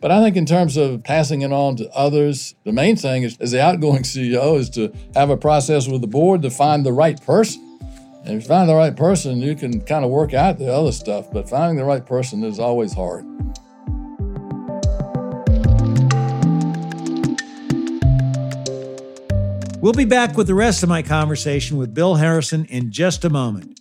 But 0.02 0.12
I 0.12 0.22
think 0.22 0.38
in 0.38 0.45
terms 0.45 0.78
of 0.78 1.04
passing 1.04 1.41
it 1.41 1.52
on 1.52 1.76
to 1.78 1.89
others, 1.91 2.56
the 2.63 2.72
main 2.72 2.95
thing 2.95 3.24
is, 3.24 3.38
as 3.39 3.52
the 3.52 3.62
outgoing 3.62 4.04
CEO 4.04 4.58
is 4.58 4.69
to 4.72 4.93
have 5.13 5.30
a 5.30 5.38
process 5.38 5.88
with 5.88 6.02
the 6.02 6.08
board 6.08 6.41
to 6.43 6.50
find 6.50 6.86
the 6.86 6.93
right 6.93 7.22
person. 7.22 7.65
And 8.26 8.38
if 8.38 8.43
you 8.43 8.48
find 8.48 8.69
the 8.69 8.76
right 8.76 8.95
person, 8.95 9.39
you 9.39 9.56
can 9.56 9.82
kind 9.82 10.06
of 10.06 10.12
work 10.12 10.34
out 10.34 10.58
the 10.58 10.72
other 10.72 10.91
stuff, 10.91 11.32
but 11.32 11.50
finding 11.50 11.78
the 11.78 11.86
right 11.86 12.06
person 12.06 12.43
is 12.43 12.60
always 12.60 12.93
hard. 12.93 13.26
We'll 19.82 19.94
be 19.94 20.04
back 20.04 20.36
with 20.36 20.48
the 20.48 20.56
rest 20.56 20.84
of 20.84 20.89
my 20.89 21.02
conversation 21.02 21.78
with 21.78 21.94
Bill 21.94 22.15
Harrison 22.15 22.65
in 22.65 22.92
just 22.92 23.24
a 23.24 23.30
moment. 23.30 23.80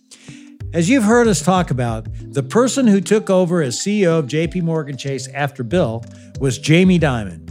As 0.73 0.89
you've 0.89 1.03
heard 1.03 1.27
us 1.27 1.43
talk 1.43 1.71
about, 1.71 2.07
the 2.21 2.41
person 2.41 2.87
who 2.87 3.01
took 3.01 3.29
over 3.29 3.61
as 3.61 3.77
CEO 3.77 4.19
of 4.19 4.27
JP 4.27 4.63
Morgan 4.63 4.95
Chase 4.95 5.27
after 5.33 5.61
Bill 5.61 6.05
was 6.39 6.57
Jamie 6.57 6.99
Dimon. 6.99 7.49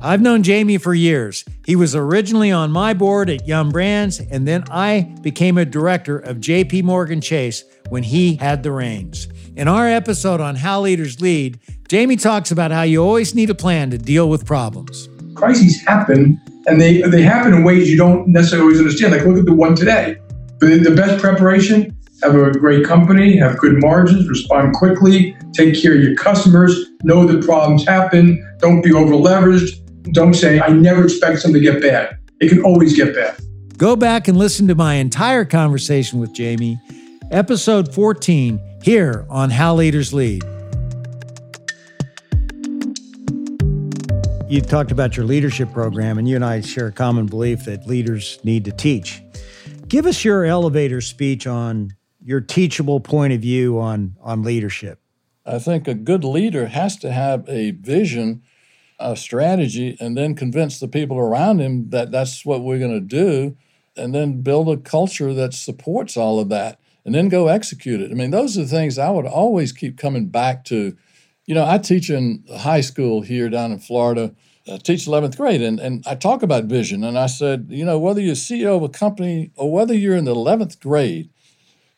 I've 0.00 0.22
known 0.22 0.42
Jamie 0.42 0.78
for 0.78 0.94
years. 0.94 1.44
He 1.66 1.76
was 1.76 1.94
originally 1.94 2.50
on 2.50 2.72
my 2.72 2.94
board 2.94 3.28
at 3.28 3.46
Yum! 3.46 3.68
Brands, 3.68 4.20
and 4.20 4.48
then 4.48 4.64
I 4.70 5.14
became 5.20 5.58
a 5.58 5.66
director 5.66 6.18
of 6.18 6.38
JP 6.38 6.84
Morgan 6.84 7.20
Chase 7.20 7.62
when 7.90 8.04
he 8.04 8.36
had 8.36 8.62
the 8.62 8.72
reins. 8.72 9.28
In 9.54 9.68
our 9.68 9.86
episode 9.86 10.40
on 10.40 10.56
How 10.56 10.80
Leaders 10.80 11.20
Lead, 11.20 11.60
Jamie 11.88 12.16
talks 12.16 12.50
about 12.50 12.70
how 12.70 12.82
you 12.82 13.04
always 13.04 13.34
need 13.34 13.50
a 13.50 13.54
plan 13.54 13.90
to 13.90 13.98
deal 13.98 14.30
with 14.30 14.46
problems. 14.46 15.10
Crises 15.34 15.82
happen 15.82 16.40
and 16.66 16.80
they 16.80 17.02
they 17.02 17.22
happen 17.22 17.52
in 17.52 17.64
ways 17.64 17.90
you 17.90 17.96
don't 17.96 18.28
necessarily 18.28 18.64
always 18.66 18.78
understand. 18.78 19.12
Like 19.12 19.24
look 19.24 19.38
at 19.38 19.44
the 19.44 19.54
one 19.54 19.74
today. 19.74 20.16
The, 20.60 20.78
the 20.78 20.94
best 20.94 21.20
preparation, 21.20 21.96
have 22.22 22.36
a 22.36 22.52
great 22.52 22.86
company, 22.86 23.36
have 23.36 23.58
good 23.58 23.80
margins, 23.80 24.28
respond 24.28 24.74
quickly, 24.74 25.36
take 25.52 25.80
care 25.80 25.94
of 25.96 26.02
your 26.02 26.14
customers, 26.14 26.86
know 27.02 27.26
that 27.26 27.44
problems 27.44 27.86
happen, 27.86 28.40
don't 28.58 28.80
be 28.80 28.92
over 28.92 29.14
leveraged, 29.14 30.12
don't 30.12 30.34
say, 30.34 30.60
I 30.60 30.68
never 30.68 31.04
expect 31.04 31.40
something 31.40 31.60
to 31.60 31.72
get 31.72 31.82
bad. 31.82 32.16
It 32.40 32.48
can 32.48 32.62
always 32.62 32.96
get 32.96 33.14
bad. 33.14 33.36
Go 33.76 33.96
back 33.96 34.28
and 34.28 34.36
listen 34.36 34.68
to 34.68 34.74
my 34.74 34.94
entire 34.94 35.44
conversation 35.44 36.20
with 36.20 36.32
Jamie, 36.32 36.80
episode 37.32 37.92
14, 37.92 38.60
here 38.82 39.26
on 39.28 39.50
How 39.50 39.74
Leaders 39.74 40.12
Lead. 40.12 40.44
You 44.52 44.60
talked 44.60 44.92
about 44.92 45.16
your 45.16 45.24
leadership 45.24 45.72
program, 45.72 46.18
and 46.18 46.28
you 46.28 46.36
and 46.36 46.44
I 46.44 46.60
share 46.60 46.88
a 46.88 46.92
common 46.92 47.24
belief 47.24 47.64
that 47.64 47.86
leaders 47.86 48.38
need 48.44 48.66
to 48.66 48.70
teach. 48.70 49.22
Give 49.88 50.04
us 50.04 50.26
your 50.26 50.44
elevator 50.44 51.00
speech 51.00 51.46
on 51.46 51.96
your 52.22 52.42
teachable 52.42 53.00
point 53.00 53.32
of 53.32 53.40
view 53.40 53.80
on, 53.80 54.14
on 54.20 54.42
leadership. 54.42 55.00
I 55.46 55.58
think 55.58 55.88
a 55.88 55.94
good 55.94 56.22
leader 56.22 56.66
has 56.66 56.98
to 56.98 57.10
have 57.10 57.48
a 57.48 57.70
vision, 57.70 58.42
a 58.98 59.16
strategy, 59.16 59.96
and 59.98 60.18
then 60.18 60.34
convince 60.34 60.78
the 60.78 60.86
people 60.86 61.16
around 61.16 61.62
him 61.62 61.88
that 61.88 62.10
that's 62.10 62.44
what 62.44 62.62
we're 62.62 62.78
going 62.78 62.90
to 62.92 63.00
do, 63.00 63.56
and 63.96 64.14
then 64.14 64.42
build 64.42 64.68
a 64.68 64.76
culture 64.76 65.32
that 65.32 65.54
supports 65.54 66.14
all 66.14 66.38
of 66.38 66.50
that, 66.50 66.78
and 67.06 67.14
then 67.14 67.30
go 67.30 67.48
execute 67.48 68.02
it. 68.02 68.10
I 68.10 68.14
mean, 68.14 68.32
those 68.32 68.58
are 68.58 68.64
the 68.64 68.68
things 68.68 68.98
I 68.98 69.08
would 69.08 69.24
always 69.24 69.72
keep 69.72 69.96
coming 69.96 70.26
back 70.26 70.62
to 70.66 70.94
you 71.46 71.54
know, 71.54 71.66
I 71.66 71.78
teach 71.78 72.10
in 72.10 72.44
high 72.56 72.80
school 72.80 73.22
here 73.22 73.48
down 73.48 73.72
in 73.72 73.78
Florida. 73.78 74.34
I 74.70 74.76
teach 74.76 75.06
11th 75.06 75.36
grade, 75.36 75.60
and, 75.60 75.80
and 75.80 76.04
I 76.06 76.14
talk 76.14 76.42
about 76.42 76.64
vision. 76.64 77.02
And 77.02 77.18
I 77.18 77.26
said, 77.26 77.66
you 77.68 77.84
know, 77.84 77.98
whether 77.98 78.20
you're 78.20 78.34
CEO 78.34 78.76
of 78.76 78.82
a 78.82 78.88
company 78.88 79.50
or 79.56 79.72
whether 79.72 79.94
you're 79.94 80.16
in 80.16 80.24
the 80.24 80.34
11th 80.34 80.78
grade, 80.80 81.30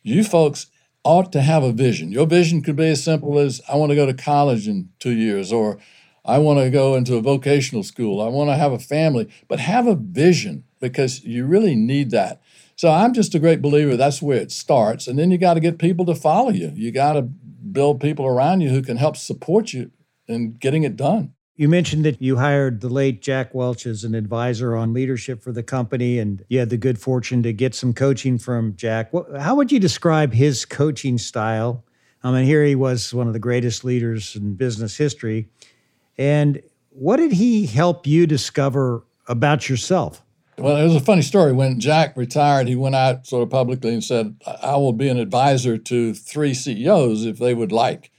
you 0.02 0.24
folks 0.24 0.66
ought 1.02 1.30
to 1.32 1.42
have 1.42 1.62
a 1.62 1.72
vision. 1.72 2.10
Your 2.10 2.26
vision 2.26 2.62
could 2.62 2.76
be 2.76 2.88
as 2.88 3.04
simple 3.04 3.38
as 3.38 3.60
I 3.68 3.76
want 3.76 3.90
to 3.90 3.96
go 3.96 4.06
to 4.06 4.14
college 4.14 4.66
in 4.66 4.88
two 4.98 5.12
years, 5.12 5.52
or 5.52 5.78
I 6.24 6.38
want 6.38 6.58
to 6.60 6.70
go 6.70 6.94
into 6.94 7.16
a 7.16 7.20
vocational 7.20 7.82
school, 7.82 8.22
I 8.22 8.28
want 8.28 8.48
to 8.48 8.56
have 8.56 8.72
a 8.72 8.78
family, 8.78 9.28
but 9.46 9.60
have 9.60 9.86
a 9.86 9.94
vision 9.94 10.64
because 10.80 11.22
you 11.22 11.44
really 11.44 11.74
need 11.74 12.10
that. 12.12 12.40
So 12.76 12.90
I'm 12.90 13.14
just 13.14 13.34
a 13.34 13.38
great 13.38 13.62
believer 13.62 13.96
that's 13.96 14.20
where 14.20 14.38
it 14.38 14.50
starts. 14.50 15.06
And 15.06 15.18
then 15.18 15.30
you 15.30 15.38
got 15.38 15.54
to 15.54 15.60
get 15.60 15.78
people 15.78 16.04
to 16.06 16.14
follow 16.14 16.50
you. 16.50 16.72
You 16.74 16.90
got 16.90 17.14
to 17.14 17.22
build 17.22 18.00
people 18.00 18.26
around 18.26 18.60
you 18.60 18.70
who 18.70 18.82
can 18.82 18.96
help 18.96 19.16
support 19.16 19.72
you 19.72 19.90
in 20.26 20.52
getting 20.52 20.84
it 20.84 20.96
done. 20.96 21.34
You 21.56 21.68
mentioned 21.68 22.04
that 22.04 22.20
you 22.20 22.36
hired 22.36 22.80
the 22.80 22.88
late 22.88 23.22
Jack 23.22 23.54
Welch 23.54 23.86
as 23.86 24.02
an 24.02 24.16
advisor 24.16 24.74
on 24.74 24.92
leadership 24.92 25.40
for 25.40 25.52
the 25.52 25.62
company, 25.62 26.18
and 26.18 26.44
you 26.48 26.58
had 26.58 26.68
the 26.68 26.76
good 26.76 26.98
fortune 26.98 27.44
to 27.44 27.52
get 27.52 27.76
some 27.76 27.94
coaching 27.94 28.38
from 28.38 28.74
Jack. 28.74 29.12
How 29.38 29.54
would 29.54 29.70
you 29.70 29.78
describe 29.78 30.32
his 30.32 30.64
coaching 30.64 31.16
style? 31.16 31.84
I 32.24 32.32
mean, 32.32 32.44
here 32.44 32.64
he 32.64 32.74
was 32.74 33.14
one 33.14 33.28
of 33.28 33.34
the 33.34 33.38
greatest 33.38 33.84
leaders 33.84 34.34
in 34.34 34.54
business 34.54 34.96
history. 34.96 35.48
And 36.18 36.60
what 36.90 37.18
did 37.18 37.30
he 37.30 37.66
help 37.66 38.04
you 38.04 38.26
discover 38.26 39.04
about 39.28 39.68
yourself? 39.68 40.23
Well, 40.56 40.76
it 40.76 40.84
was 40.84 40.94
a 40.94 41.00
funny 41.00 41.22
story. 41.22 41.52
When 41.52 41.80
Jack 41.80 42.16
retired, 42.16 42.68
he 42.68 42.76
went 42.76 42.94
out 42.94 43.26
sort 43.26 43.42
of 43.42 43.50
publicly 43.50 43.92
and 43.92 44.04
said, 44.04 44.36
I 44.62 44.76
will 44.76 44.92
be 44.92 45.08
an 45.08 45.18
advisor 45.18 45.76
to 45.76 46.14
three 46.14 46.54
CEOs 46.54 47.24
if 47.24 47.38
they 47.38 47.54
would 47.54 47.72
like 47.72 48.10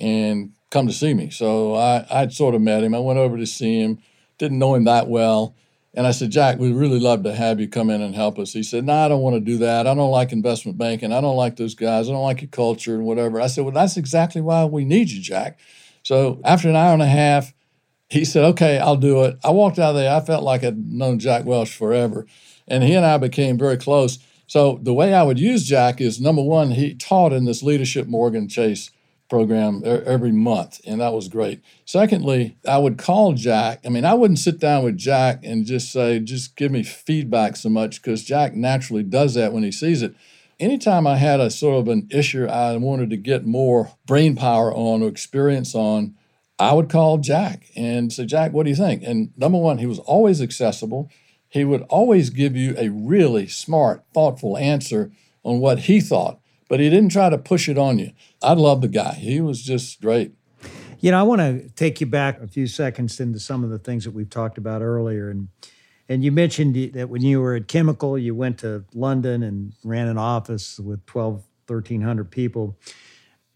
and 0.00 0.52
come 0.70 0.88
to 0.88 0.92
see 0.92 1.14
me. 1.14 1.30
So 1.30 1.74
I, 1.74 2.06
I'd 2.10 2.32
sort 2.32 2.54
of 2.54 2.62
met 2.62 2.82
him. 2.82 2.94
I 2.94 2.98
went 2.98 3.20
over 3.20 3.36
to 3.36 3.46
see 3.46 3.80
him, 3.80 3.98
didn't 4.38 4.58
know 4.58 4.74
him 4.74 4.84
that 4.84 5.08
well. 5.08 5.54
And 5.94 6.06
I 6.06 6.10
said, 6.10 6.30
Jack, 6.30 6.58
we'd 6.58 6.74
really 6.74 6.98
love 6.98 7.22
to 7.22 7.34
have 7.34 7.60
you 7.60 7.68
come 7.68 7.88
in 7.88 8.02
and 8.02 8.14
help 8.14 8.38
us. 8.38 8.52
He 8.52 8.62
said, 8.62 8.84
No, 8.84 8.92
nah, 8.92 9.06
I 9.06 9.08
don't 9.08 9.22
want 9.22 9.36
to 9.36 9.40
do 9.40 9.56
that. 9.58 9.86
I 9.86 9.94
don't 9.94 10.10
like 10.10 10.30
investment 10.30 10.76
banking. 10.76 11.12
I 11.12 11.22
don't 11.22 11.36
like 11.36 11.56
those 11.56 11.74
guys. 11.74 12.08
I 12.08 12.12
don't 12.12 12.22
like 12.22 12.42
your 12.42 12.50
culture 12.50 12.96
and 12.96 13.04
whatever. 13.04 13.40
I 13.40 13.46
said, 13.46 13.64
Well, 13.64 13.72
that's 13.72 13.96
exactly 13.96 14.42
why 14.42 14.64
we 14.66 14.84
need 14.84 15.08
you, 15.08 15.22
Jack. 15.22 15.58
So 16.02 16.40
after 16.44 16.68
an 16.68 16.76
hour 16.76 16.92
and 16.92 17.00
a 17.00 17.06
half, 17.06 17.54
he 18.08 18.24
said, 18.24 18.44
okay, 18.44 18.78
I'll 18.78 18.96
do 18.96 19.24
it. 19.24 19.38
I 19.44 19.50
walked 19.50 19.78
out 19.78 19.90
of 19.90 19.96
there. 19.96 20.14
I 20.14 20.20
felt 20.20 20.44
like 20.44 20.62
I'd 20.64 20.92
known 20.92 21.18
Jack 21.18 21.44
Welch 21.44 21.74
forever. 21.74 22.26
And 22.68 22.84
he 22.84 22.94
and 22.94 23.06
I 23.06 23.18
became 23.18 23.58
very 23.58 23.76
close. 23.76 24.18
So 24.46 24.78
the 24.82 24.94
way 24.94 25.12
I 25.12 25.24
would 25.24 25.40
use 25.40 25.64
Jack 25.64 26.00
is 26.00 26.20
number 26.20 26.42
one, 26.42 26.70
he 26.72 26.94
taught 26.94 27.32
in 27.32 27.44
this 27.44 27.62
Leadership 27.62 28.06
Morgan 28.06 28.48
Chase 28.48 28.90
program 29.28 29.82
every 29.84 30.30
month, 30.30 30.80
and 30.86 31.00
that 31.00 31.12
was 31.12 31.26
great. 31.26 31.60
Secondly, 31.84 32.56
I 32.64 32.78
would 32.78 32.96
call 32.96 33.32
Jack. 33.32 33.80
I 33.84 33.88
mean, 33.88 34.04
I 34.04 34.14
wouldn't 34.14 34.38
sit 34.38 34.60
down 34.60 34.84
with 34.84 34.96
Jack 34.96 35.40
and 35.42 35.66
just 35.66 35.90
say, 35.90 36.20
just 36.20 36.54
give 36.54 36.70
me 36.70 36.84
feedback 36.84 37.56
so 37.56 37.68
much, 37.68 38.00
because 38.00 38.22
Jack 38.22 38.54
naturally 38.54 39.02
does 39.02 39.34
that 39.34 39.52
when 39.52 39.64
he 39.64 39.72
sees 39.72 40.00
it. 40.00 40.14
Anytime 40.60 41.08
I 41.08 41.16
had 41.16 41.40
a 41.40 41.50
sort 41.50 41.80
of 41.80 41.88
an 41.88 42.06
issue 42.12 42.46
I 42.46 42.76
wanted 42.76 43.10
to 43.10 43.16
get 43.16 43.44
more 43.44 43.90
brain 44.06 44.36
power 44.36 44.72
on 44.72 45.02
or 45.02 45.08
experience 45.08 45.74
on, 45.74 46.14
I 46.58 46.72
would 46.72 46.88
call 46.88 47.18
Jack 47.18 47.66
and 47.76 48.12
say, 48.12 48.24
Jack, 48.24 48.52
what 48.52 48.64
do 48.64 48.70
you 48.70 48.76
think? 48.76 49.02
And 49.02 49.30
number 49.36 49.58
one, 49.58 49.78
he 49.78 49.86
was 49.86 49.98
always 50.00 50.40
accessible. 50.40 51.10
He 51.48 51.64
would 51.64 51.82
always 51.82 52.30
give 52.30 52.56
you 52.56 52.74
a 52.78 52.88
really 52.88 53.46
smart, 53.46 54.04
thoughtful 54.14 54.56
answer 54.56 55.12
on 55.44 55.60
what 55.60 55.80
he 55.80 56.00
thought, 56.00 56.40
but 56.68 56.80
he 56.80 56.90
didn't 56.90 57.12
try 57.12 57.28
to 57.28 57.38
push 57.38 57.68
it 57.68 57.78
on 57.78 57.98
you. 57.98 58.12
I 58.42 58.54
love 58.54 58.80
the 58.80 58.88
guy. 58.88 59.14
He 59.14 59.40
was 59.40 59.62
just 59.62 60.00
great. 60.00 60.32
You 61.00 61.10
know, 61.10 61.20
I 61.20 61.22
want 61.22 61.40
to 61.40 61.68
take 61.70 62.00
you 62.00 62.06
back 62.06 62.40
a 62.40 62.48
few 62.48 62.66
seconds 62.66 63.20
into 63.20 63.38
some 63.38 63.62
of 63.62 63.70
the 63.70 63.78
things 63.78 64.04
that 64.04 64.12
we've 64.12 64.30
talked 64.30 64.58
about 64.58 64.82
earlier. 64.82 65.30
And 65.30 65.48
and 66.08 66.24
you 66.24 66.30
mentioned 66.30 66.92
that 66.94 67.08
when 67.08 67.22
you 67.22 67.40
were 67.40 67.56
at 67.56 67.66
Chemical, 67.68 68.16
you 68.16 68.34
went 68.34 68.58
to 68.58 68.84
London 68.94 69.42
and 69.42 69.72
ran 69.82 70.06
an 70.06 70.18
office 70.18 70.78
with 70.78 71.04
12, 71.06 71.42
1,300 71.66 72.30
people. 72.30 72.78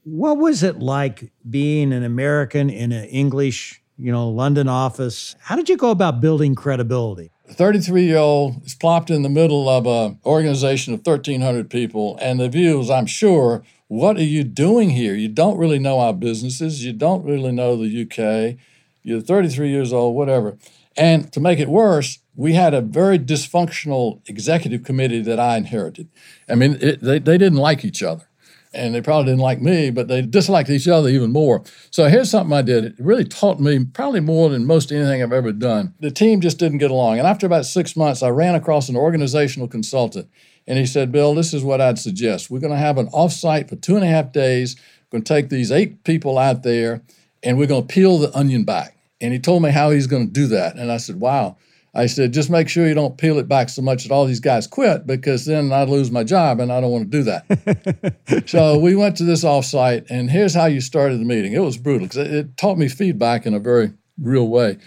What 0.05 0.38
was 0.38 0.62
it 0.62 0.78
like 0.78 1.30
being 1.48 1.92
an 1.92 2.03
American 2.03 2.70
in 2.70 2.90
an 2.90 3.05
English, 3.05 3.82
you 3.98 4.11
know, 4.11 4.30
London 4.30 4.66
office? 4.66 5.36
How 5.40 5.57
did 5.57 5.68
you 5.68 5.76
go 5.76 5.90
about 5.90 6.22
building 6.22 6.55
credibility? 6.55 7.30
33 7.51 8.05
year 8.05 8.16
old 8.16 8.64
is 8.64 8.74
plopped 8.74 9.11
in 9.11 9.22
the 9.22 9.28
middle 9.28 9.68
of 9.68 9.86
an 9.86 10.18
organization 10.24 10.94
of 10.94 11.01
1,300 11.01 11.68
people, 11.68 12.18
and 12.22 12.40
the 12.40 12.48
view 12.48 12.80
is, 12.80 12.88
I'm 12.88 13.07
sure, 13.07 13.62
what 13.88 14.16
are 14.16 14.22
you 14.22 14.42
doing 14.42 14.90
here? 14.90 15.14
You 15.14 15.28
don't 15.28 15.59
really 15.59 15.78
know 15.78 16.01
our 16.01 16.14
businesses. 16.14 16.82
You 16.82 16.94
don't 16.94 17.24
really 17.24 17.53
know 17.53 17.76
the 17.76 18.03
UK. 18.03 18.57
You're 19.03 19.20
33 19.20 19.68
years 19.68 19.92
old, 19.92 20.14
whatever. 20.14 20.57
And 20.96 21.30
to 21.32 21.40
make 21.40 21.59
it 21.59 21.68
worse, 21.68 22.20
we 22.34 22.55
had 22.55 22.72
a 22.72 22.80
very 22.80 23.18
dysfunctional 23.18 24.20
executive 24.26 24.82
committee 24.82 25.20
that 25.22 25.38
I 25.38 25.57
inherited. 25.57 26.09
I 26.48 26.55
mean, 26.55 26.78
it, 26.80 27.01
they, 27.03 27.18
they 27.18 27.36
didn't 27.36 27.59
like 27.59 27.84
each 27.84 28.03
other 28.03 28.30
and 28.72 28.94
they 28.94 29.00
probably 29.00 29.32
didn't 29.32 29.40
like 29.40 29.60
me, 29.60 29.90
but 29.90 30.08
they 30.08 30.22
disliked 30.22 30.70
each 30.70 30.86
other 30.86 31.08
even 31.08 31.32
more. 31.32 31.62
So 31.90 32.08
here's 32.08 32.30
something 32.30 32.56
I 32.56 32.62
did. 32.62 32.84
It 32.84 32.94
really 32.98 33.24
taught 33.24 33.58
me 33.58 33.84
probably 33.84 34.20
more 34.20 34.48
than 34.48 34.64
most 34.64 34.92
anything 34.92 35.22
I've 35.22 35.32
ever 35.32 35.52
done. 35.52 35.94
The 36.00 36.10
team 36.10 36.40
just 36.40 36.58
didn't 36.58 36.78
get 36.78 36.90
along. 36.90 37.18
And 37.18 37.26
after 37.26 37.46
about 37.46 37.66
six 37.66 37.96
months, 37.96 38.22
I 38.22 38.28
ran 38.28 38.54
across 38.54 38.88
an 38.88 38.96
organizational 38.96 39.68
consultant, 39.68 40.28
and 40.66 40.78
he 40.78 40.86
said, 40.86 41.10
Bill, 41.10 41.34
this 41.34 41.52
is 41.52 41.64
what 41.64 41.80
I'd 41.80 41.98
suggest. 41.98 42.50
We're 42.50 42.60
going 42.60 42.72
to 42.72 42.78
have 42.78 42.98
an 42.98 43.08
offsite 43.08 43.68
for 43.68 43.76
two 43.76 43.96
and 43.96 44.04
a 44.04 44.08
half 44.08 44.32
days. 44.32 44.76
We're 44.76 45.18
going 45.18 45.24
to 45.24 45.34
take 45.34 45.48
these 45.48 45.72
eight 45.72 46.04
people 46.04 46.38
out 46.38 46.62
there, 46.62 47.02
and 47.42 47.58
we're 47.58 47.66
going 47.66 47.86
to 47.86 47.92
peel 47.92 48.18
the 48.18 48.36
onion 48.36 48.64
back. 48.64 48.96
And 49.20 49.32
he 49.32 49.38
told 49.38 49.62
me 49.62 49.70
how 49.70 49.90
he's 49.90 50.06
going 50.06 50.26
to 50.26 50.32
do 50.32 50.46
that. 50.46 50.76
And 50.76 50.92
I 50.92 50.96
said, 50.98 51.20
wow. 51.20 51.56
I 51.93 52.07
said, 52.07 52.32
just 52.32 52.51
make 52.51 52.68
sure 52.68 52.86
you 52.86 52.95
don't 52.95 53.18
peel 53.18 53.38
it 53.38 53.49
back 53.49 53.68
so 53.68 53.82
much 53.82 54.05
that 54.05 54.12
all 54.12 54.24
these 54.24 54.41
guys 54.41 54.68
quit 54.68 55.07
because 55.07 55.45
then 55.45 55.72
I'd 55.72 55.88
lose 55.88 56.11
my 56.11 56.22
job 56.22 56.61
and 56.61 56.70
I 56.70 56.80
don't 56.80 56.93
want 56.93 57.11
to 57.11 57.18
do 57.18 57.24
that. 57.24 58.45
so 58.47 58.78
we 58.78 58.95
went 58.95 59.16
to 59.16 59.24
this 59.24 59.43
offsite, 59.43 60.07
and 60.09 60.30
here's 60.30 60.55
how 60.55 60.66
you 60.66 60.80
started 60.80 61.20
the 61.20 61.24
meeting. 61.24 61.53
It 61.53 61.61
was 61.61 61.76
brutal 61.76 62.07
because 62.07 62.18
it, 62.18 62.32
it 62.32 62.57
taught 62.57 62.78
me 62.78 62.88
feedback 62.88 63.45
in 63.45 63.55
a 63.55 63.59
very 63.59 63.93
real 64.20 64.47
way. 64.47 64.78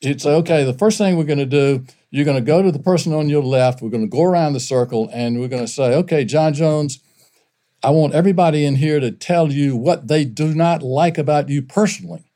He'd 0.00 0.24
okay, 0.24 0.64
the 0.64 0.74
first 0.74 0.98
thing 0.98 1.16
we're 1.16 1.24
going 1.24 1.38
to 1.38 1.46
do, 1.46 1.84
you're 2.10 2.24
going 2.24 2.42
to 2.42 2.46
go 2.46 2.62
to 2.62 2.72
the 2.72 2.78
person 2.78 3.12
on 3.12 3.28
your 3.28 3.42
left, 3.42 3.80
we're 3.80 3.90
going 3.90 4.04
to 4.04 4.08
go 4.10 4.24
around 4.24 4.54
the 4.54 4.60
circle, 4.60 5.08
and 5.12 5.38
we're 5.38 5.48
going 5.48 5.64
to 5.64 5.70
say, 5.70 5.94
okay, 5.94 6.24
John 6.24 6.54
Jones, 6.54 7.00
I 7.82 7.90
want 7.90 8.14
everybody 8.14 8.64
in 8.64 8.76
here 8.76 8.98
to 8.98 9.12
tell 9.12 9.52
you 9.52 9.76
what 9.76 10.08
they 10.08 10.24
do 10.24 10.54
not 10.54 10.82
like 10.82 11.16
about 11.16 11.48
you 11.48 11.62
personally. 11.62 12.29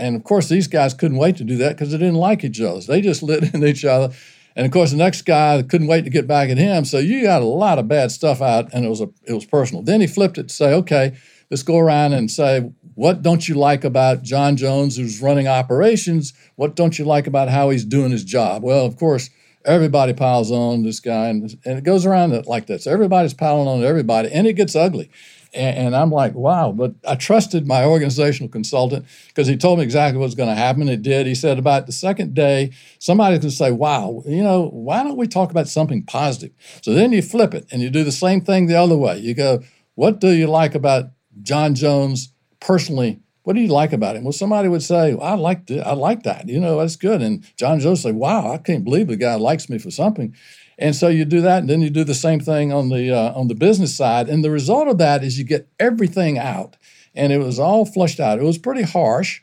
And 0.00 0.16
of 0.16 0.24
course, 0.24 0.48
these 0.48 0.66
guys 0.66 0.94
couldn't 0.94 1.18
wait 1.18 1.36
to 1.36 1.44
do 1.44 1.56
that 1.58 1.76
because 1.76 1.92
they 1.92 1.98
didn't 1.98 2.14
like 2.14 2.42
each 2.44 2.60
other. 2.60 2.80
They 2.80 3.00
just 3.00 3.22
lit 3.22 3.54
in 3.54 3.64
each 3.64 3.84
other. 3.84 4.14
And 4.56 4.66
of 4.66 4.72
course, 4.72 4.90
the 4.90 4.96
next 4.96 5.22
guy 5.22 5.62
couldn't 5.62 5.86
wait 5.86 6.04
to 6.04 6.10
get 6.10 6.26
back 6.26 6.50
at 6.50 6.58
him. 6.58 6.84
So 6.84 6.98
you 6.98 7.22
got 7.22 7.42
a 7.42 7.46
lot 7.46 7.78
of 7.78 7.88
bad 7.88 8.10
stuff 8.10 8.42
out, 8.42 8.72
and 8.72 8.84
it 8.84 8.88
was 8.88 9.00
a 9.00 9.08
it 9.24 9.34
was 9.34 9.44
personal. 9.44 9.82
Then 9.82 10.00
he 10.00 10.06
flipped 10.06 10.38
it 10.38 10.48
to 10.48 10.54
say, 10.54 10.74
okay, 10.74 11.16
let's 11.50 11.62
go 11.62 11.78
around 11.78 12.14
and 12.14 12.30
say, 12.30 12.70
what 12.94 13.22
don't 13.22 13.48
you 13.48 13.54
like 13.54 13.84
about 13.84 14.22
John 14.22 14.56
Jones, 14.56 14.96
who's 14.96 15.22
running 15.22 15.48
operations? 15.48 16.32
What 16.56 16.76
don't 16.76 16.98
you 16.98 17.04
like 17.04 17.26
about 17.26 17.48
how 17.48 17.70
he's 17.70 17.84
doing 17.84 18.10
his 18.10 18.24
job? 18.24 18.62
Well, 18.62 18.84
of 18.84 18.96
course, 18.96 19.30
everybody 19.64 20.12
piles 20.12 20.50
on 20.50 20.82
this 20.82 21.00
guy, 21.00 21.28
and, 21.28 21.58
and 21.64 21.78
it 21.78 21.84
goes 21.84 22.04
around 22.04 22.46
like 22.46 22.66
that. 22.66 22.82
So 22.82 22.92
everybody's 22.92 23.34
piling 23.34 23.68
on 23.68 23.84
everybody, 23.84 24.30
and 24.32 24.46
it 24.46 24.54
gets 24.54 24.74
ugly. 24.74 25.10
And, 25.52 25.78
and 25.78 25.96
I'm 25.96 26.10
like, 26.10 26.34
wow. 26.34 26.72
But 26.72 26.94
I 27.06 27.14
trusted 27.14 27.66
my 27.66 27.84
organizational 27.84 28.48
consultant 28.48 29.06
because 29.28 29.46
he 29.46 29.56
told 29.56 29.78
me 29.78 29.84
exactly 29.84 30.18
what 30.18 30.26
was 30.26 30.34
going 30.34 30.48
to 30.48 30.54
happen. 30.54 30.88
It 30.88 31.02
did. 31.02 31.26
He 31.26 31.34
said 31.34 31.58
about 31.58 31.86
the 31.86 31.92
second 31.92 32.34
day, 32.34 32.72
somebody's 32.98 33.40
going 33.40 33.50
to 33.50 33.56
say, 33.56 33.72
wow, 33.72 34.22
you 34.26 34.42
know, 34.42 34.68
why 34.68 35.02
don't 35.02 35.16
we 35.16 35.26
talk 35.26 35.50
about 35.50 35.68
something 35.68 36.04
positive? 36.04 36.52
So 36.82 36.92
then 36.92 37.12
you 37.12 37.22
flip 37.22 37.54
it 37.54 37.66
and 37.70 37.82
you 37.82 37.90
do 37.90 38.04
the 38.04 38.12
same 38.12 38.40
thing 38.40 38.66
the 38.66 38.76
other 38.76 38.96
way. 38.96 39.18
You 39.18 39.34
go, 39.34 39.62
what 39.94 40.20
do 40.20 40.30
you 40.30 40.46
like 40.46 40.74
about 40.74 41.10
John 41.42 41.74
Jones 41.74 42.32
personally? 42.60 43.20
What 43.42 43.54
do 43.54 43.62
you 43.62 43.68
like 43.68 43.92
about 43.92 44.16
him? 44.16 44.24
Well, 44.24 44.32
somebody 44.32 44.68
would 44.68 44.82
say, 44.82 45.14
well, 45.14 45.26
I 45.26 45.34
like 45.34 45.70
I 45.70 45.94
like 45.94 46.22
that. 46.24 46.48
You 46.48 46.60
know, 46.60 46.78
that's 46.78 46.96
good. 46.96 47.22
And 47.22 47.44
John 47.56 47.80
Jones 47.80 48.04
would 48.04 48.12
say, 48.12 48.12
wow, 48.12 48.52
I 48.52 48.58
can't 48.58 48.84
believe 48.84 49.08
the 49.08 49.16
guy 49.16 49.34
likes 49.34 49.68
me 49.68 49.78
for 49.78 49.90
something. 49.90 50.34
And 50.80 50.96
so 50.96 51.08
you 51.08 51.24
do 51.24 51.42
that, 51.42 51.58
and 51.58 51.68
then 51.68 51.82
you 51.82 51.90
do 51.90 52.04
the 52.04 52.14
same 52.14 52.40
thing 52.40 52.72
on 52.72 52.88
the 52.88 53.12
uh, 53.14 53.32
on 53.34 53.48
the 53.48 53.54
business 53.54 53.94
side. 53.94 54.28
And 54.28 54.42
the 54.42 54.50
result 54.50 54.88
of 54.88 54.98
that 54.98 55.22
is 55.22 55.38
you 55.38 55.44
get 55.44 55.68
everything 55.78 56.38
out, 56.38 56.76
and 57.14 57.32
it 57.32 57.38
was 57.38 57.58
all 57.58 57.84
flushed 57.84 58.18
out. 58.18 58.38
It 58.38 58.44
was 58.44 58.58
pretty 58.58 58.82
harsh, 58.82 59.42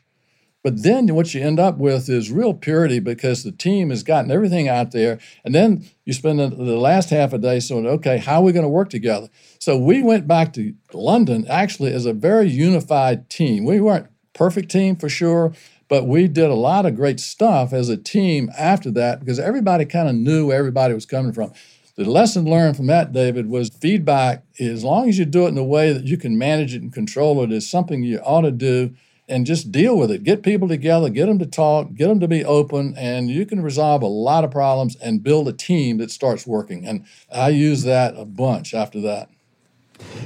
but 0.64 0.82
then 0.82 1.14
what 1.14 1.32
you 1.32 1.40
end 1.40 1.60
up 1.60 1.78
with 1.78 2.08
is 2.08 2.32
real 2.32 2.52
purity 2.52 2.98
because 2.98 3.44
the 3.44 3.52
team 3.52 3.90
has 3.90 4.02
gotten 4.02 4.30
everything 4.30 4.68
out 4.68 4.90
there. 4.90 5.18
And 5.44 5.54
then 5.54 5.88
you 6.04 6.12
spend 6.12 6.40
the, 6.40 6.48
the 6.48 6.76
last 6.76 7.10
half 7.10 7.32
a 7.32 7.38
day 7.38 7.60
saying, 7.60 7.86
okay, 7.86 8.18
how 8.18 8.40
are 8.40 8.42
we 8.42 8.52
going 8.52 8.64
to 8.64 8.68
work 8.68 8.90
together? 8.90 9.28
So 9.60 9.78
we 9.78 10.02
went 10.02 10.26
back 10.26 10.52
to 10.54 10.74
London 10.92 11.46
actually 11.48 11.92
as 11.92 12.04
a 12.04 12.12
very 12.12 12.50
unified 12.50 13.30
team. 13.30 13.64
We 13.64 13.80
weren't 13.80 14.08
perfect 14.34 14.70
team 14.70 14.96
for 14.96 15.08
sure, 15.08 15.52
but 15.88 16.06
we 16.06 16.28
did 16.28 16.50
a 16.50 16.54
lot 16.54 16.86
of 16.86 16.96
great 16.96 17.18
stuff 17.18 17.72
as 17.72 17.88
a 17.88 17.96
team 17.96 18.50
after 18.56 18.90
that 18.92 19.20
because 19.20 19.38
everybody 19.38 19.84
kind 19.84 20.08
of 20.08 20.14
knew 20.14 20.46
where 20.46 20.58
everybody 20.58 20.94
was 20.94 21.06
coming 21.06 21.32
from. 21.32 21.52
The 21.96 22.04
lesson 22.04 22.44
learned 22.44 22.76
from 22.76 22.86
that, 22.86 23.12
David, 23.12 23.48
was 23.50 23.70
feedback, 23.70 24.44
as 24.60 24.84
long 24.84 25.08
as 25.08 25.18
you 25.18 25.24
do 25.24 25.46
it 25.46 25.48
in 25.48 25.58
a 25.58 25.64
way 25.64 25.92
that 25.92 26.04
you 26.04 26.16
can 26.16 26.38
manage 26.38 26.74
it 26.74 26.82
and 26.82 26.92
control 26.92 27.42
it, 27.42 27.50
is 27.50 27.68
something 27.68 28.04
you 28.04 28.18
ought 28.18 28.42
to 28.42 28.52
do 28.52 28.94
and 29.28 29.44
just 29.44 29.72
deal 29.72 29.98
with 29.98 30.10
it. 30.10 30.22
Get 30.22 30.42
people 30.42 30.68
together, 30.68 31.10
get 31.10 31.26
them 31.26 31.38
to 31.40 31.46
talk, 31.46 31.94
get 31.94 32.08
them 32.08 32.20
to 32.20 32.28
be 32.28 32.44
open, 32.44 32.94
and 32.96 33.30
you 33.30 33.44
can 33.44 33.62
resolve 33.62 34.02
a 34.02 34.06
lot 34.06 34.44
of 34.44 34.50
problems 34.50 34.96
and 34.96 35.22
build 35.22 35.48
a 35.48 35.52
team 35.52 35.98
that 35.98 36.10
starts 36.10 36.46
working. 36.46 36.86
And 36.86 37.04
I 37.32 37.48
use 37.48 37.82
that 37.82 38.14
a 38.16 38.24
bunch 38.24 38.74
after 38.74 39.00
that. 39.00 39.28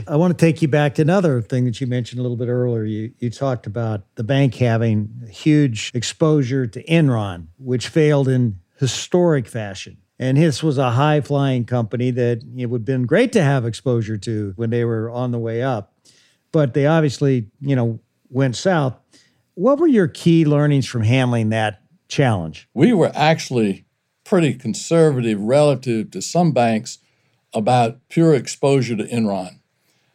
I 0.06 0.16
want 0.16 0.36
to 0.36 0.44
take 0.46 0.62
you 0.62 0.68
back 0.68 0.94
to 0.96 1.02
another 1.02 1.40
thing 1.40 1.64
that 1.64 1.80
you 1.80 1.86
mentioned 1.86 2.18
a 2.18 2.22
little 2.22 2.36
bit 2.36 2.48
earlier. 2.48 2.84
You, 2.84 3.12
you 3.18 3.30
talked 3.30 3.66
about 3.66 4.04
the 4.16 4.24
bank 4.24 4.54
having 4.56 5.28
huge 5.30 5.90
exposure 5.94 6.66
to 6.66 6.82
Enron, 6.84 7.46
which 7.58 7.88
failed 7.88 8.28
in 8.28 8.58
historic 8.78 9.46
fashion. 9.46 9.98
And 10.18 10.36
this 10.36 10.62
was 10.62 10.78
a 10.78 10.92
high 10.92 11.20
flying 11.20 11.64
company 11.64 12.10
that 12.12 12.42
it 12.56 12.66
would 12.66 12.80
have 12.80 12.84
been 12.84 13.06
great 13.06 13.32
to 13.32 13.42
have 13.42 13.64
exposure 13.64 14.16
to 14.18 14.52
when 14.56 14.70
they 14.70 14.84
were 14.84 15.10
on 15.10 15.32
the 15.32 15.38
way 15.38 15.62
up. 15.62 15.94
But 16.52 16.74
they 16.74 16.86
obviously, 16.86 17.50
you 17.60 17.74
know, 17.74 18.00
went 18.28 18.56
south. 18.56 18.96
What 19.54 19.78
were 19.78 19.86
your 19.86 20.08
key 20.08 20.44
learnings 20.44 20.86
from 20.86 21.02
handling 21.02 21.48
that 21.50 21.82
challenge? 22.08 22.68
We 22.74 22.92
were 22.92 23.10
actually 23.14 23.86
pretty 24.24 24.54
conservative 24.54 25.40
relative 25.40 26.10
to 26.12 26.22
some 26.22 26.52
banks 26.52 26.98
about 27.52 27.98
pure 28.08 28.34
exposure 28.34 28.96
to 28.96 29.04
Enron. 29.04 29.58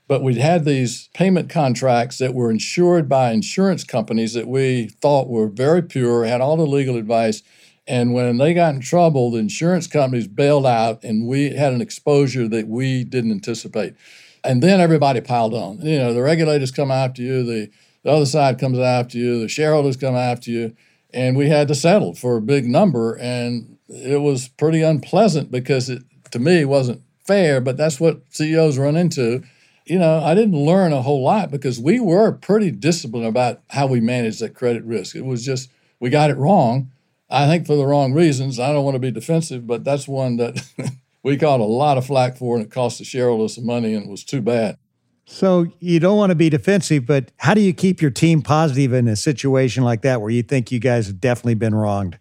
But 0.07 0.23
we'd 0.23 0.37
had 0.37 0.63
these 0.63 1.09
payment 1.13 1.49
contracts 1.49 2.17
that 2.19 2.33
were 2.33 2.49
insured 2.49 3.09
by 3.09 3.31
insurance 3.31 3.83
companies 3.83 4.33
that 4.33 4.47
we 4.47 4.87
thought 4.87 5.27
were 5.27 5.47
very 5.47 5.81
pure, 5.81 6.23
had 6.23 6.39
all 6.39 6.55
the 6.55 6.65
legal 6.65 6.95
advice. 6.95 7.43
And 7.85 8.13
when 8.13 8.37
they 8.37 8.53
got 8.53 8.73
in 8.73 8.81
trouble, 8.81 9.31
the 9.31 9.39
insurance 9.39 9.87
companies 9.87 10.27
bailed 10.27 10.65
out 10.65 11.03
and 11.03 11.27
we 11.27 11.51
had 11.55 11.73
an 11.73 11.81
exposure 11.81 12.47
that 12.47 12.67
we 12.67 13.03
didn't 13.03 13.31
anticipate. 13.31 13.95
And 14.43 14.63
then 14.63 14.79
everybody 14.79 15.19
piled 15.19 15.53
on. 15.53 15.79
You 15.81 15.99
know, 15.99 16.13
the 16.13 16.21
regulators 16.21 16.71
come 16.71 16.91
after 16.91 17.21
you, 17.21 17.43
the, 17.43 17.69
the 18.03 18.11
other 18.11 18.25
side 18.25 18.59
comes 18.59 18.79
after 18.79 19.17
you, 19.17 19.41
the 19.41 19.49
shareholders 19.49 19.97
come 19.97 20.15
after 20.15 20.51
you. 20.51 20.75
And 21.13 21.35
we 21.35 21.49
had 21.49 21.67
to 21.69 21.75
settle 21.75 22.13
for 22.13 22.37
a 22.37 22.41
big 22.41 22.65
number. 22.65 23.15
And 23.15 23.77
it 23.89 24.21
was 24.21 24.47
pretty 24.47 24.81
unpleasant 24.81 25.51
because 25.51 25.89
it, 25.89 26.03
to 26.31 26.39
me, 26.39 26.63
wasn't 26.63 27.01
fair, 27.25 27.59
but 27.59 27.75
that's 27.75 27.99
what 27.99 28.21
CEOs 28.29 28.77
run 28.77 28.95
into 28.95 29.43
you 29.89 29.99
know, 29.99 30.21
I 30.23 30.35
didn't 30.35 30.55
learn 30.55 30.93
a 30.93 31.01
whole 31.01 31.23
lot 31.23 31.51
because 31.51 31.79
we 31.79 31.99
were 31.99 32.31
pretty 32.31 32.71
disciplined 32.71 33.25
about 33.25 33.61
how 33.69 33.87
we 33.87 33.99
managed 33.99 34.39
that 34.41 34.55
credit 34.55 34.83
risk. 34.83 35.15
It 35.15 35.25
was 35.25 35.45
just 35.45 35.69
we 35.99 36.09
got 36.09 36.29
it 36.29 36.37
wrong. 36.37 36.91
I 37.29 37.45
think 37.47 37.65
for 37.65 37.75
the 37.75 37.85
wrong 37.85 38.13
reasons. 38.13 38.59
I 38.59 38.71
don't 38.71 38.85
want 38.85 38.95
to 38.95 38.99
be 38.99 39.11
defensive, 39.11 39.67
but 39.67 39.83
that's 39.83 40.07
one 40.07 40.37
that 40.37 40.63
we 41.23 41.37
caught 41.37 41.59
a 41.59 41.65
lot 41.65 41.97
of 41.97 42.05
flack 42.05 42.37
for, 42.37 42.55
and 42.55 42.65
it 42.65 42.71
cost 42.71 42.99
the 42.99 43.03
shareholders 43.03 43.55
some 43.55 43.65
money, 43.65 43.93
and 43.93 44.05
it 44.05 44.09
was 44.09 44.23
too 44.23 44.41
bad. 44.41 44.77
So 45.25 45.67
you 45.79 45.99
don't 45.99 46.17
want 46.17 46.29
to 46.29 46.35
be 46.35 46.49
defensive, 46.49 47.05
but 47.05 47.31
how 47.37 47.53
do 47.53 47.59
you 47.59 47.73
keep 47.73 48.01
your 48.01 48.11
team 48.11 48.41
positive 48.41 48.93
in 48.93 49.09
a 49.09 49.15
situation 49.17 49.83
like 49.83 50.01
that 50.03 50.21
where 50.21 50.29
you 50.29 50.41
think 50.41 50.71
you 50.71 50.79
guys 50.79 51.07
have 51.07 51.19
definitely 51.19 51.55
been 51.55 51.75
wronged? 51.75 52.17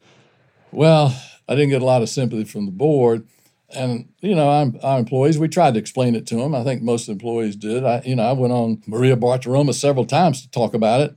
Well, 0.73 1.17
I 1.49 1.55
didn't 1.55 1.71
get 1.71 1.83
a 1.83 1.85
lot 1.85 2.03
of 2.03 2.09
sympathy 2.09 2.43
from 2.43 2.67
the 2.67 2.73
board 2.73 3.29
and 3.75 4.09
you 4.21 4.35
know, 4.35 4.49
I'm, 4.49 4.79
our 4.83 4.99
employees, 4.99 5.39
we 5.39 5.49
tried 5.49 5.75
to 5.75 5.81
explain 5.81 6.15
it 6.15 6.27
to 6.29 6.37
them. 6.37 6.55
I 6.55 6.63
think 6.65 6.83
most 6.83 7.09
employees 7.09 7.57
did. 7.57 7.85
I, 7.85 8.03
you 8.05 8.17
know, 8.17 8.23
I 8.23 8.33
went 8.33 8.53
on 8.53 8.83
Maria 8.87 9.17
Bartiromo 9.17 9.75
several 9.75 10.07
times 10.07 10.43
to 10.43 10.51
talk 10.51 10.75
about 10.75 11.01
it. 11.01 11.17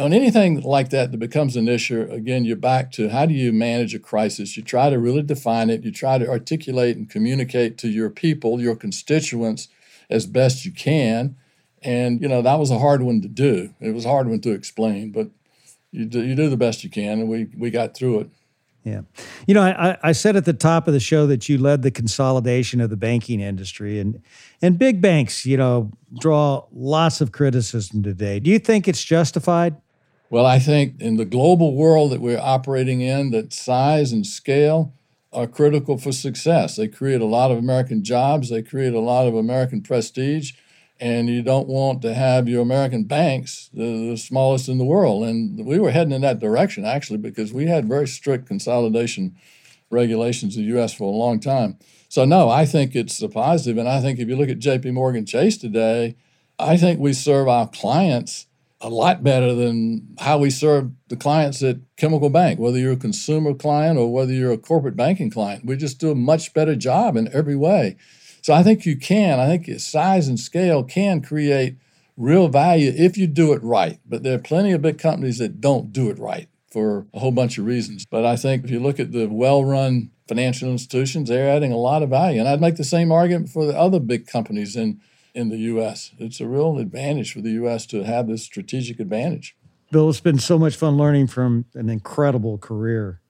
On 0.00 0.12
anything 0.12 0.62
like 0.62 0.90
that 0.90 1.12
that 1.12 1.18
becomes 1.18 1.54
an 1.54 1.68
issue, 1.68 2.08
again, 2.10 2.44
you're 2.44 2.56
back 2.56 2.90
to 2.92 3.08
how 3.08 3.24
do 3.24 3.34
you 3.34 3.52
manage 3.52 3.94
a 3.94 4.00
crisis? 4.00 4.56
You 4.56 4.64
try 4.64 4.90
to 4.90 4.98
really 4.98 5.22
define 5.22 5.70
it. 5.70 5.84
You 5.84 5.92
try 5.92 6.18
to 6.18 6.28
articulate 6.28 6.96
and 6.96 7.08
communicate 7.08 7.78
to 7.78 7.88
your 7.88 8.10
people, 8.10 8.60
your 8.60 8.74
constituents, 8.74 9.68
as 10.10 10.26
best 10.26 10.64
you 10.64 10.72
can. 10.72 11.36
And 11.82 12.20
you 12.20 12.28
know, 12.28 12.42
that 12.42 12.58
was 12.58 12.72
a 12.72 12.80
hard 12.80 13.02
one 13.02 13.20
to 13.22 13.28
do. 13.28 13.74
It 13.80 13.94
was 13.94 14.04
a 14.04 14.08
hard 14.08 14.28
one 14.28 14.40
to 14.40 14.50
explain, 14.50 15.12
but 15.12 15.28
you 15.92 16.04
do, 16.04 16.24
you 16.24 16.34
do 16.34 16.50
the 16.50 16.56
best 16.56 16.82
you 16.82 16.90
can, 16.90 17.20
and 17.20 17.28
we 17.28 17.46
we 17.56 17.70
got 17.70 17.94
through 17.94 18.20
it. 18.20 18.30
Yeah. 18.86 19.00
You 19.48 19.54
know, 19.54 19.62
I, 19.62 19.98
I 20.00 20.12
said 20.12 20.36
at 20.36 20.44
the 20.44 20.52
top 20.52 20.86
of 20.86 20.94
the 20.94 21.00
show 21.00 21.26
that 21.26 21.48
you 21.48 21.58
led 21.58 21.82
the 21.82 21.90
consolidation 21.90 22.80
of 22.80 22.88
the 22.88 22.96
banking 22.96 23.40
industry 23.40 23.98
and 23.98 24.22
and 24.62 24.78
big 24.78 25.00
banks, 25.00 25.44
you 25.44 25.56
know, 25.56 25.90
draw 26.20 26.66
lots 26.72 27.20
of 27.20 27.32
criticism 27.32 28.04
today. 28.04 28.38
Do 28.38 28.48
you 28.48 28.60
think 28.60 28.86
it's 28.86 29.02
justified? 29.02 29.74
Well, 30.30 30.46
I 30.46 30.60
think 30.60 31.00
in 31.00 31.16
the 31.16 31.24
global 31.24 31.74
world 31.74 32.12
that 32.12 32.20
we're 32.20 32.38
operating 32.38 33.00
in, 33.00 33.32
that 33.32 33.52
size 33.52 34.12
and 34.12 34.24
scale 34.24 34.94
are 35.32 35.48
critical 35.48 35.98
for 35.98 36.12
success. 36.12 36.76
They 36.76 36.86
create 36.86 37.20
a 37.20 37.26
lot 37.26 37.50
of 37.50 37.58
American 37.58 38.04
jobs, 38.04 38.50
they 38.50 38.62
create 38.62 38.94
a 38.94 39.00
lot 39.00 39.26
of 39.26 39.34
American 39.34 39.82
prestige, 39.82 40.52
and 40.98 41.28
you 41.28 41.42
don't 41.42 41.68
want 41.68 42.02
to 42.02 42.14
have 42.14 42.48
your 42.48 42.62
American 42.62 43.04
banks 43.04 43.68
the, 43.74 44.10
the, 44.10 44.16
smallest 44.16 44.68
in 44.68 44.78
the 44.78 44.84
world. 44.84 45.24
And 45.24 45.66
we 45.66 45.78
were 45.78 45.90
heading 45.90 46.12
in 46.12 46.22
that 46.22 46.38
direction 46.38 46.84
actually 46.84 47.18
because 47.18 47.52
we 47.52 47.66
had 47.66 47.86
very 47.86 48.08
strict 48.08 48.46
consolidation 48.46 49.36
regulations 49.90 50.56
in 50.56 50.62
the 50.62 50.68
U.S. 50.68 50.94
for 50.94 51.04
a 51.04 51.16
long 51.16 51.38
time. 51.38 51.78
So 52.08 52.24
no, 52.24 52.48
I 52.48 52.64
think 52.64 52.94
it's 52.94 53.20
a 53.20 53.28
positive, 53.28 53.78
and 53.78 53.88
I 53.88 54.00
think 54.00 54.18
if 54.18 54.28
you 54.28 54.36
look 54.36 54.48
at 54.48 54.58
J.P. 54.58 54.92
Morgan 54.92 55.26
Chase 55.26 55.58
today, 55.58 56.16
I 56.58 56.76
think 56.76 56.98
we 56.98 57.12
serve 57.12 57.48
our 57.48 57.68
clients 57.68 58.46
a 58.80 58.88
lot 58.88 59.24
better 59.24 59.54
than 59.54 60.16
how 60.18 60.38
we 60.38 60.50
serve 60.50 60.90
the 61.08 61.16
clients 61.16 61.62
at 61.62 61.78
Chemical 61.96 62.30
Bank, 62.30 62.58
whether 62.58 62.78
you're 62.78 62.92
a 62.92 62.96
consumer 62.96 63.54
client 63.54 63.98
or 63.98 64.12
whether 64.12 64.32
you're 64.32 64.52
a 64.52 64.58
corporate 64.58 64.96
banking 64.96 65.30
client. 65.30 65.64
We 65.64 65.76
just 65.76 65.98
do 65.98 66.10
a 66.10 66.14
much 66.14 66.52
better 66.52 66.76
job 66.76 67.16
in 67.16 67.28
every 67.32 67.56
way. 67.56 67.96
So 68.46 68.54
I 68.54 68.62
think 68.62 68.86
you 68.86 68.96
can. 68.96 69.40
I 69.40 69.48
think 69.48 69.80
size 69.80 70.28
and 70.28 70.38
scale 70.38 70.84
can 70.84 71.20
create 71.20 71.78
real 72.16 72.46
value 72.46 72.92
if 72.96 73.18
you 73.18 73.26
do 73.26 73.52
it 73.52 73.60
right. 73.60 73.98
But 74.06 74.22
there 74.22 74.36
are 74.36 74.38
plenty 74.38 74.70
of 74.70 74.82
big 74.82 74.98
companies 74.98 75.38
that 75.38 75.60
don't 75.60 75.92
do 75.92 76.10
it 76.10 76.18
right 76.20 76.48
for 76.70 77.08
a 77.12 77.18
whole 77.18 77.32
bunch 77.32 77.58
of 77.58 77.64
reasons. 77.64 78.06
But 78.08 78.24
I 78.24 78.36
think 78.36 78.62
if 78.62 78.70
you 78.70 78.78
look 78.78 79.00
at 79.00 79.10
the 79.10 79.26
well 79.26 79.64
run 79.64 80.12
financial 80.28 80.70
institutions, 80.70 81.28
they're 81.28 81.50
adding 81.50 81.72
a 81.72 81.76
lot 81.76 82.04
of 82.04 82.10
value. 82.10 82.38
And 82.38 82.48
I'd 82.48 82.60
make 82.60 82.76
the 82.76 82.84
same 82.84 83.10
argument 83.10 83.48
for 83.48 83.66
the 83.66 83.76
other 83.76 83.98
big 83.98 84.28
companies 84.28 84.76
in, 84.76 85.00
in 85.34 85.48
the 85.48 85.58
U.S. 85.74 86.12
It's 86.20 86.40
a 86.40 86.46
real 86.46 86.78
advantage 86.78 87.32
for 87.32 87.40
the 87.40 87.50
U.S. 87.50 87.84
to 87.86 88.04
have 88.04 88.28
this 88.28 88.44
strategic 88.44 89.00
advantage. 89.00 89.56
Bill, 89.90 90.08
it's 90.08 90.20
been 90.20 90.38
so 90.38 90.56
much 90.56 90.76
fun 90.76 90.96
learning 90.96 91.26
from 91.26 91.64
an 91.74 91.90
incredible 91.90 92.58
career 92.58 93.20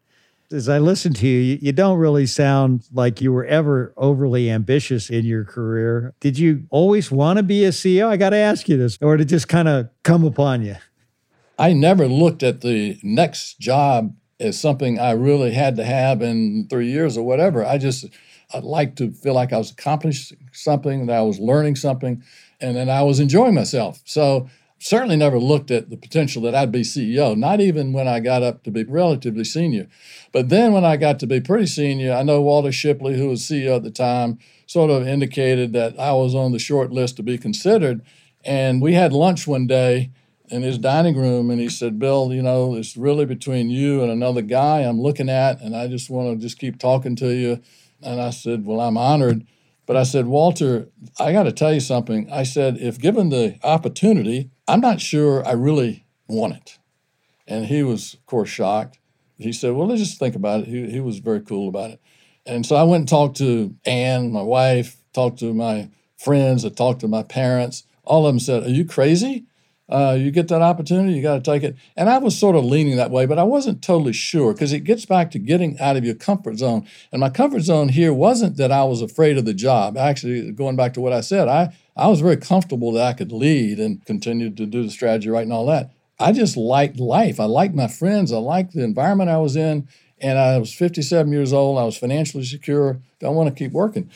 as 0.53 0.69
I 0.69 0.79
listen 0.79 1.13
to 1.15 1.27
you, 1.27 1.59
you 1.61 1.73
don't 1.73 1.99
really 1.99 2.27
sound 2.27 2.87
like 2.93 3.21
you 3.21 3.33
were 3.33 3.45
ever 3.45 3.93
overly 3.97 4.51
ambitious 4.51 5.11
in 5.11 5.25
your 5.25 5.45
career. 5.45 6.15
Did 6.21 6.39
you 6.39 6.67
always 6.71 7.11
want 7.11 7.39
to 7.39 7.43
be 7.43 7.65
a 7.65 7.71
CEO? 7.71 8.09
I 8.09 8.17
got 8.17 8.31
to 8.31 8.37
ask 8.37 8.69
you 8.69 8.77
this, 8.77 8.99
or 9.01 9.17
did 9.17 9.27
it 9.27 9.31
just 9.31 9.49
kind 9.49 9.69
of 9.69 9.89
come 10.03 10.25
upon 10.25 10.63
you? 10.63 10.77
I 11.59 11.73
never 11.73 12.07
looked 12.07 12.43
at 12.43 12.61
the 12.61 12.99
next 13.03 13.59
job 13.59 14.15
as 14.39 14.61
something 14.61 14.99
I 14.99 15.13
really 15.13 15.53
had 15.53 15.77
to 15.77 15.85
have 15.85 16.21
in 16.21 16.67
three 16.69 16.91
years 16.91 17.17
or 17.17 17.25
whatever. 17.25 17.65
I 17.65 17.79
just, 17.79 18.07
I'd 18.53 18.65
like 18.65 18.97
to 18.97 19.13
feel 19.13 19.35
like 19.35 19.53
I 19.53 19.59
was 19.59 19.71
accomplishing 19.71 20.39
something, 20.53 21.07
that 21.07 21.17
I 21.17 21.23
was 21.23 21.39
learning 21.39 21.77
something, 21.77 22.23
and 22.61 22.77
then 22.77 22.91
I 22.91 23.03
was 23.03 23.21
enjoying 23.21 23.55
myself. 23.55 24.01
So 24.05 24.49
certainly 24.79 25.17
never 25.17 25.39
looked 25.39 25.71
at 25.71 25.91
the 25.91 25.97
potential 25.97 26.43
that 26.43 26.55
I'd 26.55 26.73
be 26.73 26.83
CEO, 26.83 27.37
not 27.37 27.61
even 27.61 27.93
when 27.93 28.07
I 28.07 28.21
got 28.21 28.43
up 28.43 28.63
to 28.65 28.71
be 28.71 28.85
relatively 28.85 29.45
senior. 29.45 29.89
But 30.33 30.49
then 30.49 30.73
when 30.73 30.85
I 30.85 30.97
got 30.97 31.19
to 31.21 31.27
be 31.27 31.41
pretty 31.41 31.67
senior, 31.67 32.13
I 32.13 32.23
know 32.23 32.41
Walter 32.43 32.73
Shipley, 32.73 33.19
who 33.19 33.29
was 33.29 33.43
CEO 33.43 33.77
at 33.77 33.83
the 33.83 33.91
time, 33.91 34.39
sort 34.67 34.91
of 34.91 35.07
indicated 35.07 35.73
that 35.73 35.99
I 35.99 36.13
was 36.13 36.35
on 36.35 36.53
the 36.53 36.59
short 36.59 36.93
list 36.93 37.17
to 37.17 37.23
be 37.23 37.39
considered. 37.39 38.03
And 38.45 38.83
we 38.83 38.95
had 38.95 39.13
lunch 39.13 39.47
one 39.47 39.67
day 39.67 40.11
in 40.49 40.63
his 40.63 40.79
dining 40.79 41.17
room, 41.17 41.51
and 41.51 41.61
he 41.61 41.69
said, 41.69 41.99
Bill, 41.99 42.33
you 42.33 42.43
know, 42.43 42.75
it's 42.75 42.97
really 42.97 43.25
between 43.25 43.71
you 43.71 44.03
and 44.03 44.11
another 44.13 44.43
guy 44.43 44.81
I'm 44.81 45.01
looking 45.01 45.29
at, 45.29 45.61
and 45.61 45.75
I 45.75 45.89
just 45.89 46.11
want 46.11 46.39
to 46.39 46.41
just 46.41 46.59
keep 46.59 46.79
talking 46.79 47.17
to 47.17 47.35
you. 47.35 47.61
And 48.03 48.21
I 48.21 48.31
said, 48.31 48.65
Well, 48.65 48.81
I'm 48.81 48.97
honored. 48.97 49.47
But 49.87 49.97
I 49.97 50.03
said, 50.03 50.27
Walter, 50.27 50.89
I 51.19 51.33
got 51.33 51.45
to 51.45 51.53
tell 51.53 51.73
you 51.73 51.81
something. 51.81 52.31
I 52.31 52.43
said, 52.43 52.77
if 52.79 52.99
given 52.99 53.29
the 53.29 53.57
opportunity, 53.63 54.51
I'm 54.69 54.81
not 54.81 55.01
sure 55.01 55.47
I 55.47 55.53
really 55.53 56.05
want 56.29 56.55
it. 56.55 56.79
And 57.47 57.67
he 57.67 57.83
was, 57.83 58.15
of 58.15 58.27
course, 58.27 58.49
shocked. 58.49 58.99
He 59.39 59.53
said, 59.53 59.75
Well, 59.75 59.87
let's 59.87 60.01
just 60.01 60.19
think 60.19 60.35
about 60.35 60.63
it. 60.63 60.67
He, 60.69 60.91
he 60.91 61.01
was 61.01 61.19
very 61.19 61.41
cool 61.41 61.69
about 61.69 61.91
it. 61.91 62.01
And 62.45 62.65
so 62.65 62.77
I 62.77 62.83
went 62.85 63.03
and 63.03 63.09
talked 63.09 63.37
to 63.39 63.75
Ann, 63.85 64.33
my 64.33 64.43
wife, 64.43 64.97
talked 65.13 65.39
to 65.41 65.53
my 65.53 65.91
friends, 66.17 66.65
I 66.65 66.71
talked 66.71 67.01
to 67.01 67.09
my 67.09 67.23
parents. 67.23 67.85
All 68.05 68.27
of 68.27 68.33
them 68.33 68.41
said, 68.41 68.65
Are 68.65 68.71
you 68.71 68.85
crazy? 68.85 69.47
Uh, 69.89 70.17
you 70.19 70.33
get 70.33 70.49
that 70.49 70.63
opportunity, 70.63 71.13
you 71.13 71.23
got 71.23 71.45
to 71.45 71.51
take 71.51 71.63
it. 71.63 71.77
And 71.97 72.09
I 72.09 72.19
was 72.19 72.37
sort 72.37 72.57
of 72.57 72.65
leaning 72.65 72.97
that 72.97 73.13
way, 73.13 73.25
but 73.25 73.39
I 73.39 73.45
wasn't 73.45 73.83
totally 73.83 74.13
sure 74.13 74.53
because 74.53 74.73
it 74.73 74.81
gets 74.81 75.07
back 75.07 75.31
to 75.31 75.39
getting 75.39 75.79
out 75.79 75.97
of 75.97 76.05
your 76.05 76.17
comfort 76.17 76.59
zone. 76.59 76.89
And 77.13 77.21
my 77.21 77.31
comfort 77.31 77.61
zone 77.61 77.91
here 77.91 78.13
wasn't 78.13 78.57
that 78.57 78.73
I 78.73 78.83
was 78.83 79.01
afraid 79.01 79.39
of 79.39 79.45
the 79.45 79.55
job. 79.55 79.97
Actually, 79.97 80.51
going 80.51 80.75
back 80.75 80.93
to 80.95 81.01
what 81.01 81.13
I 81.13 81.21
said, 81.21 81.47
I, 81.47 81.73
I 81.97 82.09
was 82.09 82.21
very 82.21 82.37
comfortable 82.37 82.93
that 82.93 83.07
I 83.07 83.13
could 83.15 83.33
lead 83.33 83.79
and 83.79 84.05
continue 84.05 84.51
to 84.51 84.67
do 84.67 84.83
the 84.83 84.91
strategy 84.91 85.31
right 85.31 85.45
and 85.45 85.53
all 85.53 85.67
that. 85.67 85.93
I 86.19 86.33
just 86.33 86.57
liked 86.57 86.99
life. 86.99 87.41
I 87.41 87.45
liked 87.45 87.75
my 87.75 87.89
friends. 87.89 88.33
I 88.33 88.39
liked 88.39 88.75
the 88.75 88.85
environment 88.85 89.31
I 89.31 89.39
was 89.39 89.57
in. 89.57 89.89
And 90.19 90.39
I 90.39 90.59
was 90.59 90.73
57 90.73 91.31
years 91.33 91.53
old. 91.53 91.79
I 91.79 91.85
was 91.85 91.97
financially 91.97 92.45
secure. 92.45 93.01
Don't 93.21 93.35
want 93.35 93.49
to 93.49 93.55
keep 93.55 93.73
working. 93.73 94.11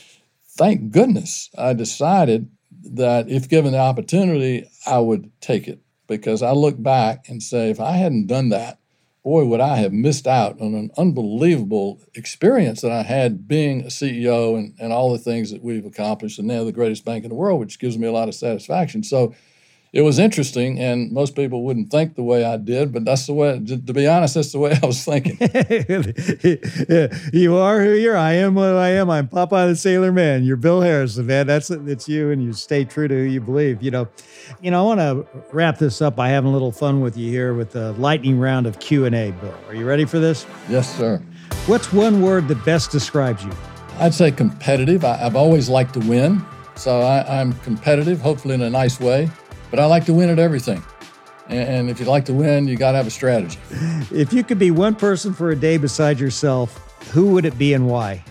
Thank 0.56 0.92
goodness 0.92 1.50
I 1.56 1.72
decided 1.74 2.50
that 2.82 3.28
if 3.28 3.48
given 3.48 3.72
the 3.72 3.78
opportunity, 3.78 4.68
I 4.86 4.98
would 4.98 5.30
take 5.40 5.68
it 5.68 5.80
because 6.06 6.42
I 6.42 6.52
look 6.52 6.82
back 6.82 7.28
and 7.28 7.42
say, 7.42 7.70
if 7.70 7.80
I 7.80 7.92
hadn't 7.92 8.26
done 8.26 8.48
that, 8.48 8.79
boy, 9.22 9.44
would 9.44 9.60
I 9.60 9.76
have 9.76 9.92
missed 9.92 10.26
out 10.26 10.60
on 10.60 10.74
an 10.74 10.90
unbelievable 10.96 12.00
experience 12.14 12.80
that 12.80 12.92
I 12.92 13.02
had 13.02 13.46
being 13.46 13.82
a 13.82 13.88
CEO 13.88 14.56
and, 14.56 14.74
and 14.80 14.92
all 14.92 15.12
the 15.12 15.18
things 15.18 15.50
that 15.50 15.62
we've 15.62 15.84
accomplished 15.84 16.38
and 16.38 16.48
now 16.48 16.64
the 16.64 16.72
greatest 16.72 17.04
bank 17.04 17.24
in 17.24 17.30
the 17.30 17.36
world, 17.36 17.60
which 17.60 17.78
gives 17.78 17.98
me 17.98 18.06
a 18.06 18.12
lot 18.12 18.28
of 18.28 18.34
satisfaction. 18.34 19.02
So 19.02 19.34
it 19.92 20.02
was 20.02 20.20
interesting, 20.20 20.78
and 20.78 21.10
most 21.10 21.34
people 21.34 21.64
wouldn't 21.64 21.90
think 21.90 22.14
the 22.14 22.22
way 22.22 22.44
I 22.44 22.58
did, 22.58 22.92
but 22.92 23.04
that's 23.04 23.26
the 23.26 23.32
way. 23.32 23.58
To 23.58 23.76
be 23.76 24.06
honest, 24.06 24.34
that's 24.34 24.52
the 24.52 24.60
way 24.60 24.78
I 24.80 24.86
was 24.86 25.04
thinking. 25.04 25.36
you 27.32 27.56
are 27.56 27.82
who 27.82 27.94
you 27.94 28.12
are. 28.12 28.16
I 28.16 28.34
am 28.34 28.54
what 28.54 28.76
I 28.76 28.90
am. 28.90 29.10
I'm 29.10 29.26
Popeye 29.26 29.66
the 29.66 29.74
Sailor 29.74 30.12
Man. 30.12 30.44
You're 30.44 30.56
Bill 30.56 30.80
Harrison, 30.80 31.26
man. 31.26 31.48
That's 31.48 31.70
it's 31.70 32.08
you, 32.08 32.30
and 32.30 32.40
you 32.40 32.52
stay 32.52 32.84
true 32.84 33.08
to 33.08 33.14
who 33.14 33.22
you 33.22 33.40
believe. 33.40 33.82
You 33.82 33.90
know, 33.90 34.08
you 34.62 34.70
know. 34.70 34.80
I 34.80 34.96
want 34.96 35.00
to 35.00 35.26
wrap 35.52 35.78
this 35.78 36.00
up 36.00 36.14
by 36.14 36.28
having 36.28 36.50
a 36.50 36.52
little 36.52 36.72
fun 36.72 37.00
with 37.00 37.16
you 37.16 37.28
here 37.28 37.54
with 37.54 37.72
the 37.72 37.92
lightning 37.94 38.38
round 38.38 38.68
of 38.68 38.78
Q 38.78 39.06
and 39.06 39.14
A. 39.14 39.32
Bill, 39.32 39.54
are 39.66 39.74
you 39.74 39.86
ready 39.86 40.04
for 40.04 40.20
this? 40.20 40.46
Yes, 40.68 40.96
sir. 40.96 41.20
What's 41.66 41.92
one 41.92 42.22
word 42.22 42.46
that 42.46 42.64
best 42.64 42.92
describes 42.92 43.44
you? 43.44 43.50
I'd 43.98 44.14
say 44.14 44.30
competitive. 44.30 45.04
I, 45.04 45.16
have 45.16 45.34
always 45.34 45.68
liked 45.68 45.94
to 45.94 46.00
win, 46.00 46.44
so 46.76 47.00
I, 47.00 47.40
I'm 47.40 47.54
competitive. 47.54 48.20
Hopefully, 48.20 48.54
in 48.54 48.62
a 48.62 48.70
nice 48.70 49.00
way. 49.00 49.28
But 49.70 49.78
I 49.80 49.86
like 49.86 50.04
to 50.06 50.14
win 50.14 50.28
at 50.28 50.38
everything. 50.38 50.82
And 51.48 51.90
if 51.90 51.98
you 51.98 52.06
like 52.06 52.24
to 52.26 52.32
win, 52.32 52.68
you 52.68 52.76
got 52.76 52.92
to 52.92 52.98
have 52.98 53.06
a 53.06 53.10
strategy. 53.10 53.58
If 54.12 54.32
you 54.32 54.44
could 54.44 54.58
be 54.58 54.70
one 54.70 54.94
person 54.94 55.32
for 55.32 55.50
a 55.50 55.56
day 55.56 55.78
beside 55.78 56.20
yourself, 56.20 56.76
who 57.10 57.32
would 57.32 57.44
it 57.44 57.58
be 57.58 57.74
and 57.74 57.88
why? 57.88 58.24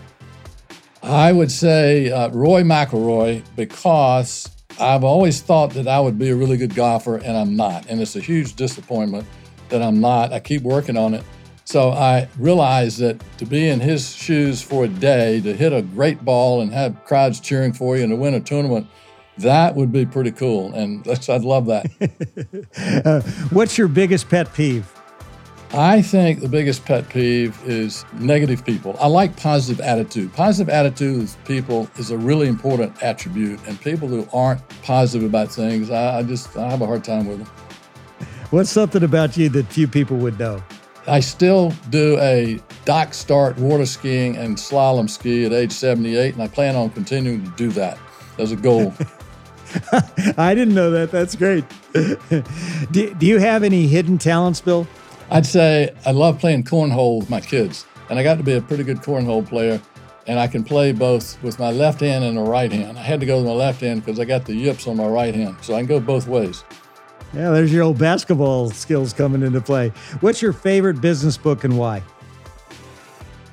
I 1.03 1.31
would 1.31 1.51
say 1.51 2.11
uh, 2.11 2.29
Rory 2.29 2.63
McIlroy 2.63 3.43
because 3.55 4.49
I've 4.79 5.03
always 5.03 5.41
thought 5.41 5.71
that 5.71 5.87
I 5.87 5.99
would 5.99 6.17
be 6.17 6.29
a 6.29 6.35
really 6.35 6.55
good 6.55 6.75
golfer, 6.75 7.17
and 7.17 7.35
I'm 7.35 7.55
not. 7.55 7.85
And 7.87 8.01
it's 8.01 8.15
a 8.15 8.21
huge 8.21 8.55
disappointment 8.55 9.27
that 9.69 9.81
I'm 9.81 9.99
not. 9.99 10.31
I 10.31 10.39
keep 10.39 10.61
working 10.61 10.97
on 10.97 11.13
it. 11.13 11.23
So 11.65 11.91
I 11.91 12.27
realize 12.37 12.97
that 12.97 13.21
to 13.37 13.45
be 13.45 13.67
in 13.67 13.79
his 13.79 14.15
shoes 14.15 14.61
for 14.61 14.85
a 14.85 14.87
day, 14.87 15.39
to 15.41 15.53
hit 15.53 15.71
a 15.71 15.81
great 15.81 16.23
ball 16.25 16.61
and 16.61 16.73
have 16.73 17.03
crowds 17.05 17.39
cheering 17.39 17.73
for 17.73 17.95
you 17.95 18.03
and 18.03 18.11
to 18.11 18.15
win 18.15 18.33
a 18.33 18.39
tournament 18.39 18.87
that 19.39 19.75
would 19.75 19.91
be 19.91 20.05
pretty 20.05 20.31
cool, 20.31 20.73
and 20.73 21.07
I'd 21.07 21.43
love 21.43 21.65
that. 21.67 21.85
uh, 23.05 23.21
what's 23.49 23.77
your 23.77 23.87
biggest 23.87 24.29
pet 24.29 24.53
peeve? 24.53 24.91
I 25.71 26.01
think 26.01 26.39
the 26.39 26.49
biggest 26.49 26.83
pet 26.83 27.07
peeve 27.09 27.55
is 27.63 28.03
negative 28.13 28.65
people. 28.65 28.97
I 28.99 29.05
like 29.05 29.37
positive 29.37 29.79
attitude. 29.81 30.33
Positive 30.33 30.67
attitude 30.67 31.19
with 31.19 31.45
people 31.45 31.87
is 31.97 32.09
a 32.09 32.17
really 32.17 32.47
important 32.47 33.03
attribute, 33.03 33.59
and 33.67 33.79
people 33.79 34.07
who 34.07 34.27
aren't 34.33 34.67
positive 34.81 35.27
about 35.27 35.51
things, 35.51 35.91
I, 35.91 36.19
I 36.19 36.23
just 36.23 36.57
I 36.57 36.69
have 36.69 36.81
a 36.81 36.87
hard 36.87 37.03
time 37.03 37.27
with 37.27 37.39
them. 37.39 37.47
What's 38.49 38.71
something 38.71 39.03
about 39.03 39.37
you 39.37 39.47
that 39.49 39.67
few 39.67 39.87
people 39.87 40.17
would 40.17 40.39
know? 40.39 40.63
I 41.05 41.19
still 41.19 41.71
do 41.91 42.17
a 42.19 42.59
dock 42.85 43.13
start 43.13 43.57
water 43.59 43.85
skiing 43.85 44.37
and 44.37 44.57
slalom 44.57 45.07
ski 45.07 45.45
at 45.45 45.53
age 45.53 45.71
78, 45.71 46.33
and 46.33 46.41
I 46.41 46.47
plan 46.47 46.75
on 46.75 46.89
continuing 46.89 47.43
to 47.43 47.51
do 47.51 47.69
that 47.71 47.99
as 48.39 48.51
a 48.51 48.55
goal. 48.55 48.93
I 50.37 50.55
didn't 50.55 50.73
know 50.73 50.91
that. 50.91 51.11
That's 51.11 51.35
great. 51.35 51.63
do, 52.91 53.13
do 53.13 53.25
you 53.25 53.39
have 53.39 53.63
any 53.63 53.87
hidden 53.87 54.17
talents, 54.17 54.61
Bill? 54.61 54.87
I'd 55.31 55.45
say 55.45 55.93
I 56.05 56.11
love 56.11 56.39
playing 56.39 56.63
cornhole 56.63 57.19
with 57.19 57.29
my 57.29 57.41
kids, 57.41 57.85
and 58.09 58.17
I 58.17 58.23
got 58.23 58.37
to 58.37 58.43
be 58.43 58.53
a 58.53 58.61
pretty 58.61 58.83
good 58.83 58.97
cornhole 58.97 59.47
player. 59.47 59.81
And 60.27 60.39
I 60.39 60.45
can 60.47 60.63
play 60.63 60.91
both 60.91 61.41
with 61.41 61.57
my 61.57 61.71
left 61.71 62.01
hand 62.01 62.23
and 62.23 62.37
the 62.37 62.43
right 62.43 62.71
hand. 62.71 62.99
I 62.99 63.01
had 63.01 63.19
to 63.19 63.25
go 63.25 63.37
with 63.37 63.47
my 63.47 63.53
left 63.53 63.81
hand 63.81 64.05
because 64.05 64.19
I 64.19 64.25
got 64.25 64.45
the 64.45 64.53
yips 64.53 64.87
on 64.87 64.97
my 64.97 65.07
right 65.07 65.33
hand, 65.33 65.57
so 65.61 65.73
I 65.73 65.79
can 65.79 65.87
go 65.87 65.99
both 65.99 66.27
ways. 66.27 66.63
Yeah, 67.33 67.49
there's 67.51 67.73
your 67.73 67.83
old 67.83 67.97
basketball 67.97 68.69
skills 68.69 69.11
coming 69.13 69.41
into 69.41 69.61
play. 69.61 69.89
What's 70.19 70.41
your 70.41 70.53
favorite 70.53 71.01
business 71.01 71.37
book 71.37 71.63
and 71.63 71.77
why? 71.77 72.03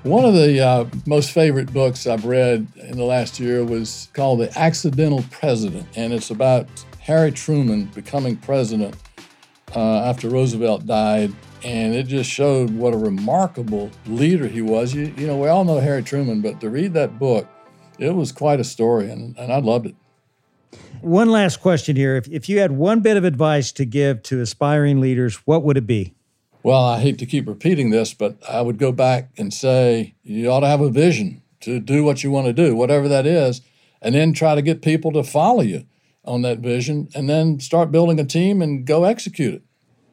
One 0.07 0.25
of 0.25 0.35
the 0.35 0.61
uh, 0.61 0.87
most 1.05 1.33
favorite 1.33 1.73
books 1.73 2.07
I've 2.07 2.27
read 2.27 2.69
in 2.77 2.97
the 2.97 3.03
last 3.03 3.41
year 3.41 3.65
was 3.65 4.09
called 4.13 4.39
The 4.39 4.57
Accidental 4.57 5.25
President, 5.33 5.85
and 5.97 6.13
it's 6.13 6.31
about 6.31 6.69
Harry 7.01 7.33
Truman 7.33 7.87
becoming 7.87 8.37
president 8.37 8.95
uh, 9.75 10.05
after 10.05 10.29
Roosevelt 10.29 10.87
died. 10.87 11.35
And 11.65 11.93
it 11.93 12.05
just 12.05 12.31
showed 12.31 12.71
what 12.71 12.95
a 12.95 12.97
remarkable 12.97 13.91
leader 14.07 14.47
he 14.47 14.63
was. 14.63 14.95
You, 14.95 15.13
you 15.17 15.27
know, 15.27 15.39
we 15.39 15.49
all 15.49 15.65
know 15.65 15.81
Harry 15.81 16.05
Truman, 16.05 16.41
but 16.41 16.61
to 16.61 16.71
read 16.71 16.93
that 16.93 17.19
book, 17.19 17.49
it 17.99 18.15
was 18.15 18.31
quite 18.31 18.61
a 18.61 18.65
story, 18.65 19.11
and, 19.11 19.37
and 19.37 19.53
I 19.53 19.59
loved 19.59 19.87
it. 19.87 19.97
One 21.01 21.31
last 21.31 21.61
question 21.61 21.97
here. 21.97 22.15
If, 22.15 22.29
if 22.29 22.49
you 22.49 22.61
had 22.61 22.71
one 22.71 23.01
bit 23.01 23.17
of 23.17 23.25
advice 23.25 23.73
to 23.73 23.85
give 23.85 24.23
to 24.25 24.41
aspiring 24.41 25.01
leaders, 25.01 25.35
what 25.47 25.65
would 25.65 25.77
it 25.77 25.87
be? 25.89 26.16
Well, 26.67 26.85
I 26.85 26.99
hate 26.99 27.21
to 27.21 27.27
keep 27.27 27.47
repeating 27.47 27.91
this, 27.91 28.13
but 28.13 28.39
I 28.51 28.61
would 28.61 28.77
go 28.77 28.91
back 28.91 29.31
and 29.39 29.55
say 29.55 30.17
you 30.25 30.51
ought 30.51 30.61
to 30.61 30.67
have 30.67 30.81
a 30.81 30.91
vision 30.91 31.41
to 31.61 31.79
do 31.79 32.03
what 32.03 32.25
you 32.25 32.33
want 32.33 32.49
to 32.49 32.53
do, 32.53 32.75
whatever 32.75 33.07
that 33.07 33.25
is, 33.25 33.61
and 34.03 34.17
then 34.17 34.33
try 34.33 34.57
to 34.57 34.63
get 34.63 34.83
people 34.83 35.13
to 35.13 35.23
follow 35.23 35.61
you 35.63 35.87
on 36.25 36.43
that 36.43 36.59
vision 36.59 37.09
and 37.15 37.31
then 37.31 37.61
start 37.61 37.93
building 37.93 38.19
a 38.19 38.25
team 38.25 38.61
and 38.61 38.85
go 38.85 39.05
execute 39.05 39.55
it. 39.55 39.63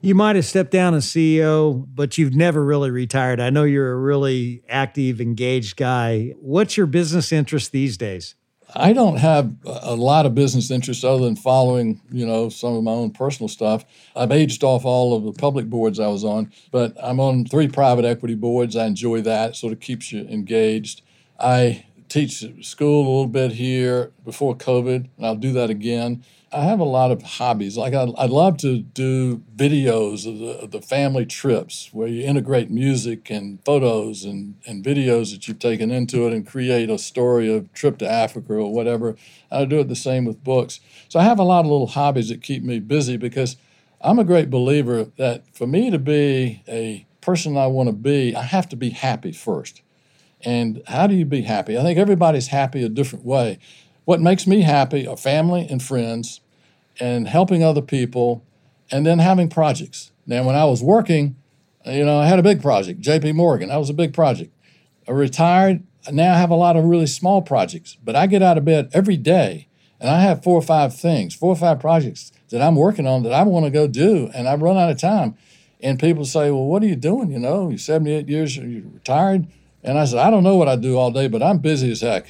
You 0.01 0.13
might 0.13 0.35
have 0.35 0.45
stepped 0.45 0.69
down 0.69 0.93
as 0.93 1.07
CEO, 1.07 1.87
but 1.91 2.19
you've 2.19 2.35
never 2.35 2.63
really 2.63 2.91
retired. 2.91 3.39
I 3.39 3.49
know 3.49 3.63
you're 3.63 3.91
a 3.91 3.97
really 3.97 4.61
active, 4.69 5.19
engaged 5.19 5.75
guy. 5.75 6.35
What's 6.39 6.77
your 6.77 6.85
business 6.85 7.31
interest 7.31 7.71
these 7.71 7.97
days? 7.97 8.35
I 8.75 8.93
don't 8.93 9.17
have 9.17 9.53
a 9.65 9.95
lot 9.95 10.25
of 10.25 10.33
business 10.33 10.71
interests 10.71 11.03
other 11.03 11.23
than 11.23 11.35
following, 11.35 12.01
you 12.11 12.25
know, 12.25 12.49
some 12.49 12.73
of 12.73 12.83
my 12.83 12.91
own 12.91 13.11
personal 13.11 13.47
stuff. 13.47 13.85
I've 14.15 14.31
aged 14.31 14.63
off 14.63 14.83
all 14.85 15.15
of 15.15 15.23
the 15.23 15.33
public 15.33 15.67
boards 15.69 15.99
I 15.99 16.07
was 16.07 16.23
on, 16.23 16.51
but 16.71 16.95
I'm 17.01 17.19
on 17.19 17.45
three 17.45 17.67
private 17.67 18.05
equity 18.05 18.35
boards. 18.35 18.75
I 18.75 18.85
enjoy 18.85 19.21
that. 19.21 19.51
It 19.51 19.55
sort 19.55 19.73
of 19.73 19.79
keeps 19.79 20.11
you 20.11 20.21
engaged. 20.21 21.01
I 21.39 21.85
teach 22.09 22.45
school 22.61 23.01
a 23.01 23.09
little 23.09 23.27
bit 23.27 23.51
here 23.53 24.11
before 24.23 24.55
COVID, 24.55 25.09
and 25.17 25.25
I'll 25.25 25.35
do 25.35 25.51
that 25.53 25.69
again. 25.69 26.23
I 26.53 26.65
have 26.65 26.79
a 26.79 26.85
lot 26.85 27.09
of 27.11 27.23
hobbies. 27.23 27.77
Like 27.77 27.93
I, 27.95 28.05
would 28.05 28.29
love 28.29 28.57
to 28.57 28.79
do 28.79 29.37
videos 29.55 30.27
of 30.27 30.37
the, 30.37 30.59
of 30.61 30.71
the, 30.71 30.81
family 30.81 31.25
trips 31.25 31.89
where 31.91 32.07
you 32.07 32.23
integrate 32.23 32.69
music 32.69 33.31
and 33.31 33.63
photos 33.65 34.23
and, 34.23 34.55
and 34.67 34.85
videos 34.85 35.31
that 35.31 35.47
you've 35.47 35.59
taken 35.59 35.89
into 35.89 36.27
it 36.27 36.33
and 36.33 36.45
create 36.45 36.89
a 36.89 36.99
story 36.99 37.51
of 37.53 37.73
trip 37.73 37.97
to 37.99 38.09
Africa 38.09 38.53
or 38.53 38.71
whatever. 38.71 39.15
I 39.49 39.65
do 39.65 39.79
it 39.79 39.87
the 39.87 39.95
same 39.95 40.25
with 40.25 40.43
books. 40.43 40.79
So 41.09 41.19
I 41.19 41.23
have 41.23 41.39
a 41.39 41.43
lot 41.43 41.61
of 41.61 41.71
little 41.71 41.87
hobbies 41.87 42.29
that 42.29 42.43
keep 42.43 42.63
me 42.63 42.79
busy 42.79 43.17
because 43.17 43.57
I'm 43.99 44.19
a 44.19 44.23
great 44.23 44.49
believer 44.51 45.05
that 45.17 45.43
for 45.55 45.65
me 45.65 45.89
to 45.89 45.99
be 45.99 46.61
a 46.67 47.07
person 47.21 47.57
I 47.57 47.67
want 47.67 47.87
to 47.87 47.93
be, 47.93 48.35
I 48.35 48.43
have 48.43 48.69
to 48.69 48.75
be 48.75 48.91
happy 48.91 49.31
first. 49.31 49.81
And 50.41 50.83
how 50.87 51.07
do 51.07 51.15
you 51.15 51.25
be 51.25 51.41
happy? 51.41 51.77
I 51.77 51.81
think 51.81 51.97
everybody's 51.97 52.47
happy 52.47 52.83
a 52.83 52.89
different 52.89 53.25
way. 53.25 53.59
What 54.05 54.19
makes 54.19 54.45
me 54.45 54.61
happy 54.61 55.07
are 55.07 55.15
family 55.15 55.65
and 55.69 55.81
friends 55.81 56.41
and 56.99 57.27
helping 57.27 57.63
other 57.63 57.81
people 57.81 58.43
and 58.91 59.05
then 59.05 59.19
having 59.19 59.49
projects. 59.49 60.11
Now, 60.25 60.43
when 60.43 60.55
I 60.55 60.65
was 60.65 60.81
working, 60.83 61.35
you 61.85 62.05
know, 62.05 62.19
I 62.19 62.27
had 62.27 62.39
a 62.39 62.43
big 62.43 62.61
project, 62.61 63.01
JP 63.01 63.35
Morgan. 63.35 63.69
That 63.69 63.77
was 63.77 63.89
a 63.89 63.93
big 63.93 64.13
project. 64.13 64.53
I 65.07 65.11
retired. 65.11 65.83
Now 66.11 66.33
I 66.33 66.37
have 66.37 66.49
a 66.49 66.55
lot 66.55 66.75
of 66.75 66.85
really 66.85 67.07
small 67.07 67.41
projects, 67.41 67.97
but 68.03 68.15
I 68.15 68.27
get 68.27 68.41
out 68.41 68.57
of 68.57 68.65
bed 68.65 68.89
every 68.93 69.17
day 69.17 69.67
and 70.03 70.09
I 70.09 70.19
have 70.19 70.43
four 70.43 70.57
or 70.57 70.61
five 70.61 70.93
things, 70.93 71.33
four 71.33 71.53
or 71.53 71.55
five 71.55 71.79
projects 71.79 72.33
that 72.49 72.61
I'm 72.61 72.75
working 72.75 73.07
on 73.07 73.23
that 73.23 73.31
I 73.31 73.43
want 73.43 73.65
to 73.65 73.71
go 73.71 73.87
do, 73.87 74.29
and 74.35 74.49
I've 74.49 74.61
run 74.61 74.77
out 74.77 74.91
of 74.91 74.99
time. 74.99 75.35
And 75.81 75.97
people 75.97 76.25
say, 76.25 76.51
"Well, 76.51 76.65
what 76.65 76.83
are 76.83 76.87
you 76.87 76.97
doing? 76.97 77.31
You 77.31 77.39
know, 77.39 77.69
you're 77.69 77.77
78 77.77 78.27
years, 78.27 78.57
you're 78.57 78.83
retired." 78.93 79.47
And 79.81 79.97
I 79.97 80.05
said, 80.05 80.19
"I 80.19 80.29
don't 80.29 80.43
know 80.43 80.57
what 80.57 80.67
I 80.67 80.75
do 80.75 80.97
all 80.97 81.09
day, 81.09 81.27
but 81.27 81.41
I'm 81.41 81.59
busy 81.59 81.91
as 81.91 82.01
heck." 82.01 82.25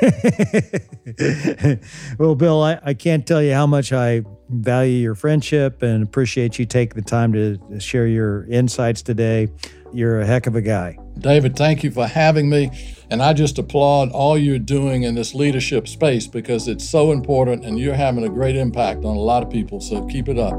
well, 2.18 2.34
Bill, 2.34 2.62
I, 2.62 2.78
I 2.82 2.94
can't 2.94 3.26
tell 3.26 3.42
you 3.42 3.54
how 3.54 3.66
much 3.66 3.92
I 3.92 4.22
value 4.50 4.98
your 4.98 5.14
friendship 5.14 5.82
and 5.82 6.02
appreciate 6.02 6.58
you 6.58 6.66
taking 6.66 6.96
the 6.96 7.08
time 7.08 7.32
to 7.32 7.80
share 7.80 8.06
your 8.06 8.44
insights 8.46 9.02
today. 9.02 9.48
You're 9.92 10.20
a 10.20 10.26
heck 10.26 10.46
of 10.46 10.56
a 10.56 10.62
guy. 10.62 10.98
David, 11.18 11.56
thank 11.56 11.84
you 11.84 11.90
for 11.90 12.06
having 12.06 12.48
me. 12.48 12.70
And 13.10 13.22
I 13.22 13.34
just 13.34 13.58
applaud 13.58 14.10
all 14.10 14.38
you're 14.38 14.58
doing 14.58 15.02
in 15.02 15.14
this 15.14 15.34
leadership 15.34 15.86
space 15.86 16.26
because 16.26 16.68
it's 16.68 16.88
so 16.88 17.12
important 17.12 17.64
and 17.64 17.78
you're 17.78 17.94
having 17.94 18.24
a 18.24 18.30
great 18.30 18.56
impact 18.56 19.04
on 19.04 19.16
a 19.16 19.20
lot 19.20 19.42
of 19.42 19.50
people. 19.50 19.80
So 19.80 20.06
keep 20.06 20.28
it 20.28 20.38
up. 20.38 20.54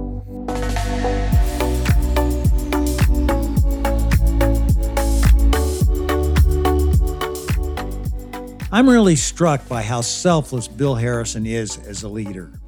I'm 8.73 8.89
really 8.89 9.15
struck 9.15 9.67
by 9.67 9.83
how 9.83 10.01
selfless 10.01 10.67
Bill 10.67 10.95
Harrison 10.95 11.45
is 11.45 11.77
as 11.85 12.01
a 12.01 12.09
leader. 12.09 12.59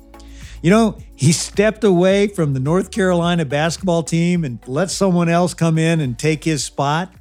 You 0.61 0.69
know, 0.69 0.99
he 1.15 1.31
stepped 1.31 1.83
away 1.83 2.27
from 2.27 2.53
the 2.53 2.59
North 2.59 2.91
Carolina 2.91 3.43
basketball 3.43 4.03
team 4.03 4.45
and 4.45 4.59
let 4.67 4.91
someone 4.91 5.29
else 5.29 5.55
come 5.55 5.79
in 5.79 5.99
and 6.01 6.19
take 6.19 6.43
his 6.43 6.63
spot. 6.63 7.11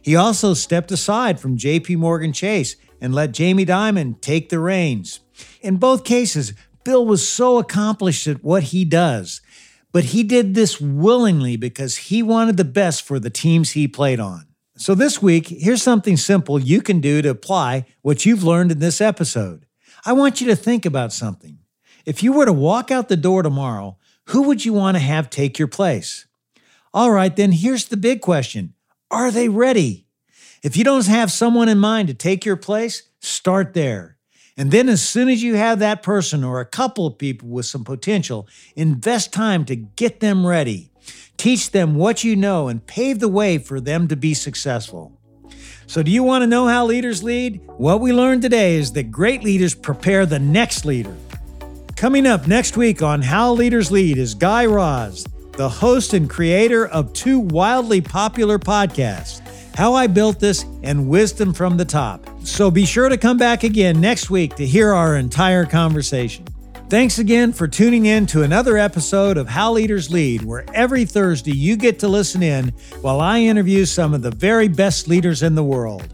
He 0.00 0.14
also 0.14 0.54
stepped 0.54 0.92
aside 0.92 1.40
from 1.40 1.58
JP 1.58 1.96
Morgan 1.96 2.32
Chase 2.32 2.76
and 3.00 3.12
let 3.12 3.32
Jamie 3.32 3.66
Dimon 3.66 4.20
take 4.20 4.48
the 4.48 4.60
reins. 4.60 5.18
In 5.60 5.78
both 5.78 6.04
cases, 6.04 6.52
Bill 6.84 7.04
was 7.04 7.28
so 7.28 7.58
accomplished 7.58 8.28
at 8.28 8.44
what 8.44 8.62
he 8.62 8.84
does, 8.84 9.40
but 9.90 10.04
he 10.04 10.22
did 10.22 10.54
this 10.54 10.80
willingly 10.80 11.56
because 11.56 11.96
he 11.96 12.22
wanted 12.22 12.58
the 12.58 12.64
best 12.64 13.02
for 13.02 13.18
the 13.18 13.28
teams 13.28 13.72
he 13.72 13.88
played 13.88 14.20
on. 14.20 14.46
So, 14.76 14.96
this 14.96 15.22
week, 15.22 15.46
here's 15.46 15.84
something 15.84 16.16
simple 16.16 16.58
you 16.58 16.82
can 16.82 17.00
do 17.00 17.22
to 17.22 17.28
apply 17.28 17.86
what 18.02 18.26
you've 18.26 18.42
learned 18.42 18.72
in 18.72 18.80
this 18.80 19.00
episode. 19.00 19.66
I 20.04 20.12
want 20.14 20.40
you 20.40 20.48
to 20.48 20.56
think 20.56 20.84
about 20.84 21.12
something. 21.12 21.58
If 22.04 22.24
you 22.24 22.32
were 22.32 22.44
to 22.44 22.52
walk 22.52 22.90
out 22.90 23.08
the 23.08 23.16
door 23.16 23.44
tomorrow, 23.44 23.98
who 24.26 24.42
would 24.42 24.64
you 24.64 24.72
want 24.72 24.96
to 24.96 25.02
have 25.02 25.30
take 25.30 25.60
your 25.60 25.68
place? 25.68 26.26
All 26.92 27.12
right, 27.12 27.34
then 27.34 27.52
here's 27.52 27.86
the 27.86 27.96
big 27.96 28.20
question 28.20 28.74
Are 29.12 29.30
they 29.30 29.48
ready? 29.48 30.08
If 30.64 30.76
you 30.76 30.82
don't 30.82 31.06
have 31.06 31.30
someone 31.30 31.68
in 31.68 31.78
mind 31.78 32.08
to 32.08 32.14
take 32.14 32.44
your 32.44 32.56
place, 32.56 33.04
start 33.20 33.74
there. 33.74 34.16
And 34.56 34.72
then, 34.72 34.88
as 34.88 35.08
soon 35.08 35.28
as 35.28 35.40
you 35.40 35.54
have 35.54 35.78
that 35.78 36.02
person 36.02 36.42
or 36.42 36.58
a 36.58 36.66
couple 36.66 37.06
of 37.06 37.18
people 37.18 37.48
with 37.48 37.66
some 37.66 37.84
potential, 37.84 38.48
invest 38.74 39.32
time 39.32 39.64
to 39.66 39.76
get 39.76 40.18
them 40.18 40.44
ready. 40.44 40.90
Teach 41.44 41.72
them 41.72 41.96
what 41.96 42.24
you 42.24 42.36
know 42.36 42.68
and 42.68 42.86
pave 42.86 43.20
the 43.20 43.28
way 43.28 43.58
for 43.58 43.78
them 43.78 44.08
to 44.08 44.16
be 44.16 44.32
successful. 44.32 45.20
So, 45.86 46.02
do 46.02 46.10
you 46.10 46.22
want 46.22 46.40
to 46.40 46.46
know 46.46 46.66
how 46.66 46.86
leaders 46.86 47.22
lead? 47.22 47.60
What 47.76 48.00
we 48.00 48.14
learned 48.14 48.40
today 48.40 48.76
is 48.76 48.92
that 48.92 49.10
great 49.10 49.44
leaders 49.44 49.74
prepare 49.74 50.24
the 50.24 50.38
next 50.38 50.86
leader. 50.86 51.14
Coming 51.96 52.26
up 52.26 52.46
next 52.46 52.78
week 52.78 53.02
on 53.02 53.20
How 53.20 53.52
Leaders 53.52 53.92
Lead 53.92 54.16
is 54.16 54.34
Guy 54.34 54.64
Raz, 54.64 55.26
the 55.58 55.68
host 55.68 56.14
and 56.14 56.30
creator 56.30 56.86
of 56.86 57.12
two 57.12 57.40
wildly 57.40 58.00
popular 58.00 58.58
podcasts, 58.58 59.46
How 59.76 59.92
I 59.92 60.06
Built 60.06 60.40
This 60.40 60.64
and 60.82 61.10
Wisdom 61.10 61.52
from 61.52 61.76
the 61.76 61.84
Top. 61.84 62.26
So, 62.42 62.70
be 62.70 62.86
sure 62.86 63.10
to 63.10 63.18
come 63.18 63.36
back 63.36 63.64
again 63.64 64.00
next 64.00 64.30
week 64.30 64.56
to 64.56 64.64
hear 64.64 64.94
our 64.94 65.18
entire 65.18 65.66
conversation. 65.66 66.46
Thanks 66.94 67.18
again 67.18 67.52
for 67.52 67.66
tuning 67.66 68.06
in 68.06 68.24
to 68.26 68.44
another 68.44 68.78
episode 68.78 69.36
of 69.36 69.48
How 69.48 69.72
Leaders 69.72 70.12
Lead, 70.12 70.44
where 70.44 70.64
every 70.72 71.04
Thursday 71.04 71.50
you 71.50 71.76
get 71.76 71.98
to 71.98 72.06
listen 72.06 72.40
in 72.40 72.68
while 73.00 73.20
I 73.20 73.40
interview 73.40 73.84
some 73.84 74.14
of 74.14 74.22
the 74.22 74.30
very 74.30 74.68
best 74.68 75.08
leaders 75.08 75.42
in 75.42 75.56
the 75.56 75.64
world. 75.64 76.06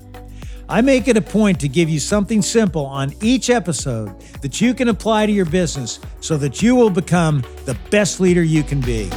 I 0.70 0.80
make 0.80 1.06
it 1.06 1.18
a 1.18 1.20
point 1.20 1.60
to 1.60 1.68
give 1.68 1.90
you 1.90 2.00
something 2.00 2.40
simple 2.40 2.86
on 2.86 3.12
each 3.20 3.50
episode 3.50 4.18
that 4.40 4.62
you 4.62 4.72
can 4.72 4.88
apply 4.88 5.26
to 5.26 5.32
your 5.32 5.44
business 5.44 6.00
so 6.20 6.38
that 6.38 6.62
you 6.62 6.74
will 6.74 6.88
become 6.88 7.44
the 7.66 7.76
best 7.90 8.18
leader 8.18 8.42
you 8.42 8.62
can 8.62 8.80
be. 8.80 9.10